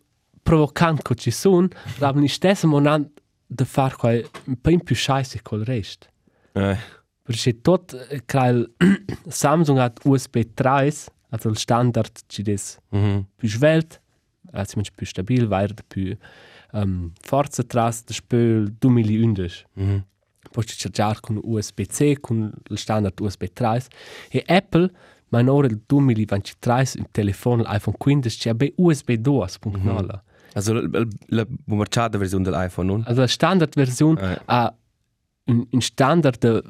provocant 0.50 1.02
co 1.02 1.14
ci 1.14 1.30
sun, 1.30 1.68
aber 2.00 2.20
nicht 2.20 2.34
stesso 2.34 2.66
monant 2.66 3.08
de 3.46 3.64
far 3.64 3.96
quai 3.96 4.24
un 4.46 4.56
po' 4.60 4.76
più 4.84 4.96
scheisse 4.96 5.40
col 5.42 5.64
rest. 5.64 6.08
Eh. 6.54 6.76
Perché 7.22 7.60
tot 7.60 7.94
quel 8.26 8.66
Samsung 9.28 9.78
hat 9.78 10.00
USB 10.04 10.42
3, 10.54 10.92
also 11.30 11.48
il 11.48 11.56
standard 11.56 12.10
ci 12.26 12.42
des 12.42 12.78
Mhm. 12.90 13.26
più 13.36 13.48
svelt, 13.48 14.00
also 14.52 14.72
manche 14.76 14.90
più 14.94 15.06
stabil, 15.06 15.46
weiter 15.46 15.84
più 15.86 16.16
um, 16.72 17.12
forza 17.20 17.62
tras, 17.62 18.02
de 18.04 18.12
spöl 18.14 18.68
2011. 18.78 19.64
Mhm. 19.74 20.04
puoi 20.50 20.64
chargiare 20.66 21.20
con 21.20 21.38
USB-C, 21.40 22.18
con 22.20 22.50
il 22.70 22.78
standard 22.78 23.20
USB 23.20 23.44
3. 23.52 23.84
E 24.30 24.42
Apple, 24.46 24.90
ma 25.28 25.44
ora 25.46 25.68
il 25.68 25.80
2023, 25.86 26.80
il 26.96 27.06
telefono, 27.12 27.62
l'iPhone 27.62 27.96
15, 27.96 28.38
c'è 28.38 28.72
USB 28.76 29.10
2.0. 29.10 30.22
Also, 30.54 30.72
la, 30.74 31.06
la 31.28 31.46
bombarciata 31.48 32.18
versione 32.18 32.44
dell'iPhone, 32.44 32.86
non? 32.86 33.02
Also 33.06 33.20
la 33.20 33.26
standard 33.28 33.74
versione 33.74 34.32
Eh. 34.32 34.38
ha 34.46 34.74
un, 35.46 35.66
un 35.70 35.80
standard 35.80 36.38
de 36.38 36.62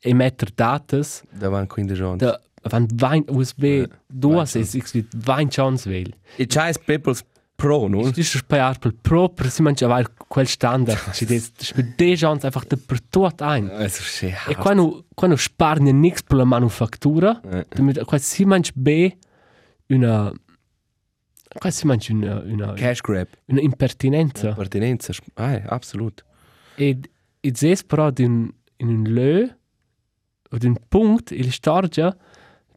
emetter 0.00 0.50
datas, 0.54 1.22
Da 1.38 1.48
waren 1.50 1.66
15 1.66 1.96
Jahre. 1.96 2.16
de 2.18 2.38
van 2.62 2.86
20 2.86 3.30
USB 3.32 3.62
Eh, 3.64 3.88
2, 4.08 4.44
20 4.46 4.60
es 4.60 4.74
ist 4.74 4.94
20 5.14 5.50
chance 5.54 5.88
vel. 5.88 6.12
E 6.36 6.46
c'hai 6.46 6.72
People's 6.86 7.22
Pro, 7.56 7.88
non? 7.88 8.04
Das 8.04 8.16
ist 8.18 8.46
bei 8.46 8.58
Apple 8.60 8.92
Pro, 9.02 9.28
per 9.28 9.50
si 9.50 9.62
manche 9.62 9.88
weil 9.88 10.06
quel 10.28 10.46
standard, 10.46 10.96
das 11.08 11.74
mit 11.76 11.98
de 11.98 12.14
chance 12.16 12.46
einfach 12.46 12.64
de 12.64 12.76
per 12.76 12.98
tot 13.10 13.42
ein. 13.42 13.68
Also, 13.70 14.02
schön. 14.04 14.32
E 14.48 14.54
quando 14.54 15.04
quando 15.16 15.36
sparne 15.36 15.92
nix 15.92 16.22
per 16.22 16.36
la 16.38 16.44
manufattura, 16.44 17.40
damit 17.70 17.98
quasi 18.06 18.24
si 18.24 18.44
manch 18.44 18.70
be 18.76 19.14
una 19.88 20.32
quasi 21.58 21.78
si 21.78 21.86
manch 21.86 22.08
una 22.10 22.40
una, 22.40 22.72
Cash 22.74 23.00
grab. 23.00 23.28
una 23.46 23.60
impertinenza. 23.60 24.52
Pertinenza. 24.54 25.12
Ah, 25.34 25.62
absolut. 25.66 26.24
E 26.76 26.98
e 27.40 27.52
zes 27.54 27.84
però 27.84 28.10
di 28.10 28.24
un 28.24 28.50
in 28.76 28.88
un 28.88 29.02
lö 29.04 29.46
o 30.50 30.56
di 30.58 30.66
un 30.66 30.76
punkt 30.88 31.30
il 31.32 31.50
storgia 31.52 32.16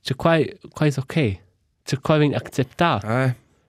c'è 0.02 0.16
quai 0.16 0.58
quai 0.70 0.90
è 0.90 0.94
ok. 0.98 1.40
C'è 1.84 2.00
quai 2.00 2.20
ven 2.20 2.34
accettato. 2.36 3.06
Ah, 3.08 3.26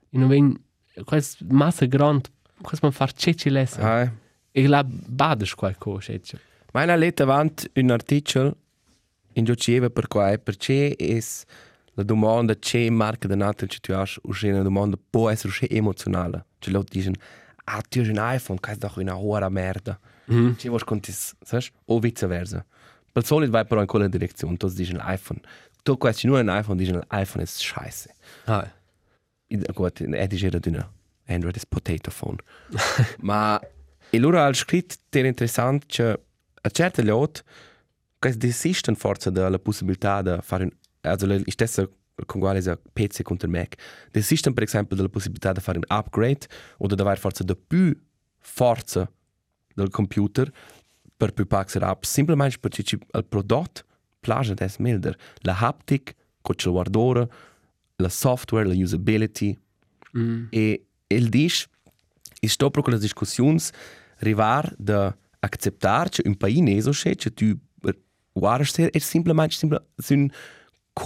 E 0.09 0.17
non 0.17 0.27
ven 0.27 0.59
quasi 1.05 1.37
massa 1.49 1.85
grand 1.85 2.27
quasi 2.61 2.79
man 2.83 2.91
far 2.91 3.11
ceci 3.13 3.49
lesa. 3.49 3.81
ah. 4.01 4.11
E 4.51 4.67
la 4.67 4.83
bades 4.83 5.53
quai 5.55 5.75
co 5.77 5.99
ceci. 5.99 6.37
Meine 6.73 6.95
lette 6.97 7.21
avant 7.23 7.69
un 7.75 7.89
artikel 7.91 8.55
in 9.35 9.45
gioceva 9.45 9.89
per 9.89 10.07
qua 10.07 10.37
perché 10.37 10.95
es 10.97 11.43
la 11.95 12.03
domanda 12.03 12.55
c'è 12.55 12.89
marca 12.89 13.27
da 13.27 13.35
natal 13.35 13.67
che 13.67 13.77
tu 13.79 13.91
hai 13.93 14.05
uscì 14.23 14.49
una 14.49 14.61
domanda 14.63 14.97
può 15.09 15.29
essere 15.29 15.49
uscì 15.49 15.67
emozionale 15.69 16.45
cioè 16.59 16.73
loro 16.73 16.85
dicono 16.89 17.15
ah 17.65 17.81
tu 17.87 17.99
hai 17.99 18.09
un 18.09 18.17
iPhone 18.19 18.59
che 18.59 18.71
è 18.71 18.75
doch 18.75 18.95
una 18.97 19.17
ora 19.17 19.49
merda 19.49 19.99
Mhm. 20.25 20.55
ci 20.57 20.69
vuoi 20.69 20.79
conti 20.85 21.11
sai 21.11 21.65
o 21.85 21.99
viceversa 21.99 22.65
per 23.11 23.25
solito 23.25 23.51
vai 23.51 23.65
però 23.65 23.81
in 23.81 23.87
quella 23.87 24.07
direzione 24.07 24.55
tu 24.57 24.69
dici 24.69 24.95
iPhone 24.99 25.41
tu 25.83 25.97
questi 25.97 26.27
nur 26.27 26.39
un 26.39 26.47
iPhone 26.49 26.77
dici 26.77 26.93
l'iPhone 26.93 27.43
è 27.43 27.45
scheiße 27.45 28.13
Ah. 28.45 28.71
Gut, 29.73 30.01
è 30.03 30.27
di 30.27 30.35
gera 30.37 30.57
d'una 30.59 30.91
Android 31.27 31.55
is 31.55 31.65
potato 31.65 32.09
phone. 32.09 32.37
Ma 33.21 33.59
e 34.09 34.17
loro 34.19 34.41
ha 34.41 34.51
scritto 34.53 34.95
ter 35.09 35.25
interessant 35.25 35.85
che 35.85 36.19
a 36.61 36.69
certe 36.69 37.01
lot 37.03 37.43
che 38.19 38.35
desistono 38.37 38.95
forza 38.97 39.29
della 39.29 39.59
possibilità 39.59 40.21
di 40.21 40.35
fare 40.41 40.63
un, 40.63 40.71
also 41.03 41.25
la 41.25 41.39
stessa 41.47 41.87
con 42.25 42.39
quale 42.39 42.61
sa 42.61 42.77
PC 42.77 43.23
contro 43.23 43.49
Mac. 43.49 43.75
Desistono 44.11 44.53
per 44.53 44.63
esempio 44.63 44.95
della 44.95 45.09
possibilità 45.09 45.51
di 45.51 45.59
fare 45.59 45.77
un 45.77 45.85
upgrade 45.87 46.47
o 46.77 46.87
di 46.87 46.93
avere 46.99 47.17
forza 47.17 47.43
di 47.43 47.55
più 47.55 47.95
forza 48.39 49.09
del 49.73 49.89
computer 49.89 50.51
per 51.15 51.33
più 51.33 51.47
paxer 51.47 51.83
up 51.83 52.03
semplicemente 52.03 52.57
perché 52.59 52.83
ci- 52.83 52.99
il 53.11 53.25
prodotto 53.25 53.83
piace 54.19 54.53
des 54.53 54.77
milder. 54.77 55.17
La 55.41 55.57
haptic 55.57 56.15
con 56.41 56.55
il 56.57 56.71
guardore 56.71 57.29
la 57.97 58.09
software 58.09 58.67
la 58.67 58.75
usability. 58.75 59.57
Mm. 60.17 60.45
E 60.51 60.85
el 61.07 61.29
diz, 61.29 61.67
e 62.39 62.47
sto 62.47 62.69
per 62.69 62.83
quelle 62.83 62.99
discussioni, 62.99 63.59
arrivar 64.19 64.73
da 64.77 65.15
acceptar 65.39 66.09
che 66.09 66.21
un 66.25 66.35
paese 66.35 66.61
neso 66.61 66.91
c'è, 66.91 67.15
che 67.15 67.33
tu 67.33 67.57
guardas 68.33 68.71
ser, 68.71 68.89
è 68.89 68.99
semplicemente 68.99 69.55
simple, 69.55 70.31
un 70.93 71.01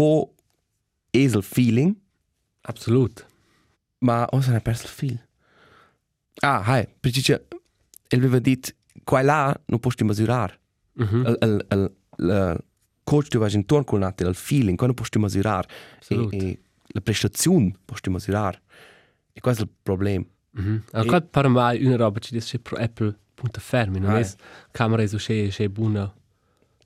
co-esel 1.12 1.44
feeling, 1.44 1.96
Absolut. 2.62 3.26
ma 4.00 4.26
o 4.30 4.42
ne 4.52 4.58
ha 4.58 4.62
perso 4.62 4.84
il 4.84 4.90
fil. 4.90 5.28
Ah, 6.42 6.62
hai, 6.64 6.88
perché 7.00 7.22
c'è, 7.22 7.42
el 8.10 8.20
aveva 8.20 8.40
detto, 8.40 8.72
qua 9.04 9.22
e 9.22 9.24
là 9.24 9.62
non 9.66 9.80
puoi 9.80 9.94
misurare. 10.02 10.60
Il, 10.94 11.38
il, 11.42 11.66
il, 11.70 11.96
il 12.18 12.64
coach 13.04 13.28
tu 13.28 13.40
vai 13.40 13.54
intorno 13.54 13.84
con 13.86 14.00
il 14.28 14.36
feeling, 14.36 14.78
qua 14.78 14.88
non 14.88 14.96
misurare. 15.20 15.68
Absolut. 15.96 16.34
E, 16.34 16.38
e 16.38 16.60
la 16.88 17.02
prestazione 17.02 17.74
puoi 17.86 18.00
misurare. 18.08 18.62
E 19.34 19.40
questo 19.40 19.64
è 19.64 19.66
il 19.66 19.72
problema. 19.82 20.26
Mhm. 20.52 20.84
E- 20.92 20.98
Anche 20.98 21.22
per 21.22 21.48
me 21.48 21.78
una 21.82 21.96
roba 21.96 22.20
ci 22.20 22.34
dice 22.34 22.60
pro 22.60 22.78
Apple 22.78 23.18
punto 23.34 23.60
fermi, 23.60 24.00
non 24.00 24.12
Ah, 24.12 24.20
è 24.20 24.28
camera 24.72 25.04
è 25.04 25.08
c'è 25.50 25.68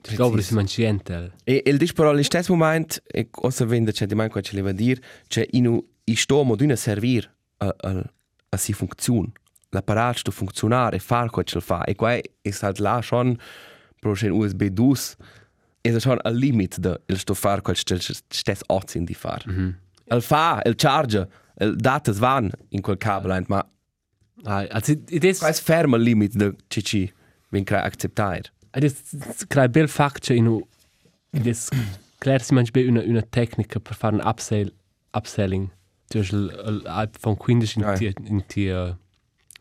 c'è 0.02 0.16
buona. 0.16 0.40
Ci 0.40 0.42
scopri 0.42 0.42
si 0.42 0.54
manciente. 0.54 1.32
E 1.44 1.62
il 1.64 1.78
dice 1.78 1.92
però 1.92 2.10
allo 2.10 2.22
stesso 2.22 2.54
momento, 2.54 2.96
e 3.06 3.28
cosa 3.30 3.64
vende 3.64 3.92
c'è 3.92 4.06
di 4.06 4.14
mai 4.14 4.28
qua 4.28 4.40
ce 4.40 4.54
le 4.54 4.62
va 4.62 4.72
dire, 4.72 5.00
c'è 5.26 5.46
in 5.52 5.82
i 6.04 6.16
sto 6.16 6.42
modo 6.42 6.64
di 6.64 6.76
servir 6.76 7.32
a, 7.58 7.74
a, 7.78 8.04
a 8.48 8.56
si 8.56 8.72
funzione. 8.72 9.32
L'apparato 9.70 10.18
sto 10.18 10.30
funzionare 10.30 10.96
e 10.96 10.98
fare 10.98 11.30
quello 11.30 11.48
che 11.50 11.60
fa. 11.60 11.84
E 11.84 11.94
qua 11.94 12.12
è 12.12 12.50
stato 12.50 12.82
là 12.82 13.00
schon, 13.00 13.36
pro 13.98 14.12
c'è 14.12 14.28
un 14.28 14.40
USB 14.40 14.64
2, 14.64 14.94
è 15.80 15.98
schon 15.98 16.18
al 16.20 16.36
limite 16.36 16.80
de 16.80 17.00
il 17.06 17.18
sto 17.18 17.34
fare 17.34 17.62
quello 17.62 17.78
che 17.82 17.96
stesso 18.28 18.64
ozzi 18.66 19.02
di 19.02 19.14
fare. 19.14 19.44
Mhm. 19.46 19.78
Il 20.04 20.22
fa, 20.22 20.60
il 20.64 20.74
charge, 20.76 21.28
il 21.58 21.76
data 21.76 22.12
van 22.12 22.50
in 22.70 22.82
quel 22.82 22.98
cabel, 22.98 23.44
ma 23.48 23.66
Ah, 24.44 24.66
also 24.70 24.92
it 25.08 25.24
is 25.24 25.38
qua 25.38 25.48
è 25.48 25.52
fermo 25.52 25.96
al 25.96 26.02
limite 26.02 26.36
de 26.36 26.56
CC, 26.68 27.12
ben 27.50 27.64
crea 27.64 27.82
accettare. 27.84 28.50
It 28.74 28.84
is 28.84 29.44
crai 29.48 29.68
bel 29.68 29.88
faccia 29.88 30.34
in 30.34 30.46
u 30.46 30.66
it 31.30 31.46
is 31.46 31.68
klar 32.18 32.40
si 32.42 32.54
manch 32.54 32.70
be 32.72 32.86
una 32.86 33.00
una 33.02 33.22
tecnica 33.22 33.80
per 33.80 33.94
fare 33.94 34.14
un 34.14 34.22
upsell 34.24 34.72
upselling. 35.12 35.68
Dus 36.08 36.30
iPhone 36.30 37.36
15 37.36 37.78
in 37.78 37.84
Ah. 37.84 37.94
ti 37.96 38.12
in 38.28 38.44
ti 38.46 38.66
eh, 38.68 38.94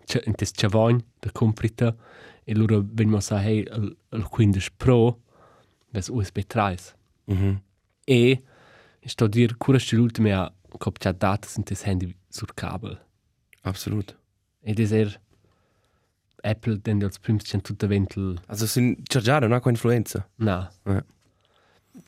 c'è- 0.06 0.24
in 0.26 0.36
tes 0.36 0.52
chavogn 0.52 1.02
da 1.20 1.32
comprita 1.32 1.96
e 2.44 2.54
loro 2.56 2.84
venimo 2.86 3.20
sa 3.22 3.40
hey 3.42 3.60
il 3.60 3.96
il 4.12 4.24
15 4.28 4.70
Pro 4.78 5.20
ves 5.92 6.08
USB 6.10 6.40
3. 6.46 6.78
Mhm. 7.26 7.62
E 8.06 8.42
sto 9.06 9.26
a 9.26 9.28
dir 9.28 9.56
cura 9.58 9.80
sti 9.80 9.96
l'ultime 9.96 10.34
a 10.34 10.52
copcia 10.78 11.12
data 11.14 11.48
sunt 11.48 11.66
tes 11.68 11.84
handy 11.84 12.14
sur 12.30 12.54
kabel. 12.54 13.00
Absolut. 13.64 14.16
Ed 14.64 14.80
es 14.80 14.92
er 14.92 15.20
Apple 16.44 16.78
den 16.82 17.04
als 17.04 17.20
prims 17.20 17.44
cent 17.46 17.64
tutta 17.64 17.88
ventel 17.88 18.40
Also 18.48 18.66
sind 18.66 19.08
chargiare 19.10 19.48
non 19.48 19.56
ha 19.58 19.60
qua 19.62 19.72
influenza. 19.72 20.28
na. 20.38 20.70
Eh. 20.86 21.04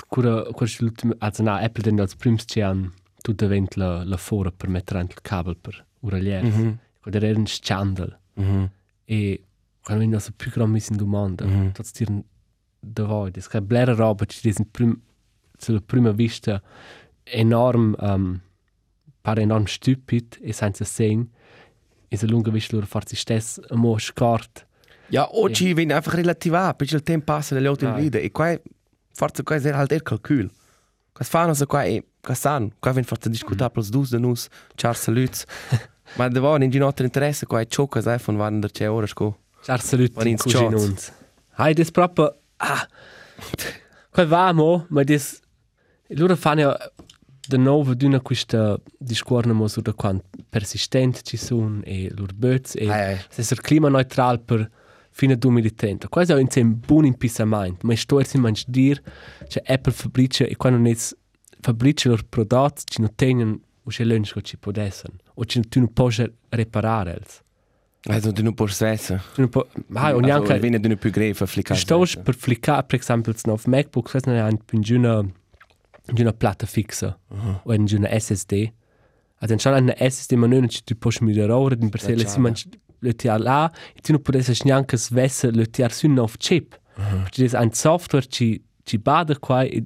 Cura 0.07 0.43
cura 0.51 0.65
sti 0.67 0.83
l'ultime 0.83 1.15
also 1.19 1.43
na 1.43 1.59
Apple 1.59 1.83
den 1.83 1.99
als 1.99 2.15
prims 2.15 2.45
cent 2.45 2.91
tutta 3.21 3.47
ventel 3.47 3.79
la, 3.83 4.03
la 4.03 4.17
fora 4.17 4.51
per 4.51 4.69
mettere 4.69 4.99
anche 4.99 5.13
il 5.13 5.21
kabel 5.21 5.55
per 5.57 5.85
uralier. 6.01 6.43
Mhm. 6.43 6.79
Quando 7.01 7.19
era 7.25 7.37
un 7.37 7.45
scandal. 7.47 8.17
Mhm. 8.35 8.69
E 9.05 9.43
quando 9.83 10.03
vi 10.03 10.09
nostra 10.09 10.33
più 10.35 10.51
grande 10.51 10.73
miss 10.73 10.89
in 10.89 10.97
domanda, 10.97 11.45
Mhm. 11.45 11.71
tots 11.73 11.91
tiren 11.91 12.23
da 12.79 13.03
voi, 13.05 13.31
das 13.31 13.47
che 13.47 13.61
blera 13.61 13.93
roba 13.93 14.25
ci 14.25 14.39
diesen 14.41 14.69
prim 14.71 14.99
sulla 15.57 15.81
prima 15.81 16.11
vista 16.11 16.61
enorm 17.23 17.95
um, 17.99 18.39
pare 19.21 19.41
enorm 19.41 19.65
stupid 19.65 20.37
e 20.41 20.51
senza 20.53 20.83
segn 20.83 21.21
e 21.21 21.29
se 22.17 22.27
lunga 22.27 22.51
vista 22.51 22.75
loro 22.75 22.87
farsi 22.87 23.15
stess 23.15 23.59
a 23.69 23.75
mo 23.75 23.97
scart 23.97 24.65
Ja, 25.09 25.27
oggi 25.35 25.67
ja. 25.67 25.73
viene 25.75 25.93
einfach 25.93 26.13
relativar, 26.15 26.75
perché 26.75 26.95
il 26.95 27.03
tempo 27.03 27.25
passa 27.33 27.53
delle 27.53 27.67
altre 27.67 27.87
Ah. 27.87 27.93
vite 27.93 28.21
e 28.21 28.31
qua 28.31 28.57
forse 29.13 29.43
qua 29.43 29.57
è 29.57 29.69
halt 29.71 29.91
il 29.91 30.01
calcul. 30.01 30.49
Qua 31.11 31.25
fanno 31.25 31.53
so 31.53 31.65
qua 31.67 31.83
e 31.83 32.03
qua 32.19 32.33
san, 32.33 32.71
qua 32.79 32.91
viene 32.91 33.05
forse 33.05 33.29
discutere 33.29 33.69
plus 33.69 33.89
dus 33.89 34.09
de 34.09 34.17
nus, 34.17 34.47
char 34.75 34.95
saluts. 34.95 35.43
Ma 36.15 36.27
da 36.29 36.39
voi 36.39 36.57
non 36.59 36.69
c'è 36.69 36.79
nostro 36.79 37.05
interesse, 37.05 37.45
qua 37.45 37.59
è 37.59 37.67
ciò 37.67 37.87
che 37.87 38.01
sai 38.01 38.17
von 38.23 38.37
wann 38.37 38.59
der 38.59 38.71
c'è 38.71 38.89
ora 38.89 39.05
sco. 39.05 39.37
Ciao 39.61 39.77
salut 39.77 40.15
Wann 40.15 40.27
ins 40.27 40.41
cugin 40.41 40.69
Schatz. 40.71 40.83
uns. 40.87 41.11
Hai 41.57 41.73
das 41.73 41.91
proprio 41.91 42.35
ah. 42.57 42.87
Quel 44.11 44.27
va 44.27 44.51
mo, 44.53 44.85
ma 44.89 45.03
das 45.03 45.39
loro 46.07 46.35
fanno 46.35 46.61
ja 46.61 46.91
de 47.47 47.57
nuovo 47.57 47.93
d'una 47.93 48.21
questa 48.21 48.79
discorremo 48.97 49.67
su 49.67 49.81
da 49.81 49.93
quant 49.93 50.23
persistent 50.49 51.21
ci 51.23 51.37
sono 51.37 51.81
e 51.83 52.09
loro 52.15 52.33
böts 52.35 52.75
e 52.75 52.89
Ai, 52.89 53.13
ai. 53.13 53.19
se 53.29 53.41
essere 53.41 53.61
climaneutral 53.61 54.39
per 54.39 54.69
fine 55.11 55.35
2030. 55.37 56.07
Questo 56.07 56.35
è 56.35 56.41
un 56.41 56.49
sem 56.49 56.79
buon 56.79 57.05
impissamento, 57.05 57.85
ma 57.85 57.95
sto 57.95 58.23
si 58.23 58.37
mangi 58.37 58.63
dir 58.67 59.01
che 59.47 59.61
Apple 59.65 59.91
fabbrica 59.91 60.45
e 60.45 60.55
quando 60.55 60.79
non 60.79 60.95
fabbrica 61.59 62.07
i 62.07 62.11
loro 62.11 62.23
prodotti 62.27 62.83
ci 62.85 63.01
non 63.01 63.13
tengono 63.15 63.59
o 63.83 63.89
c'è 63.89 64.03
l'unico 64.05 64.35
che 64.35 64.41
ci 64.41 64.57
può 64.57 64.71
essere 64.75 65.13
o 65.35 65.45
ci 65.45 65.61
non 65.75 65.93
può 65.93 66.09
riparare. 66.49 67.21
Also 68.05 68.31
du 68.31 68.41
non 68.43 68.53
puoi 68.53 68.69
svessa. 68.69 69.21
Tu 69.33 69.41
non 69.41 69.49
può, 69.49 69.65
ah, 69.93 70.13
ogni 70.15 70.29
anche 70.29 70.59
viene 70.59 70.79
du 70.79 70.87
non 70.89 70.97
più 70.97 71.09
greve 71.09 71.45
fliccare. 71.45 71.79
Sto 71.79 72.03
per 72.21 72.35
fliccare, 72.35 72.83
per 72.83 72.99
esempio, 72.99 73.33
auf 73.45 73.65
MacBook, 73.65 74.09
questo 74.09 74.29
è 74.29 74.41
un 74.41 74.57
una, 74.89 75.25
una 76.07 76.33
platta 76.33 76.65
fixa 76.65 77.17
o 77.63 77.71
è 77.71 77.77
una 77.77 78.19
SSD. 78.19 78.71
Also, 79.37 79.55
c'è 79.55 79.77
una 79.77 79.95
SSD, 79.97 80.33
ma 80.33 80.47
non 80.47 80.69
ci 80.69 80.83
tu 80.83 80.97
puoi 80.97 81.13
migliorare, 81.21 81.77
in 81.79 81.89
per 81.89 81.99
se 81.99 82.15
le 82.15 82.25
si 82.25 82.39
mangi 82.39 82.69
le 82.99 83.13
tir 83.13 83.39
là, 83.39 83.69
e 83.93 83.99
tu 83.99 84.13
non 84.13 84.21
puoi 84.21 84.41
neanche 84.63 84.95
svesse 84.95 85.51
le 85.51 85.65
tir 85.69 85.91
su 85.91 86.07
un 86.07 86.13
nuovo 86.13 86.33
chip. 86.37 86.79
Perché 86.95 87.45
è 87.45 87.59
un 87.59 87.73
software 87.73 88.25
ci 88.27 88.61
ci 88.83 88.97
bada 88.97 89.37
qua 89.39 89.63
e 89.63 89.83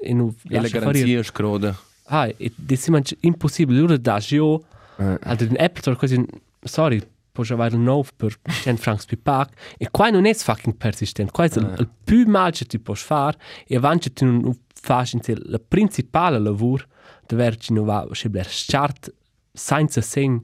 e 0.00 0.12
non 0.14 0.34
E 0.48 0.60
la 0.60 0.68
garanzia 0.68 1.22
scroda. 1.22 1.76
Ah, 2.04 2.30
det 2.38 2.76
si 2.76 2.90
mangi 2.90 3.16
impossibile, 3.20 3.80
loro 3.80 3.96
da 3.96 4.20
io 4.30 4.62
Eh. 4.98 5.18
Ad 5.20 5.40
in 5.42 5.56
Apple 5.58 5.80
Store 5.80 5.96
quasi 5.96 6.24
sorry, 6.62 7.02
puoi 7.36 7.46
avere 7.50 7.76
un 7.76 7.84
nuovo 7.84 8.08
per 8.16 8.38
100 8.42 8.80
francs 8.80 9.04
più 9.04 9.20
pack 9.20 9.76
e 9.76 9.88
qua 9.90 10.10
non 10.10 10.24
è 10.24 10.34
fucking 10.34 10.76
persistent, 10.76 11.30
qua 11.30 11.44
è 11.44 11.50
il, 11.54 11.76
il 11.78 11.88
più 12.04 12.26
mal 12.26 12.50
che 12.52 12.64
ti 12.64 12.78
puoi 12.78 12.96
fare 12.96 13.38
e 13.66 13.76
avanti 13.76 14.12
tu 14.12 14.24
non 14.24 14.58
fai 14.72 15.08
il 15.12 15.62
principale 15.68 16.38
lavoro 16.38 16.84
dove 17.26 17.56
ci 17.56 17.72
non 17.72 17.84
va 17.84 17.98
a 17.98 18.28
bler 18.28 18.46
start 18.46 19.12
senza 19.52 20.00
segn 20.00 20.42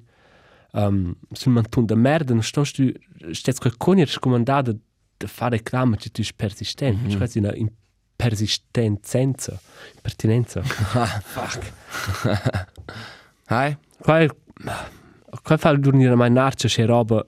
um, 0.72 1.14
sul 1.30 1.52
mantun 1.52 1.86
da 1.86 1.94
merda 1.94 2.32
non 2.34 2.42
sto 2.42 2.62
tu 2.62 2.92
stets 3.30 3.58
quel 3.58 3.76
conier 3.76 4.08
scomandato 4.08 4.76
da 5.16 5.26
fare 5.26 5.56
reclama 5.56 5.96
che 5.96 6.10
tu 6.10 6.22
sei 6.22 6.34
persistent, 6.34 6.98
mm 6.98 7.06
-hmm. 7.06 7.16
quasi 7.16 7.38
una 7.38 7.54
in 7.54 7.70
persistenza, 8.16 9.60
pertinenza. 10.00 10.62
Hai? 13.46 13.76
Qua 13.98 14.26
qua 15.42 15.56
fa 15.56 15.72
dormire 15.76 16.14
mai 16.14 16.30
narcia 16.30 16.68
che 16.68 16.84
roba 16.84 17.26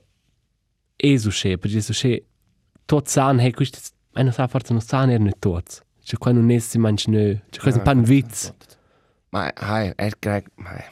esu 0.97 1.31
che 1.31 1.57
perché 1.59 1.81
so 1.81 1.93
che 1.93 2.27
tot 2.85 3.09
san 3.09 3.41
hey 3.41 3.51
questo 3.53 3.79
ma 4.13 4.23
non 4.23 4.33
sa 4.33 4.47
forse 4.47 4.73
non 4.73 4.83
sa 4.83 5.05
ne 5.05 5.17
ne 5.27 5.33
tot. 5.39 5.83
Cioè 6.03 6.19
qua 6.19 6.33
non 6.33 6.51
è 6.51 6.59
si 6.59 6.79
mangi 6.79 7.11
ne 7.11 7.45
cioè 7.51 7.63
questo 7.63 7.81
è 7.81 7.83
un 7.83 7.83
pan 7.83 7.99
witz 8.07 8.53
Ma 9.31 9.51
hai, 9.55 9.91
è 9.97 10.11
che 10.19 10.29
hai. 10.29 10.85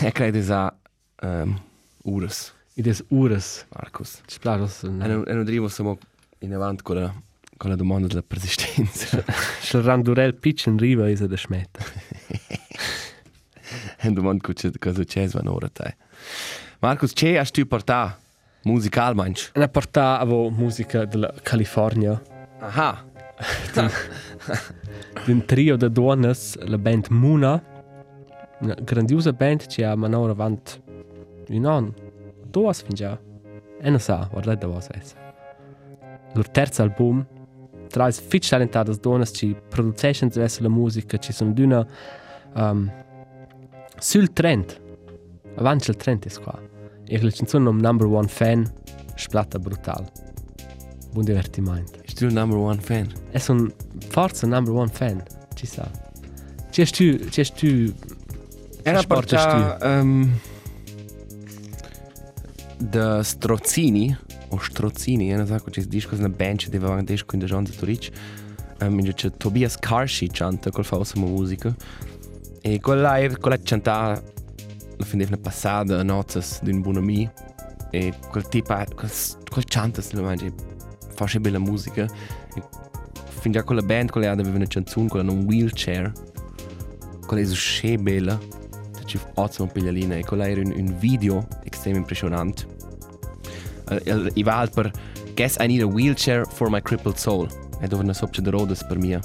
È 0.00 0.12
che 0.12 0.28
è 0.28 0.42
sa 0.42 0.76
ehm 1.22 1.60
ures, 2.04 2.54
e 2.74 2.82
des 2.82 3.04
ures 3.08 3.66
Marcus. 3.74 4.20
ci 4.26 4.38
plaros 4.38 4.82
E 4.84 4.88
non 4.88 5.24
e 5.26 5.32
non 5.34 5.44
drivo 5.44 5.68
siamo 5.68 5.98
in 6.40 6.54
avanti 6.54 6.82
con 6.82 6.96
la 6.96 7.12
con 7.56 7.68
la 7.70 7.76
domanda 7.76 8.06
della 8.06 8.22
persistenza. 8.22 9.22
se 9.60 9.80
randurel 9.82 10.34
pitch 10.34 10.66
in 10.66 10.78
riva 10.78 11.08
is 11.10 11.22
da 11.24 11.36
schmetta 11.36 11.80
E 14.00 14.08
un 14.08 14.14
domanda 14.14 14.52
che 14.52 14.72
cosa 14.78 15.04
c'è 15.04 15.26
svan 15.26 15.46
ora 15.46 15.68
te. 15.68 15.96
Marcus, 16.80 17.12
c'è 17.12 17.36
a 17.36 17.44
stu 17.44 17.66
porta? 17.66 18.18
Musical 18.62 19.14
manch. 19.14 19.52
una 19.54 19.68
porta 19.68 20.18
avo 20.18 20.50
musica 20.50 21.06
della 21.06 21.32
California 21.42 22.20
Aha. 22.58 23.04
un 25.26 25.44
trio 25.46 25.76
de 25.76 25.90
donnes 25.90 26.58
la 26.58 26.76
band 26.76 27.06
Muna. 27.08 27.62
Una 28.60 28.74
grandiosa 28.74 29.32
band 29.32 29.66
che 29.66 29.84
ha 29.84 29.94
manora 29.96 30.32
avant 30.32 30.80
un 31.48 31.64
an 31.66 31.94
duas 32.50 32.82
fin 32.82 32.94
già 32.94 33.18
e 33.80 33.88
non 33.88 33.98
sa 33.98 34.28
guardate 34.30 34.66
da 34.66 34.78
è 34.90 34.96
il 34.96 35.02
loro 36.34 36.48
terzo 36.50 36.82
album. 36.82 37.26
Tra 37.88 38.10
fitch 38.10 38.48
talentate 38.50 38.94
donnes 39.00 39.32
ci 39.34 39.56
producono 39.68 40.30
verso 40.32 40.62
la 40.62 40.68
musica 40.68 41.16
ci 41.16 41.32
sono 41.32 41.52
d'una. 41.52 41.86
Um, 42.54 42.90
sul 44.00 44.32
trend 44.32 44.80
avanti 45.56 45.90
il 45.90 45.96
trend 45.96 46.26
è 46.26 46.40
qua 46.40 46.60
e 47.06 47.22
la 47.22 47.30
canzone 47.30 47.64
nom 47.64 47.78
number 47.78 48.06
one 48.06 48.28
fan 48.28 48.70
splatta 49.14 49.58
brutal 49.58 50.10
buon 51.12 51.24
divertimento 51.24 51.98
Ist 52.04 52.20
du 52.20 52.30
number 52.30 52.58
one 52.58 52.80
fan? 52.80 53.12
è 53.30 53.42
un 53.48 53.72
forza 54.08 54.46
number 54.46 54.74
one 54.74 54.90
fan 54.90 55.22
ci 55.54 55.66
sa 55.66 55.90
ci 56.70 56.84
stu 56.84 57.28
ci 57.28 57.44
stu 57.44 57.92
Era 58.82 59.00
Sport 59.00 59.34
porta 59.34 59.78
ehm 59.78 60.40
da 62.80 63.22
Strozzini 63.22 64.16
o 64.48 64.58
Strozzini, 64.58 65.30
non 65.32 65.46
so 65.46 65.56
come 65.58 65.70
si 65.70 65.86
dice, 65.86 66.08
una 66.14 66.28
band 66.28 66.58
che 66.58 66.70
deve 66.70 66.86
avere 66.86 67.24
con 67.24 67.38
de 67.38 67.46
Jean 67.46 67.62
de 67.62 67.72
Turic. 67.72 68.10
Ehm 68.78 68.98
in 68.98 69.12
c'è 69.12 69.30
Tobias 69.36 69.76
Karshi 69.78 70.28
canta 70.28 70.70
col 70.70 70.84
fa 70.84 70.98
ossima 70.98 71.26
musica. 71.26 71.74
E 72.62 72.80
quella 72.80 73.18
quella 73.38 73.58
canta 73.58 74.22
la 74.96 75.04
fin 75.04 75.18
deve 75.18 75.38
passata 75.38 76.02
nozzas 76.02 76.62
d'un 76.62 76.80
buon 76.82 76.96
ami 76.96 77.30
e 77.90 78.12
quel 78.30 78.46
tipo 78.48 78.74
quel, 78.94 79.10
quel 79.50 79.64
canta 79.64 80.02
se 80.02 80.14
lo 80.16 80.22
mangi 80.22 80.52
fa 81.14 81.26
bella 81.40 81.58
musica. 81.58 82.04
E 82.54 82.62
fin 83.28 83.52
già 83.52 83.62
con 83.62 83.76
la 83.76 83.82
band 83.82 84.10
quella 84.10 84.30
aveva 84.30 84.56
una 84.56 84.66
canzone 84.66 85.08
con 85.08 85.28
un 85.28 85.44
wheelchair. 85.44 86.12
Quella 87.26 87.42
è 87.42 87.46
so 87.46 87.94
bella. 87.98 88.38
ci 89.06 89.18
ottimo 89.34 89.66
piglialina 89.66 90.16
e 90.16 90.24
quella 90.24 90.48
era 90.48 90.60
un, 90.60 90.72
un 90.76 90.96
video 90.98 91.46
estremamente 91.64 91.98
impressionante. 91.98 92.78
I 94.34 94.42
va 94.44 94.68
per 94.72 94.90
Guess 95.34 95.56
I 95.58 95.66
need 95.66 95.80
a 95.80 95.86
wheelchair 95.86 96.46
for 96.46 96.68
my 96.70 96.80
crippled 96.80 97.16
soul. 97.16 97.48
E 97.80 97.88
dove 97.88 98.02
una 98.02 98.12
sopra 98.12 98.42
de 98.42 98.50
rodas 98.50 98.84
per 98.84 98.98
mia 98.98 99.20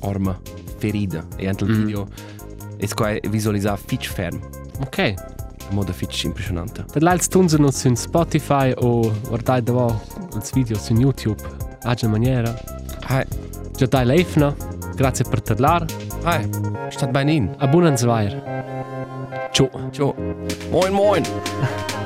orma 0.00 0.38
ferida. 0.78 1.26
E 1.36 1.48
anche 1.48 1.64
il 1.64 1.70
Mm. 1.70 1.84
video 1.84 2.08
è 2.76 2.86
qua 2.88 3.16
visualizzato 3.28 3.80
fitch 3.86 4.08
ferm. 4.10 4.38
ok 4.80 4.98
In 4.98 5.74
modo 5.74 5.92
fitch 5.92 6.24
impressionante. 6.24 6.84
per 6.92 7.02
l'altro 7.02 7.28
tunzen 7.28 7.62
uns 7.64 7.80
su 7.80 7.92
Spotify 7.94 8.72
o 8.76 9.10
guardate 9.28 9.62
da 9.62 9.72
vo 9.72 10.00
il 10.34 10.42
video 10.52 10.78
su 10.78 10.92
YouTube 10.94 11.42
aggia 11.82 12.08
maniera 12.08 12.54
Hi, 13.08 13.24
già 13.76 13.86
dai 13.86 14.04
leifna 14.04 14.54
grazie 14.94 15.24
per 15.28 15.40
parlar 15.42 15.84
hi, 16.24 16.48
stat 16.90 17.10
bei 17.10 17.34
in. 17.34 17.54
a 17.58 17.66
buon 17.66 17.96
zwair 17.96 18.54
ciao 19.52 19.68
Ciao. 19.90 20.14
Moin, 20.70 20.92
moin. 20.92 22.04